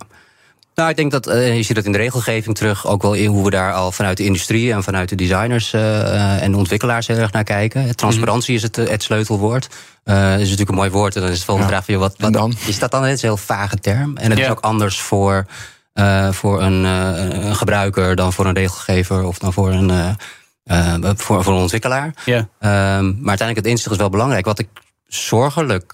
Nou, 0.77 0.89
ik 0.89 0.95
denk 0.95 1.11
dat 1.11 1.27
uh, 1.27 1.55
je 1.55 1.63
ziet 1.63 1.75
dat 1.75 1.85
in 1.85 1.91
de 1.91 1.97
regelgeving 1.97 2.55
terug, 2.55 2.87
ook 2.87 3.01
wel 3.01 3.13
in 3.13 3.25
hoe 3.25 3.43
we 3.43 3.49
daar 3.49 3.73
al 3.73 3.91
vanuit 3.91 4.17
de 4.17 4.23
industrie 4.23 4.73
en 4.73 4.83
vanuit 4.83 5.09
de 5.09 5.15
designers 5.15 5.73
uh, 5.73 6.43
en 6.43 6.51
de 6.51 6.57
ontwikkelaars 6.57 7.07
heel 7.07 7.17
erg 7.17 7.31
naar 7.31 7.43
kijken. 7.43 7.95
Transparantie 7.95 8.55
is 8.55 8.61
het, 8.61 8.75
het 8.75 9.03
sleutelwoord. 9.03 9.67
Uh, 10.03 10.31
dat 10.31 10.33
is 10.33 10.39
natuurlijk 10.39 10.69
een 10.69 10.75
mooi 10.75 10.89
woord. 10.89 11.15
En 11.15 11.21
dan 11.21 11.29
is 11.29 11.35
het 11.35 11.45
volgende 11.45 11.71
ja. 11.71 11.83
vraag: 11.83 11.97
wat, 11.97 12.15
wat 12.17 12.33
dan? 12.33 12.55
is 12.65 12.79
dat 12.79 12.91
dan 12.91 13.03
een 13.03 13.17
heel 13.21 13.37
vage 13.37 13.77
term? 13.77 14.17
En 14.17 14.29
het 14.29 14.39
ja. 14.39 14.45
is 14.45 14.51
ook 14.51 14.59
anders 14.59 14.99
voor, 14.99 15.45
voor 16.31 16.61
een, 16.61 16.83
een, 16.83 17.55
gebruiker 17.55 18.15
dan 18.15 18.33
voor 18.33 18.45
een 18.45 18.55
regelgever 18.55 19.23
of 19.23 19.37
dan 19.37 19.53
voor 19.53 19.71
een. 19.71 20.17
voor, 21.17 21.43
voor 21.43 21.53
een 21.53 21.61
ontwikkelaar. 21.61 22.13
Ja. 22.25 22.37
Um, 22.37 22.47
maar 22.59 23.29
uiteindelijk 23.29 23.57
het 23.57 23.65
inzicht 23.65 23.91
is 23.91 23.97
wel 23.97 24.09
belangrijk. 24.09 24.45
Wat 24.45 24.59
ik 24.59 24.69
zorgelijk 25.07 25.93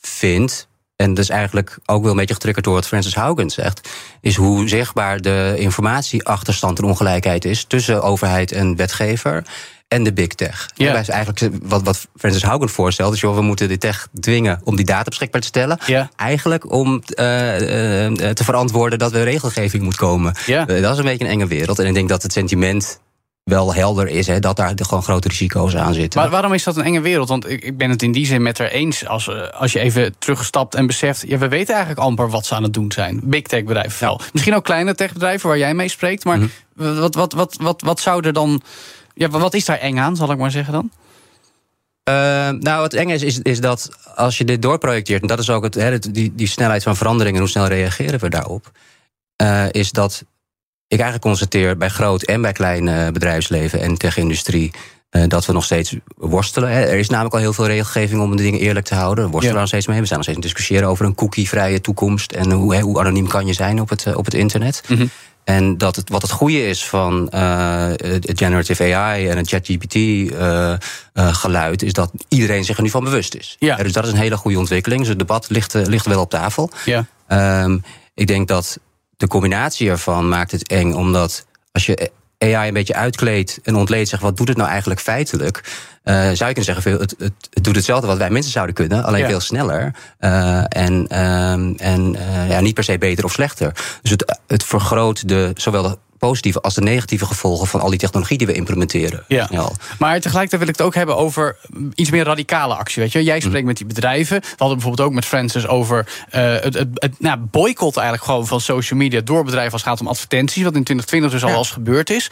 vind, 0.00 0.68
en 0.96 1.14
dat 1.14 1.24
is 1.24 1.30
eigenlijk 1.30 1.78
ook 1.86 2.02
wel 2.02 2.10
een 2.10 2.16
beetje 2.16 2.34
getriggerd 2.34 2.64
door 2.64 2.74
wat 2.74 2.86
Francis 2.86 3.14
Haugen 3.14 3.50
zegt, 3.50 3.88
is 4.20 4.36
hoe 4.36 4.68
zichtbaar 4.68 5.20
de 5.20 5.54
informatieachterstand 5.58 6.78
en 6.78 6.84
ongelijkheid 6.84 7.44
is 7.44 7.64
tussen 7.64 8.02
overheid 8.02 8.52
en 8.52 8.76
wetgever 8.76 9.44
en 9.88 10.02
de 10.02 10.12
big 10.12 10.28
tech. 10.28 10.68
Ja. 10.74 10.92
Dat 10.92 11.00
is 11.00 11.08
eigenlijk 11.08 11.54
wat, 11.62 11.82
wat 11.82 12.08
Francis 12.16 12.42
Haugen 12.42 12.68
voorstelt. 12.68 13.10
Dus 13.10 13.20
joh, 13.20 13.34
we 13.34 13.42
moeten 13.42 13.68
de 13.68 13.78
tech 13.78 14.08
dwingen 14.20 14.60
om 14.64 14.76
die 14.76 14.84
data 14.84 15.08
beschikbaar 15.08 15.40
te 15.40 15.46
stellen. 15.46 15.78
Ja. 15.86 16.10
Eigenlijk 16.16 16.72
om 16.72 17.02
uh, 17.20 17.60
uh, 17.60 18.30
te 18.30 18.44
verantwoorden 18.44 18.98
dat 18.98 19.12
er 19.12 19.24
regelgeving 19.24 19.82
moet 19.82 19.96
komen. 19.96 20.34
Ja. 20.46 20.68
Uh, 20.68 20.82
dat 20.82 20.92
is 20.92 20.98
een 20.98 21.04
beetje 21.04 21.24
een 21.24 21.30
enge 21.30 21.46
wereld. 21.46 21.78
En 21.78 21.86
ik 21.86 21.94
denk 21.94 22.08
dat 22.08 22.22
het 22.22 22.32
sentiment 22.32 23.00
wel 23.44 23.74
helder 23.74 24.08
is, 24.08 24.26
hè, 24.26 24.38
dat 24.38 24.56
daar 24.56 24.72
gewoon 24.76 25.02
grote 25.02 25.28
risico's 25.28 25.76
aan 25.76 25.94
zitten. 25.94 26.20
Maar 26.20 26.30
waarom 26.30 26.52
is 26.52 26.62
dat 26.62 26.76
een 26.76 26.84
enge 26.84 27.00
wereld? 27.00 27.28
Want 27.28 27.50
ik, 27.50 27.64
ik 27.64 27.76
ben 27.76 27.90
het 27.90 28.02
in 28.02 28.12
die 28.12 28.26
zin 28.26 28.42
met 28.42 28.58
haar 28.58 28.68
eens. 28.68 29.06
Als, 29.06 29.26
uh, 29.26 29.48
als 29.48 29.72
je 29.72 29.78
even 29.80 30.14
terugstapt 30.18 30.74
en 30.74 30.86
beseft... 30.86 31.24
Ja, 31.26 31.38
we 31.38 31.48
weten 31.48 31.74
eigenlijk 31.74 32.06
amper 32.06 32.30
wat 32.30 32.46
ze 32.46 32.54
aan 32.54 32.62
het 32.62 32.74
doen 32.74 32.92
zijn. 32.92 33.20
Big 33.22 33.42
tech 33.42 33.64
bedrijven 33.64 34.00
wel. 34.00 34.20
Misschien 34.32 34.54
ook 34.54 34.64
kleine 34.64 34.94
techbedrijven 34.94 35.48
waar 35.48 35.58
jij 35.58 35.74
mee 35.74 35.88
spreekt. 35.88 36.24
Maar 36.24 36.38
mm 36.38 36.50
-hmm. 36.76 37.00
wat, 37.00 37.14
wat, 37.14 37.32
wat, 37.32 37.56
wat, 37.60 37.82
wat 37.82 38.00
zou 38.00 38.26
er 38.26 38.32
dan... 38.32 38.62
Ja, 39.14 39.28
wat 39.28 39.54
is 39.54 39.64
daar 39.64 39.78
eng 39.78 39.98
aan, 39.98 40.16
zal 40.16 40.30
ik 40.30 40.38
maar 40.38 40.50
zeggen 40.50 40.72
dan? 40.72 40.90
Uh, 42.08 42.14
nou, 42.50 42.80
wat 42.80 42.92
eng 42.92 43.08
is, 43.08 43.22
is, 43.22 43.38
is 43.38 43.60
dat 43.60 43.90
als 44.14 44.38
je 44.38 44.44
dit 44.44 44.62
doorprojecteert... 44.62 45.22
en 45.22 45.28
dat 45.28 45.38
is 45.38 45.50
ook 45.50 45.64
het, 45.64 45.74
hè, 45.74 45.98
die, 45.98 46.32
die 46.34 46.48
snelheid 46.48 46.82
van 46.82 46.96
verandering... 46.96 47.34
en 47.34 47.42
hoe 47.42 47.50
snel 47.50 47.66
reageren 47.66 48.20
we 48.20 48.28
daarop... 48.28 48.70
Uh, 49.42 49.64
is 49.70 49.90
dat 49.90 50.24
ik 50.94 51.00
eigenlijk 51.00 51.20
constateer 51.20 51.76
bij 51.76 51.88
groot 51.88 52.22
en 52.22 52.40
bij 52.42 52.52
klein 52.52 52.86
uh, 52.86 53.08
bedrijfsleven 53.08 53.80
en 53.80 53.98
tech-industrie. 53.98 54.72
Uh, 55.10 55.22
dat 55.28 55.46
we 55.46 55.52
nog 55.52 55.64
steeds 55.64 55.96
worstelen. 56.16 56.70
Er 56.70 56.98
is 56.98 57.08
namelijk 57.08 57.34
al 57.34 57.40
heel 57.40 57.52
veel 57.52 57.66
regelgeving 57.66 58.20
om 58.20 58.36
de 58.36 58.42
dingen 58.42 58.60
eerlijk 58.60 58.86
te 58.86 58.94
houden. 58.94 59.24
We 59.24 59.30
worstelen 59.30 59.54
ja. 59.54 59.60
nog 59.60 59.68
steeds 59.68 59.86
mee. 59.86 60.00
We 60.00 60.06
zijn 60.06 60.18
nog 60.18 60.28
steeds 60.28 60.38
aan 60.38 60.50
het 60.50 60.54
discussiëren 60.54 60.88
over 60.88 61.04
een 61.04 61.14
cookie-vrije 61.14 61.80
toekomst. 61.80 62.32
En 62.32 62.50
hoe, 62.50 62.80
hoe 62.80 63.00
anoniem 63.00 63.28
kan 63.28 63.46
je 63.46 63.52
zijn 63.52 63.80
op 63.80 63.88
het, 63.88 64.04
uh, 64.06 64.16
op 64.16 64.24
het 64.24 64.34
internet. 64.34 64.82
Mm 64.88 64.96
-hmm. 64.96 65.10
En 65.44 65.78
dat 65.78 65.96
het, 65.96 66.10
wat 66.10 66.22
het 66.22 66.30
goede 66.30 66.68
is 66.68 66.84
van 66.86 67.30
uh, 67.34 67.86
generative 68.18 68.94
AI 68.94 69.28
en 69.28 69.36
het 69.36 69.48
ChatGPT 69.48 69.94
uh, 69.94 70.30
uh, 70.32 70.76
geluid, 71.34 71.82
is 71.82 71.92
dat 71.92 72.12
iedereen 72.28 72.64
zich 72.64 72.76
er 72.76 72.82
nu 72.82 72.90
van 72.90 73.04
bewust 73.04 73.34
is. 73.34 73.56
Ja. 73.58 73.76
Dus 73.76 73.92
dat 73.92 74.04
is 74.04 74.12
een 74.12 74.18
hele 74.18 74.36
goede 74.36 74.58
ontwikkeling. 74.58 75.00
Dus 75.00 75.10
het 75.10 75.18
debat 75.18 75.46
ligt, 75.48 75.74
ligt 75.74 76.06
wel 76.06 76.20
op 76.20 76.30
tafel. 76.30 76.70
Ja. 76.84 77.06
Um, 77.64 77.82
ik 78.14 78.26
denk 78.26 78.48
dat 78.48 78.78
de 79.16 79.26
combinatie 79.26 79.90
ervan 79.90 80.28
maakt 80.28 80.50
het 80.50 80.68
eng, 80.68 80.92
omdat 80.92 81.46
als 81.72 81.86
je 81.86 82.10
AI 82.38 82.68
een 82.68 82.74
beetje 82.74 82.94
uitkleedt 82.94 83.58
en 83.62 83.74
ontleedt, 83.74 84.08
zegt 84.08 84.22
wat 84.22 84.36
doet 84.36 84.48
het 84.48 84.56
nou 84.56 84.68
eigenlijk 84.68 85.00
feitelijk? 85.00 85.62
Uh, 86.04 86.14
zou 86.14 86.30
je 86.30 86.54
kunnen 86.54 86.64
zeggen, 86.64 86.92
het, 86.92 87.14
het, 87.18 87.34
het, 87.50 87.64
doet 87.64 87.76
hetzelfde 87.76 88.06
wat 88.06 88.16
wij 88.16 88.30
mensen 88.30 88.52
zouden 88.52 88.74
kunnen, 88.74 89.04
alleen 89.04 89.20
Ja. 89.20 89.28
veel 89.28 89.40
sneller. 89.40 89.94
Uh, 90.20 90.64
en 90.68 91.06
ehm, 91.08 91.72
en 91.76 92.14
uh, 92.14 92.50
ja, 92.50 92.60
niet 92.60 92.74
per 92.74 92.84
se 92.84 92.98
beter 92.98 93.24
of 93.24 93.32
slechter. 93.32 93.72
Dus 94.02 94.10
het, 94.10 94.38
het 94.46 94.64
vergroot 94.64 95.28
de, 95.28 95.50
zowel 95.54 95.82
de 95.82 95.98
positieve 96.26 96.60
als 96.60 96.74
de 96.74 96.80
negatieve 96.80 97.26
gevolgen 97.26 97.66
van 97.66 97.80
al 97.80 97.90
die 97.90 97.98
technologie 97.98 98.38
die 98.38 98.46
we 98.46 98.52
implementeren. 98.52 99.24
Ja. 99.28 99.48
Maar 99.98 100.20
tegelijkertijd 100.20 100.50
wil 100.60 100.68
ik 100.68 100.76
het 100.76 100.86
ook 100.86 100.94
hebben 100.94 101.16
over 101.16 101.56
iets 101.94 102.10
meer 102.10 102.24
radicale 102.24 102.74
actie. 102.74 103.02
Weet 103.02 103.12
je? 103.12 103.22
Jij 103.22 103.38
spreekt 103.40 103.56
Mhm. 103.56 103.66
met 103.66 103.76
die 103.76 103.86
bedrijven. 103.86 104.40
We 104.40 104.46
hadden 104.56 104.76
bijvoorbeeld 104.76 105.08
ook 105.08 105.14
met 105.14 105.24
Francis 105.24 105.66
over 105.66 106.06
uh, 106.34 106.40
het, 106.40 106.74
het, 106.74 106.88
het 106.94 107.20
nou, 107.20 107.38
boycott 107.38 107.96
eigenlijk 107.96 108.26
gewoon 108.26 108.46
van 108.46 108.60
social 108.60 108.98
media 108.98 109.20
door 109.20 109.44
bedrijven 109.44 109.72
als 109.72 109.80
het 109.82 109.90
gaat 109.90 110.00
om 110.00 110.06
advertenties. 110.06 110.62
Wat 110.62 110.74
in 110.74 110.84
2020 110.84 111.30
dus 111.30 111.42
al 111.42 111.48
Ja. 111.48 111.56
als 111.56 111.70
gebeurd 111.70 112.10
is. 112.10 112.30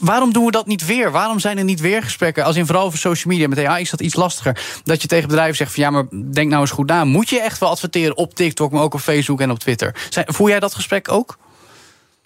Waarom 0.00 0.32
doen 0.32 0.44
we 0.44 0.50
dat 0.50 0.66
niet 0.66 0.86
weer? 0.86 1.10
Waarom 1.10 1.38
zijn 1.38 1.58
er 1.58 1.64
niet 1.64 1.80
weer 1.80 2.02
gesprekken? 2.02 2.44
Als 2.44 2.56
in 2.56 2.66
vooral 2.66 2.84
over 2.84 2.98
social 2.98 3.32
media 3.32 3.48
met 3.48 3.64
AI 3.64 3.82
is 3.82 3.90
dat 3.90 4.00
iets 4.00 4.14
lastiger. 4.14 4.60
Dat 4.84 5.02
je 5.02 5.08
tegen 5.08 5.28
bedrijven 5.28 5.56
zegt 5.56 5.72
van 5.74 5.82
ja, 5.82 5.90
maar 5.90 6.04
denk 6.32 6.48
nou 6.48 6.60
eens 6.60 6.70
goed 6.70 6.86
na. 6.86 7.04
Moet 7.04 7.28
je 7.28 7.40
echt 7.40 7.58
wel 7.58 7.68
adverteren 7.68 8.16
op 8.16 8.34
TikTok, 8.34 8.72
maar 8.72 8.82
ook 8.82 8.94
op 8.94 9.00
Facebook 9.00 9.40
en 9.40 9.50
op 9.50 9.58
Twitter? 9.58 9.94
Zijn, 10.10 10.24
voer 10.28 10.48
jij 10.48 10.60
dat 10.60 10.74
gesprek 10.74 11.10
ook? 11.10 11.36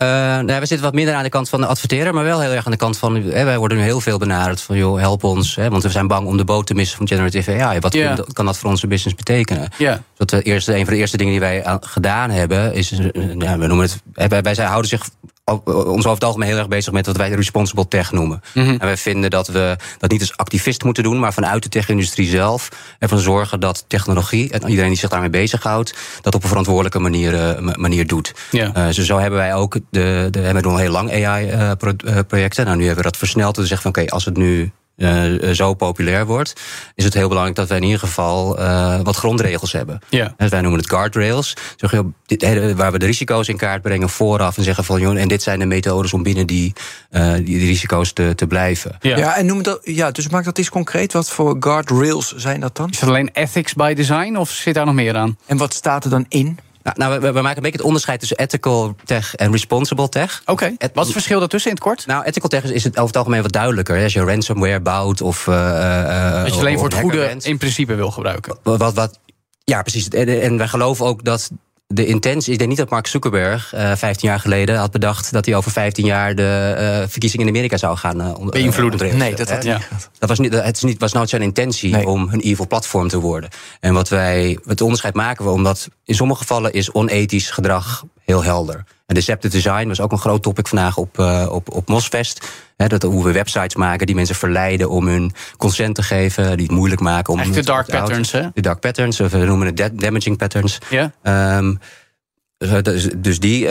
Uh, 0.03 0.09
nou, 0.09 0.47
we 0.61 0.67
zitten 0.67 0.81
wat 0.81 0.95
minder 0.95 1.15
aan 1.15 1.23
de 1.23 1.29
kant 1.29 1.49
van 1.49 1.61
de 1.61 1.67
adverteren, 1.67 2.15
maar 2.15 2.25
wel 2.25 2.41
heel 2.41 2.51
erg 2.51 2.65
aan 2.67 2.71
de 2.73 2.79
kant 2.79 2.99
van. 2.99 3.15
Hè, 3.15 3.45
wij 3.45 3.59
worden 3.59 3.79
nu 3.79 3.83
heel 3.83 4.01
veel 4.01 4.19
benaderd 4.19 4.61
van 4.61 4.77
joh, 4.77 4.99
help 5.01 5.25
ons. 5.25 5.57
Hè, 5.57 5.71
want 5.71 5.83
we 5.83 5.89
zijn 5.91 6.07
bang 6.07 6.27
om 6.27 6.37
de 6.37 6.45
boot 6.45 6.67
te 6.67 6.75
missen 6.75 6.97
van 6.97 7.09
generative 7.09 7.63
AI. 7.63 7.79
Wat 7.81 7.97
kan 8.33 8.47
dat 8.47 8.59
voor 8.59 8.71
onze 8.71 8.87
business 8.87 9.17
betekenen? 9.17 9.69
Ja. 9.79 10.03
Dat 10.17 10.31
de 10.31 10.43
eerste, 10.43 10.77
een 10.77 10.85
van 10.85 10.95
de 10.95 11.01
eerste 11.01 11.17
dingen 11.17 11.33
die 11.33 11.41
wij 11.41 11.65
aan- 11.65 11.79
gedaan 11.85 12.31
hebben, 12.31 12.75
is. 12.75 12.91
eh, 12.93 13.35
Ja, 13.39 13.59
we 13.59 13.67
noemen 13.67 13.87
het. 13.87 14.29
Wij, 14.31 14.43
wij 14.43 14.55
houden 14.67 14.89
zich 14.91 15.09
o- 15.49 15.63
ons 15.73 15.99
over 15.99 16.11
het 16.11 16.25
algemeen 16.25 16.49
heel 16.49 16.59
erg 16.59 16.69
bezig 16.69 16.93
met 16.93 17.07
wat 17.07 17.17
wij 17.17 17.31
responsible 17.31 17.89
tech 17.89 18.13
noemen. 18.13 18.43
Mhm. 18.55 18.69
En 18.69 18.79
wij 18.79 18.97
vinden 18.97 19.31
dat 19.31 19.49
we 19.49 19.77
dat 19.99 20.11
niet 20.11 20.21
als 20.21 20.37
activist 20.37 20.85
moeten 20.85 21.03
doen, 21.03 21.19
maar 21.19 21.33
vanuit 21.33 21.63
de 21.63 21.69
tech-industrie 21.69 22.29
zelf 22.29 22.69
ervan 22.99 23.19
zorgen 23.19 23.61
dat 23.61 23.85
technologie 23.87 24.51
en 24.53 24.69
iedereen 24.69 24.91
die 24.91 24.99
zich 24.99 25.11
daarmee 25.11 25.31
bezighoudt, 25.31 25.95
dat 26.23 26.35
op 26.35 26.43
een 26.43 26.49
verantwoordelijke 26.49 26.99
manier, 26.99 27.35
eh, 27.35 27.61
ma- 27.61 27.75
manier 27.77 28.07
doet. 28.07 28.35
Ja. 28.51 28.73
Uh, 28.77 28.87
dus 28.87 29.07
zo 29.07 29.19
hebben 29.19 29.39
wij 29.39 29.55
ook 29.55 29.77
de, 29.91 30.29
de 30.31 30.53
we 30.53 30.63
doen 30.63 30.73
al 30.73 30.79
heel 30.79 30.91
lang 30.91 31.25
AI-projecten. 31.27 32.65
nou, 32.65 32.77
nu 32.77 32.85
hebben 32.87 33.05
we 33.05 33.11
dat 33.11 33.19
versneld. 33.19 33.55
Dus 33.55 33.69
zeggen 33.69 33.93
van 33.93 34.03
oké, 34.03 34.13
als 34.13 34.25
het 34.25 34.37
nu 34.37 34.71
uh, 34.99 35.51
zo 35.51 35.75
populair 35.75 36.27
wordt, 36.27 36.61
is 36.95 37.05
het 37.05 37.15
heel 37.15 37.29
belangrijk 37.29 37.57
dat 37.57 37.69
wij 37.69 37.77
in 37.77 37.85
ieder 37.85 37.99
geval 37.99 38.61
uh, 38.61 39.01
wat 39.03 39.17
grondregels 39.17 39.73
hebben. 39.73 40.01
Ja. 40.09 40.35
Dus 40.37 40.51
wij 40.51 40.61
noemen 40.61 40.81
het 40.81 40.91
guardrails. 40.91 41.55
Waar 42.77 42.93
we 42.93 42.99
de 42.99 43.07
risico's 43.07 43.49
in 43.49 43.57
kaart 43.57 43.83
brengen 43.83 44.09
vooraf 44.09 44.57
en 44.57 44.63
zeggen 44.63 44.85
van 44.85 45.01
joh, 45.01 45.19
en 45.19 45.29
dit 45.29 45.43
zijn 45.43 45.59
de 45.59 45.67
methodes 45.67 46.13
om 46.13 46.23
binnen 46.23 46.47
die, 46.47 46.73
uh, 47.11 47.35
die, 47.35 47.45
die 47.45 47.67
risico's 47.67 48.13
te, 48.13 48.33
te 48.35 48.47
blijven. 48.47 48.97
Ja. 49.01 49.17
Ja, 49.17 49.37
en 49.37 49.47
noem 49.47 49.63
dat, 49.63 49.81
ja, 49.83 50.11
dus 50.11 50.29
maak 50.29 50.45
dat 50.45 50.59
eens 50.59 50.69
concreet. 50.69 51.13
Wat 51.13 51.31
voor 51.31 51.57
guardrails 51.61 52.35
zijn 52.37 52.61
dat 52.61 52.77
dan? 52.77 52.91
Is 52.91 52.99
dat 52.99 53.09
alleen 53.09 53.31
ethics 53.33 53.75
by 53.75 53.95
design 53.95 54.37
of 54.37 54.51
zit 54.51 54.75
daar 54.75 54.87
nog 54.87 54.95
meer 54.95 55.17
aan? 55.17 55.39
En 55.47 55.57
wat 55.57 55.75
staat 55.75 56.05
er 56.05 56.11
dan 56.11 56.27
in? 56.29 56.59
Nou, 56.97 57.11
nou 57.11 57.21
we, 57.21 57.33
we, 57.33 57.41
maken 57.41 57.57
een 57.57 57.63
beetje 57.63 57.79
het 57.79 57.87
onderscheid 57.87 58.21
tussen 58.21 58.39
ethical 58.39 58.97
tech 59.05 59.35
en 59.35 59.53
responsible 59.53 60.09
tech. 60.09 60.41
Oké, 60.41 60.53
okay. 60.53 60.77
wat 60.79 60.91
is 60.95 61.03
het 61.03 61.13
verschil 61.13 61.39
daartussen 61.39 61.71
in 61.71 61.77
het 61.77 61.85
kort? 61.85 62.07
Nou, 62.07 62.25
ethical 62.25 62.49
tech 62.49 62.65
is 62.65 62.85
het 62.85 62.93
over 62.93 63.07
het 63.07 63.17
algemeen 63.17 63.43
wat 63.43 63.53
duidelijker. 63.53 64.03
Als 64.03 64.13
je 64.13 64.25
ransomware 64.25 64.81
bouwt 64.81 65.21
of... 65.21 65.47
Uh, 65.47 65.55
uh, 65.55 66.43
dat 66.43 66.55
je 66.55 66.61
alleen 66.61 66.79
voor 66.79 66.89
het 66.89 66.99
goede 66.99 67.37
in 67.39 67.59
principe 67.59 67.95
wil 67.95 68.11
gebruiken. 68.11 68.59
Wat, 68.63 68.79
wat, 68.79 68.95
wat, 68.95 69.19
ja, 69.65 69.83
precies. 69.83 70.09
En, 70.09 70.41
en 70.43 70.57
wij 70.57 70.69
geloven 70.69 71.07
ook 71.07 71.25
dat 71.25 71.51
de 71.95 72.07
intentie, 72.07 72.53
ik 72.53 72.59
denk 72.59 72.71
niet 72.71 72.79
dat 72.79 72.91
Mark 72.91 73.07
Zuckerberg 73.07 73.75
uh, 73.75 73.93
15 73.95 74.29
jaar 74.29 74.41
geleden 74.41 74.77
had 74.77 74.91
bedacht 74.91 75.33
dat 75.33 75.47
hij 75.47 75.55
over 75.55 75.71
15 75.71 76.05
jaar 76.05 76.35
de 76.35 76.75
uh, 76.79 77.09
verkiezingen 77.09 77.47
in 77.47 77.53
Amerika 77.53 77.77
zou 77.77 77.97
gaan 77.97 78.21
uh, 78.21 78.51
beïnvloeden. 78.51 79.17
nee, 79.17 79.35
dat 79.35 79.51
had 79.51 79.63
hij 79.63 79.73
ja. 79.73 79.81
Dat 80.19 80.29
was 80.29 80.39
niet, 80.39 80.53
het 80.53 80.77
is 80.77 80.83
niet, 80.83 81.01
was 81.01 81.13
nooit 81.13 81.29
zijn 81.29 81.43
intentie 81.43 81.93
nee. 81.93 82.07
om 82.07 82.29
een 82.33 82.41
evil 82.41 82.67
platform 82.67 83.09
te 83.09 83.21
worden. 83.21 83.51
En 83.81 83.95
wat 83.95 84.09
wij, 84.09 84.59
het 84.67 84.81
onderscheid 84.81 85.15
maken 85.15 85.45
we 85.45 85.51
omdat 85.51 85.89
in 86.05 86.15
sommige 86.15 86.41
gevallen 86.41 86.73
is 86.73 86.93
onethisch 86.93 87.51
gedrag 87.51 88.05
heel 88.29 88.45
helder. 88.45 88.85
En 89.07 89.15
deceptive 89.15 89.55
design 89.55 89.89
was 89.89 90.01
ook 90.01 90.13
een 90.13 90.19
groot 90.19 90.43
topic 90.43 90.67
vandaag 90.69 90.97
op, 90.97 91.19
uh, 91.19 91.47
op, 91.51 91.75
op 91.75 91.89
Mosfest. 91.89 92.49
He, 92.77 92.87
dat 92.87 93.03
hoe 93.03 93.25
we 93.25 93.33
websites 93.33 93.75
maken 93.75 94.07
die 94.07 94.15
mensen 94.15 94.35
verleiden 94.35 94.91
om 94.91 95.07
hun 95.07 95.33
consent 95.57 95.95
te 95.95 96.03
geven, 96.03 96.57
die 96.57 96.67
het 96.67 96.75
moeilijk 96.75 97.01
maken 97.01 97.33
om. 97.33 97.41
Echt 97.41 97.55
de 97.55 97.65
dark 97.65 97.87
patterns, 97.87 98.33
hè? 98.33 98.49
De 98.55 98.61
dark 98.61 98.81
patterns, 98.81 99.21
of 99.21 99.31
we 99.31 99.39
noemen 99.39 99.67
het 99.67 100.01
damaging 100.01 100.37
patterns. 100.37 100.79
Ja. 100.89 101.13
Um, 101.57 101.79
dus, 102.59 103.09
dus 103.17 103.39
die 103.41 103.65
uh, 103.65 103.71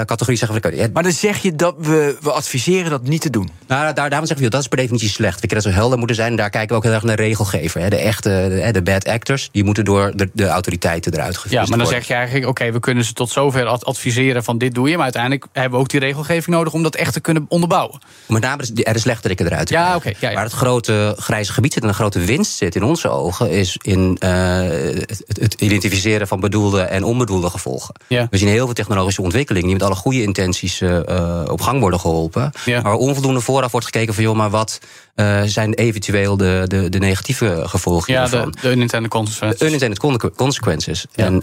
categorie 0.00 0.38
zeggen 0.38 0.60
we. 0.60 0.76
Ja, 0.76 0.88
maar 0.92 1.02
dan 1.02 1.12
zeg 1.12 1.38
je 1.38 1.56
dat 1.56 1.74
we, 1.78 2.16
we 2.20 2.32
adviseren 2.32 2.90
dat 2.90 3.02
niet 3.02 3.20
te 3.20 3.30
doen. 3.30 3.50
Nou, 3.66 3.94
daar, 3.94 4.08
daarom 4.08 4.26
zeggen 4.26 4.44
we 4.44 4.50
dat 4.50 4.60
is 4.60 4.68
per 4.68 4.78
definitie 4.78 5.08
slecht. 5.08 5.40
We 5.40 5.46
kunnen 5.46 5.64
dat 5.64 5.74
zo 5.74 5.78
helder 5.78 5.98
moeten 5.98 6.16
zijn. 6.16 6.30
En 6.30 6.36
daar 6.36 6.50
kijken 6.50 6.68
we 6.68 6.74
ook 6.74 6.82
heel 6.82 6.92
erg 6.92 7.02
naar 7.02 7.16
de 7.16 7.22
regelgever. 7.22 7.80
Hè. 7.80 7.88
De 7.88 7.96
echte, 7.96 8.28
de, 8.28 8.72
de, 8.72 8.82
bad 8.82 9.08
actors, 9.08 9.48
die 9.52 9.64
moeten 9.64 9.84
door 9.84 10.12
de, 10.14 10.30
de 10.32 10.46
autoriteiten 10.46 11.12
eruit 11.12 11.36
gevist 11.36 11.54
Ja, 11.54 11.60
maar 11.60 11.68
dan 11.68 11.78
worden. 11.78 11.96
zeg 11.96 12.06
je 12.06 12.14
eigenlijk, 12.14 12.46
oké, 12.48 12.60
okay, 12.60 12.72
we 12.72 12.80
kunnen 12.80 13.04
ze 13.04 13.12
tot 13.12 13.30
zover 13.30 13.66
adviseren 13.66 14.44
van 14.44 14.58
dit 14.58 14.74
doe 14.74 14.88
je. 14.88 14.94
Maar 14.94 15.04
uiteindelijk 15.04 15.46
hebben 15.52 15.72
we 15.72 15.78
ook 15.78 15.90
die 15.90 16.00
regelgeving 16.00 16.56
nodig 16.56 16.72
om 16.72 16.82
dat 16.82 16.94
echt 16.94 17.12
te 17.12 17.20
kunnen 17.20 17.46
onderbouwen. 17.48 18.00
Met 18.28 18.42
name 18.42 18.62
er 18.82 18.92
de 18.92 18.98
slechterikken 18.98 19.46
eruit 19.46 19.66
te 19.66 19.74
ja, 19.74 19.96
okay, 19.96 20.16
ja, 20.20 20.28
ja. 20.28 20.34
Waar 20.34 20.44
het 20.44 20.52
grote 20.52 21.14
grijze 21.18 21.52
gebied 21.52 21.72
zit 21.72 21.82
en 21.82 21.88
de 21.88 21.94
grote 21.94 22.18
winst 22.18 22.56
zit 22.56 22.74
in 22.74 22.82
onze 22.82 23.08
ogen, 23.08 23.50
is 23.50 23.76
in 23.82 24.16
uh, 24.24 24.30
het, 24.60 25.24
het, 25.40 25.54
identificeren 25.54 26.28
van 26.28 26.40
bedoelde 26.40 26.80
en 26.80 27.04
onbedoelde 27.04 27.50
gevolgen. 27.50 27.94
Ja. 28.08 28.21
Ja. 28.22 28.28
We 28.30 28.38
zien 28.38 28.48
heel 28.48 28.64
veel 28.64 28.74
technologische 28.74 29.22
ontwikkelingen 29.22 29.68
die 29.68 29.78
met 29.78 29.86
alle 29.86 29.94
goede 29.94 30.22
intenties 30.22 30.80
uh, 30.80 31.44
op 31.46 31.60
gang 31.60 31.80
worden 31.80 32.00
geholpen. 32.00 32.52
Ja. 32.64 32.80
Maar 32.80 32.94
onvoldoende 32.94 33.40
vooraf 33.40 33.70
wordt 33.70 33.86
gekeken 33.86 34.14
van 34.14 34.22
joh, 34.22 34.36
maar 34.36 34.50
wat 34.50 34.80
uh, 35.16 35.42
zijn 35.44 35.74
eventueel 35.74 36.36
de, 36.36 36.64
de, 36.66 36.88
de 36.88 36.98
negatieve 36.98 37.62
gevolgen 37.64 38.12
ja, 38.12 38.20
hiervan? 38.20 38.50
De, 38.50 38.60
de 38.60 38.70
unintended 38.70 39.10
consequences. 39.10 39.58
De 39.58 39.66
unintended 39.66 39.98
consequences. 40.36 41.06
Ja. 41.12 41.24
En 41.24 41.40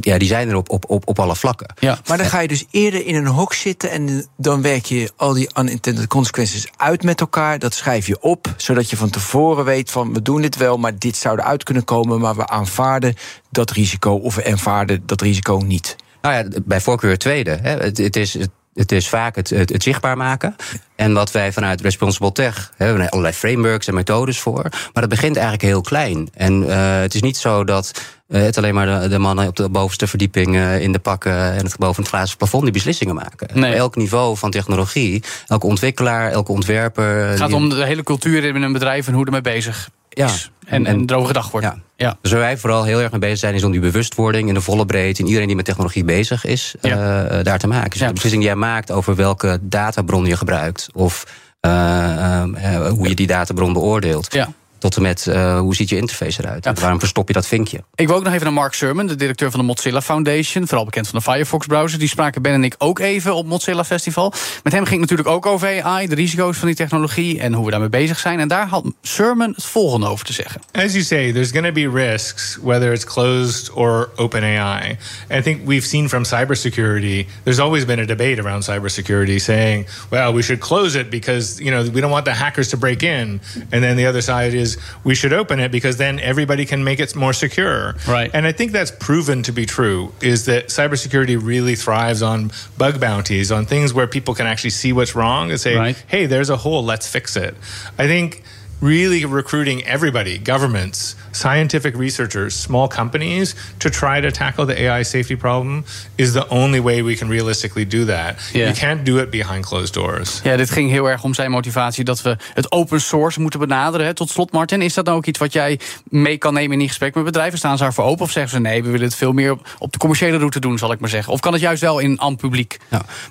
ja, 0.00 0.18
die 0.18 0.28
zijn 0.28 0.48
er 0.48 0.56
op, 0.56 0.70
op, 0.70 0.90
op, 0.90 1.08
op 1.08 1.18
alle 1.18 1.36
vlakken. 1.36 1.74
Ja. 1.78 1.98
Maar 2.06 2.18
dan 2.18 2.26
ga 2.26 2.40
je 2.40 2.48
dus 2.48 2.64
eerder 2.70 3.06
in 3.06 3.14
een 3.14 3.26
hok 3.26 3.54
zitten 3.54 3.90
en 3.90 4.26
dan 4.36 4.62
werk 4.62 4.84
je 4.84 5.10
al 5.16 5.32
die 5.32 5.50
unintended 5.58 6.06
consequences 6.06 6.66
uit 6.76 7.02
met 7.02 7.20
elkaar. 7.20 7.58
Dat 7.58 7.74
schrijf 7.74 8.06
je 8.06 8.20
op, 8.20 8.54
zodat 8.56 8.90
je 8.90 8.96
van 8.96 9.10
tevoren 9.10 9.64
weet 9.64 9.90
van 9.90 10.12
we 10.12 10.22
doen 10.22 10.42
dit 10.42 10.56
wel, 10.56 10.76
maar 10.76 10.98
dit 10.98 11.16
zou 11.16 11.38
eruit 11.38 11.62
kunnen 11.62 11.84
komen, 11.84 12.20
maar 12.20 12.36
we 12.36 12.46
aanvaarden 12.46 13.14
dat 13.50 13.70
risico 13.70 14.12
of 14.12 14.34
we 14.34 14.50
aanvaarden 14.50 15.02
dat 15.06 15.20
risico 15.20 15.56
niet. 15.56 15.96
Nou 16.22 16.34
ja, 16.34 16.60
bij 16.64 16.80
voorkeur 16.80 17.18
tweede. 17.18 17.58
Hè. 17.62 17.76
Het, 17.76 17.98
het 17.98 18.16
is 18.16 18.34
het 18.34 18.50
het 18.74 18.92
is 18.92 19.08
vaak 19.08 19.36
het, 19.36 19.50
het, 19.50 19.68
het, 19.68 19.82
zichtbaar 19.82 20.16
maken. 20.16 20.56
En 20.96 21.12
wat 21.12 21.30
wij 21.30 21.52
vanuit 21.52 21.80
Responsible 21.80 22.32
Tech 22.32 22.72
hebben 22.76 23.02
we 23.02 23.10
allerlei 23.10 23.34
frameworks 23.34 23.86
en 23.86 23.94
methodes 23.94 24.40
voor. 24.40 24.62
Maar 24.62 25.02
het 25.02 25.08
begint 25.08 25.34
eigenlijk 25.34 25.64
heel 25.64 25.80
klein. 25.80 26.28
En 26.34 26.62
uh, 26.62 27.00
het 27.00 27.14
is 27.14 27.22
niet 27.22 27.36
zo 27.36 27.64
dat 27.64 28.02
het 28.38 28.56
alleen 28.56 28.74
maar 28.74 29.00
de, 29.00 29.08
de, 29.08 29.18
mannen 29.18 29.46
op 29.48 29.56
de 29.56 29.68
bovenste 29.68 30.06
verdieping 30.06 30.54
uh, 30.56 30.80
in 30.80 30.92
de 30.92 30.98
pakken 30.98 31.32
en 31.52 31.64
het 31.64 31.76
boven 31.78 32.02
het 32.02 32.12
glazen 32.12 32.36
plafond 32.36 32.62
die 32.62 32.72
beslissingen 32.72 33.14
maken. 33.14 33.48
Nee. 33.60 33.74
Elk 33.74 33.96
niveau 33.96 34.36
van 34.36 34.50
technologie, 34.50 35.22
elke 35.46 35.66
ontwikkelaar, 35.66 36.30
elke 36.30 36.52
ontwerper. 36.52 37.26
Het 37.28 37.38
gaat 37.38 37.46
die- 37.48 37.56
om 37.56 37.68
de 37.68 37.84
hele 37.84 38.02
cultuur 38.02 38.44
in 38.44 38.62
een 38.62 38.72
bedrijf 38.72 39.06
en 39.06 39.14
hoe 39.14 39.24
ermee 39.24 39.40
bezig 39.40 39.88
Ja. 40.08 40.26
is. 40.26 40.50
En, 40.66 40.86
en 40.86 41.02
erover 41.06 41.26
gedacht 41.26 41.50
wordt. 41.50 41.66
Ja. 41.66 41.76
Ja. 41.96 42.16
Dus 42.22 42.30
waar 42.30 42.40
wij 42.40 42.58
vooral 42.58 42.84
heel 42.84 43.00
erg 43.00 43.10
mee 43.10 43.20
bezig 43.20 43.38
zijn, 43.38 43.54
is 43.54 43.64
om 43.64 43.70
die 43.72 43.80
bewustwording 43.80 44.48
in 44.48 44.54
de 44.54 44.60
volle 44.60 44.86
breedte. 44.86 45.20
En 45.22 45.26
iedereen 45.26 45.46
die 45.46 45.56
met 45.56 45.64
technologie 45.64 46.04
bezig 46.04 46.44
is, 46.44 46.74
Ja. 46.80 47.24
eh, 47.26 47.44
daar 47.44 47.58
te 47.58 47.66
maken. 47.66 47.90
Dus 47.90 48.00
Ja. 48.00 48.06
de 48.06 48.12
beslissing 48.12 48.42
die 48.42 48.52
jij 48.52 48.60
maakt 48.60 48.90
over 48.90 49.14
welke 49.14 49.58
databron 49.62 50.24
je 50.24 50.36
gebruikt. 50.36 50.88
Of 50.92 51.26
eh, 51.60 52.42
eh, 52.42 52.88
hoe 52.88 53.08
je 53.08 53.14
die 53.14 53.26
databron 53.26 53.72
beoordeelt. 53.72 54.34
Ja. 54.34 54.48
Tot 54.80 54.96
en 54.96 55.02
met 55.02 55.26
eh, 55.26 55.58
hoe 55.58 55.74
ziet 55.74 55.88
je 55.88 55.96
interface 55.96 56.42
eruit. 56.42 56.64
Ja. 56.64 56.72
Waarom 56.72 56.98
verstop 56.98 57.28
je 57.28 57.34
dat 57.34 57.46
vinkje? 57.46 57.84
Ik 57.94 58.06
wil 58.06 58.16
ook 58.16 58.24
nog 58.24 58.32
even 58.32 58.44
naar 58.44 58.54
Mark 58.54 58.74
Surman, 58.74 59.06
de 59.06 59.16
directeur 59.16 59.50
van 59.50 59.60
de 59.60 59.66
Mozilla 59.66 60.02
Foundation. 60.02 60.66
Vooral 60.66 60.84
bekend 60.84 61.08
van 61.08 61.18
de 61.18 61.30
Firefox 61.30 61.66
browser. 61.66 61.98
Die 61.98 62.08
spraken 62.08 62.42
Ben 62.42 62.52
en 62.52 62.64
ik 62.64 62.74
ook 62.78 62.98
even 62.98 63.34
op 63.34 63.46
Mozilla 63.46 63.84
Festival. 63.84 64.32
Met 64.62 64.72
hem 64.72 64.84
ging 64.84 65.00
het 65.00 65.10
natuurlijk 65.10 65.28
ook 65.28 65.46
over 65.46 65.82
AI, 65.82 66.06
de 66.06 66.14
risico's 66.14 66.56
van 66.56 66.66
die 66.66 66.76
technologie 66.76 67.40
en 67.40 67.52
hoe 67.52 67.64
we 67.64 67.70
daarmee 67.70 67.88
bezig 67.88 68.18
zijn. 68.18 68.40
En 68.40 68.48
daar 68.48 68.66
had 68.66 68.84
Surman 69.02 69.52
het 69.54 69.64
volgende 69.64 70.06
over 70.06 70.24
te 70.24 70.32
zeggen. 70.32 70.60
As 70.72 70.92
you 70.92 71.02
say, 71.02 71.32
there's 71.32 71.50
going 71.50 71.66
to 71.66 71.72
be 71.72 71.88
risks, 71.88 72.58
whether 72.62 72.92
it's 72.92 73.04
closed 73.04 73.70
or 73.70 74.10
open 74.16 74.42
AI. 74.42 74.96
And 75.28 75.38
I 75.38 75.42
think 75.42 75.66
we've 75.66 75.86
seen 75.86 76.08
from 76.08 76.24
cybersecurity, 76.24 77.26
there's 77.42 77.60
always 77.60 77.84
been 77.84 77.98
a 77.98 78.06
debate 78.06 78.42
around 78.42 78.64
cybersecurity 78.64 79.40
saying, 79.40 79.86
well, 80.10 80.32
we 80.32 80.42
should 80.42 80.60
close 80.60 80.98
it 80.98 81.10
because, 81.10 81.60
you 81.60 81.70
know, 81.70 81.90
we 81.92 82.00
don't 82.00 82.12
want 82.12 82.24
the 82.24 82.34
hackers 82.34 82.68
to 82.68 82.76
break 82.76 83.02
in. 83.02 83.40
And 83.72 83.82
then 83.82 83.96
the 83.96 84.08
other 84.08 84.22
side 84.22 84.54
is, 84.54 84.69
we 85.04 85.14
should 85.14 85.32
open 85.32 85.60
it 85.60 85.70
because 85.70 85.96
then 85.96 86.18
everybody 86.20 86.64
can 86.66 86.82
make 86.84 87.00
it 87.00 87.14
more 87.16 87.32
secure. 87.32 87.94
Right. 88.08 88.30
And 88.32 88.46
I 88.46 88.52
think 88.52 88.72
that's 88.72 88.90
proven 88.90 89.42
to 89.44 89.52
be 89.52 89.66
true, 89.66 90.12
is 90.22 90.46
that 90.46 90.68
cybersecurity 90.68 91.38
really 91.40 91.74
thrives 91.76 92.22
on 92.22 92.50
bug 92.78 93.00
bounties, 93.00 93.50
on 93.52 93.66
things 93.66 93.92
where 93.94 94.06
people 94.06 94.34
can 94.34 94.46
actually 94.46 94.70
see 94.70 94.92
what's 94.92 95.14
wrong 95.14 95.50
and 95.50 95.60
say, 95.60 95.76
Right. 95.76 96.04
hey, 96.08 96.26
there's 96.26 96.50
a 96.50 96.56
hole, 96.56 96.84
let's 96.84 97.06
fix 97.06 97.36
it. 97.36 97.54
I 97.98 98.06
think 98.06 98.42
really 98.80 99.24
recruiting 99.24 99.84
everybody, 99.84 100.38
governments, 100.38 101.14
scientific 101.30 101.96
researchers, 101.96 102.60
small 102.60 102.88
companies, 102.88 103.54
to 103.76 103.88
try 103.88 104.20
to 104.20 104.30
tackle 104.30 104.66
the 104.66 104.88
AI 104.88 105.04
safety 105.04 105.36
problem 105.36 105.84
is 106.14 106.32
the 106.32 106.48
only 106.48 106.80
way 106.82 107.02
we 107.02 107.14
can 107.16 107.28
realistically 107.28 107.86
do 107.86 108.04
that. 108.04 108.34
Yeah. 108.52 108.66
You 108.66 108.72
can't 108.78 109.04
do 109.04 109.18
it 109.18 109.30
behind 109.30 109.66
closed 109.66 109.94
doors. 109.94 110.40
Ja, 110.42 110.56
dit 110.56 110.70
ging 110.70 110.90
heel 110.90 111.06
erg 111.10 111.22
om 111.22 111.34
zijn 111.34 111.50
motivatie 111.50 112.04
dat 112.04 112.22
we 112.22 112.36
het 112.54 112.72
open 112.72 113.00
source 113.00 113.40
moeten 113.40 113.60
benaderen. 113.60 114.06
Hè. 114.06 114.14
Tot 114.14 114.30
slot, 114.30 114.52
Martin, 114.52 114.82
is 114.82 114.94
dat 114.94 115.04
nou 115.04 115.16
ook 115.16 115.26
iets 115.26 115.38
wat 115.38 115.52
jij 115.52 115.78
mee 116.08 116.38
kan 116.38 116.54
nemen 116.54 116.72
in 116.72 116.78
die 116.78 116.88
gesprek 116.88 117.14
met 117.14 117.24
bedrijven? 117.24 117.58
Staan 117.58 117.76
ze 117.76 117.82
daarvoor 117.82 118.04
open 118.04 118.24
of 118.24 118.30
zeggen 118.30 118.52
ze 118.52 118.60
nee, 118.60 118.82
we 118.82 118.90
willen 118.90 119.06
het 119.06 119.16
veel 119.16 119.32
meer 119.32 119.50
op- 119.52 119.66
op 119.78 119.92
de 119.92 119.98
commerciële 119.98 120.36
route 120.38 120.60
doen, 120.60 120.78
zal 120.78 120.92
ik 120.92 121.00
maar 121.00 121.08
zeggen? 121.10 121.32
Of 121.32 121.40
kan 121.40 121.52
het 121.52 121.62
juist 121.62 121.80
wel 121.80 121.98
in 121.98 122.20
aan 122.20 122.36
publiek? 122.36 122.78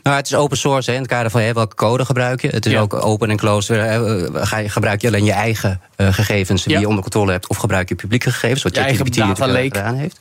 Nou, 0.03 0.15
het 0.15 0.25
is 0.25 0.35
open 0.35 0.57
source 0.57 0.89
hè, 0.89 0.95
in 0.95 1.01
het 1.01 1.11
kader 1.11 1.31
van 1.31 1.41
hè, 1.41 1.53
welke 1.53 1.75
code 1.75 2.05
gebruik 2.05 2.41
je. 2.41 2.47
Het 2.47 2.65
is 2.65 2.71
Ja. 2.71 2.79
ook 2.79 2.93
open 2.93 3.29
en 3.29 3.37
closed. 3.37 3.77
hè, 3.77 4.17
eh, 4.25 4.45
Ga 4.47 4.57
je, 4.57 4.69
gebruik 4.69 5.01
je 5.01 5.07
alleen 5.07 5.25
je 5.25 5.31
eigen 5.31 5.81
eh, 5.99 6.13
gegevens 6.13 6.63
die 6.63 6.73
Ja. 6.73 6.79
je 6.79 6.87
onder 6.87 7.01
controle 7.01 7.31
hebt, 7.31 7.47
of 7.47 7.57
gebruik 7.57 7.89
je 7.89 7.95
publieke 7.95 8.31
gegevens, 8.31 8.63
wat 8.63 8.75
Je 8.75 8.81
eigen 8.81 9.05
ChatGPT 9.05 9.37
natuurlijk, 9.39 9.75
gedaan 9.75 9.95
heeft. 9.95 10.17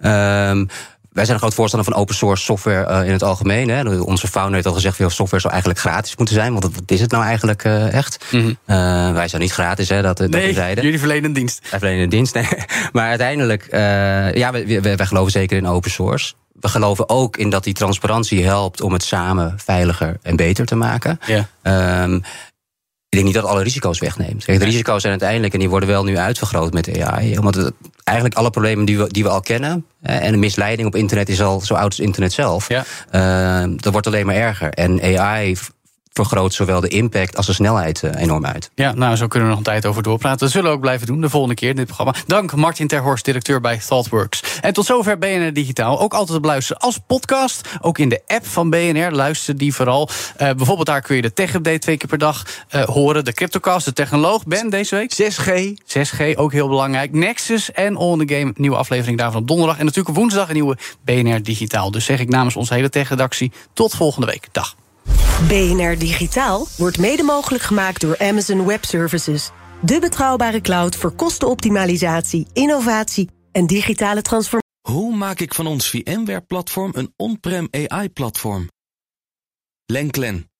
Ehm, 0.00 0.64
wij 1.12 1.24
zijn 1.24 1.36
een 1.36 1.42
groot 1.42 1.54
voorstander 1.54 1.92
van 1.92 2.00
open 2.00 2.14
source 2.14 2.44
software 2.44 2.84
eh, 2.86 3.06
in 3.06 3.12
het 3.12 3.22
algemeen. 3.22 3.68
Hè. 3.68 4.00
Onze 4.00 4.28
founder 4.28 4.54
heeft 4.54 4.66
al 4.66 4.72
gezegd, 4.72 4.96
veel 4.96 5.10
software 5.10 5.40
zou 5.40 5.52
eigenlijk 5.52 5.82
gratis 5.82 6.16
moeten 6.16 6.34
zijn. 6.34 6.52
Want 6.52 6.64
wat 6.64 6.82
is 6.86 7.00
het 7.00 7.10
nou 7.10 7.24
eigenlijk 7.24 7.64
eh, 7.64 7.92
echt? 7.92 8.24
Eh, 8.32 9.12
wij 9.12 9.28
zijn 9.28 9.42
niet 9.42 9.52
gratis, 9.52 9.88
hè, 9.88 10.02
dat, 10.02 10.16
dat 10.18 10.32
zeiden. 10.54 10.84
jullie 10.84 10.98
verlenen 10.98 11.24
een 11.24 11.32
dienst. 11.32 11.60
Wij 11.70 11.78
verlenen 11.78 12.02
een 12.02 12.08
dienst. 12.08 12.34
Nee. 12.40 12.46
Maar 12.92 13.08
uiteindelijk, 13.08 13.66
eh, 13.66 14.34
ja, 14.34 14.52
wij, 14.52 14.80
wij, 14.82 14.96
wij 14.96 15.06
geloven 15.06 15.32
zeker 15.32 15.56
in 15.56 15.66
open 15.66 15.90
source. 15.90 16.32
We 16.60 16.68
geloven 16.68 17.08
ook 17.08 17.36
in 17.36 17.50
dat 17.50 17.64
die 17.64 17.74
transparantie 17.74 18.44
helpt 18.44 18.80
om 18.80 18.92
het 18.92 19.02
samen 19.02 19.54
veiliger 19.56 20.16
en 20.22 20.36
beter 20.36 20.66
te 20.66 20.74
maken. 20.74 21.20
Ja. 21.26 21.48
Ehm, 21.62 22.20
denk 23.16 23.34
niet 23.34 23.42
dat 23.42 23.44
alle 23.44 23.62
risico's 23.62 23.98
wegneemt. 23.98 24.44
Kijk, 24.44 24.58
de 24.58 24.64
risico's 24.64 25.00
zijn 25.00 25.12
uiteindelijk, 25.12 25.52
en 25.52 25.58
die 25.58 25.68
worden 25.68 25.88
wel 25.88 26.04
nu 26.04 26.18
uitvergroot 26.18 26.72
met 26.72 27.00
AI. 27.00 27.38
Omdat 27.38 27.54
het, 27.54 27.72
eigenlijk 28.04 28.38
alle 28.38 28.50
problemen 28.50 28.84
die 28.84 28.98
we, 28.98 29.06
die 29.08 29.22
we 29.22 29.28
al 29.28 29.40
kennen. 29.40 29.86
eh, 30.02 30.24
en 30.24 30.32
de 30.32 30.38
misleiding 30.38 30.88
op 30.88 30.96
internet 30.96 31.28
is 31.28 31.42
al 31.42 31.60
zo 31.60 31.74
oud 31.74 31.84
als 31.84 32.00
internet 32.00 32.32
zelf. 32.32 32.68
Ja. 32.68 32.84
ehm, 33.10 33.76
dat 33.76 33.92
wordt 33.92 34.06
alleen 34.06 34.26
maar 34.26 34.34
erger. 34.34 34.70
En 34.70 35.18
AI 35.18 35.56
vergroot 36.16 36.54
zowel 36.54 36.80
de 36.80 36.88
impact 36.88 37.36
als 37.36 37.46
de 37.46 37.52
snelheid 37.52 38.02
eh, 38.02 38.22
enorm 38.22 38.46
uit. 38.46 38.70
Ja, 38.74 38.94
nou, 38.94 39.16
zo 39.16 39.26
kunnen 39.26 39.48
we 39.48 39.54
nog 39.54 39.64
een 39.64 39.72
tijd 39.72 39.86
over 39.86 40.02
doorpraten. 40.02 40.38
Dat 40.38 40.50
zullen 40.50 40.70
we 40.70 40.74
ook 40.76 40.80
blijven 40.80 41.06
doen 41.06 41.20
de 41.20 41.30
volgende 41.30 41.54
keer 41.54 41.68
in 41.68 41.76
dit 41.76 41.84
programma. 41.86 42.14
Dank 42.26 42.54
Martin 42.54 42.86
Terhorst, 42.86 43.24
directeur 43.24 43.60
bij 43.60 43.78
ThoughtWorks. 43.78 44.42
En 44.60 44.72
tot 44.72 44.86
zover 44.86 45.18
BNR 45.18 45.52
Digitaal. 45.52 46.00
Ook 46.00 46.12
altijd 46.12 46.32
te 46.32 46.40
beluisteren 46.40 46.82
als 46.82 46.98
podcast. 47.06 47.68
Ook 47.80 47.98
in 47.98 48.08
de 48.08 48.20
app 48.26 48.46
van 48.46 48.70
BNR. 48.70 49.10
Luister 49.10 49.56
die 49.56 49.74
vooral. 49.74 50.08
Eh, 50.36 50.50
bijvoorbeeld 50.50 50.86
daar 50.86 51.00
kun 51.02 51.16
je 51.16 51.22
de 51.22 51.32
tech-update 51.32 51.78
twee 51.78 51.96
keer 51.96 52.08
per 52.08 52.18
dag 52.18 52.44
eh, 52.68 52.82
horen. 52.82 53.24
De 53.24 53.32
Cryptocast, 53.32 53.84
de 53.84 53.92
technoloog. 53.92 54.46
Ben, 54.46 54.70
deze 54.70 54.94
week? 54.94 55.12
6G. 55.12 55.74
6G, 55.84 56.36
ook 56.36 56.52
heel 56.52 56.68
belangrijk. 56.68 57.12
Nexus 57.12 57.72
en 57.72 57.96
All 57.96 58.12
in 58.12 58.26
the 58.26 58.34
Game, 58.34 58.52
nieuwe 58.56 58.76
aflevering 58.76 59.18
daarvan 59.18 59.40
op 59.40 59.48
donderdag. 59.48 59.78
En 59.78 59.84
natuurlijk 59.84 60.16
op 60.16 60.22
woensdag 60.22 60.48
een 60.48 60.54
nieuwe 60.54 60.76
BNR 61.04 61.42
Digitaal. 61.42 61.90
Dus 61.90 62.04
zeg 62.04 62.20
ik 62.20 62.28
namens 62.28 62.56
onze 62.56 62.74
hele 62.74 62.88
tech-redactie 62.88 63.52
tot 63.72 63.94
volgende 63.94 64.26
week. 64.26 64.48
Dag. 64.52 64.76
BNR 65.48 65.98
Digitaal 65.98 66.66
wordt 66.76 66.98
mede 66.98 67.22
mogelijk 67.22 67.62
gemaakt 67.64 68.00
door 68.00 68.18
Amazon 68.18 68.66
Web 68.66 68.84
Services. 68.84 69.50
De 69.82 70.00
betrouwbare 70.00 70.60
cloud 70.60 70.96
voor 70.96 71.12
kostenoptimalisatie, 71.12 72.46
innovatie 72.52 73.30
en 73.52 73.66
digitale 73.66 74.22
transformatie. 74.22 74.64
Hoe 74.80 75.16
maak 75.16 75.40
ik 75.40 75.54
van 75.54 75.66
ons 75.66 75.90
VMware-platform 75.90 76.90
een 76.94 77.12
on-prem 77.16 77.68
AI-platform? 77.70 78.68
Lenklen, 79.86 80.50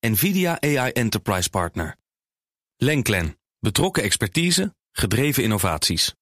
NVIDIA 0.00 0.60
AI 0.60 0.90
Enterprise 0.90 1.50
Partner. 1.50 1.96
Lenklen, 2.76 3.38
betrokken 3.58 4.02
expertise, 4.02 4.74
gedreven 4.92 5.42
innovaties. 5.42 6.14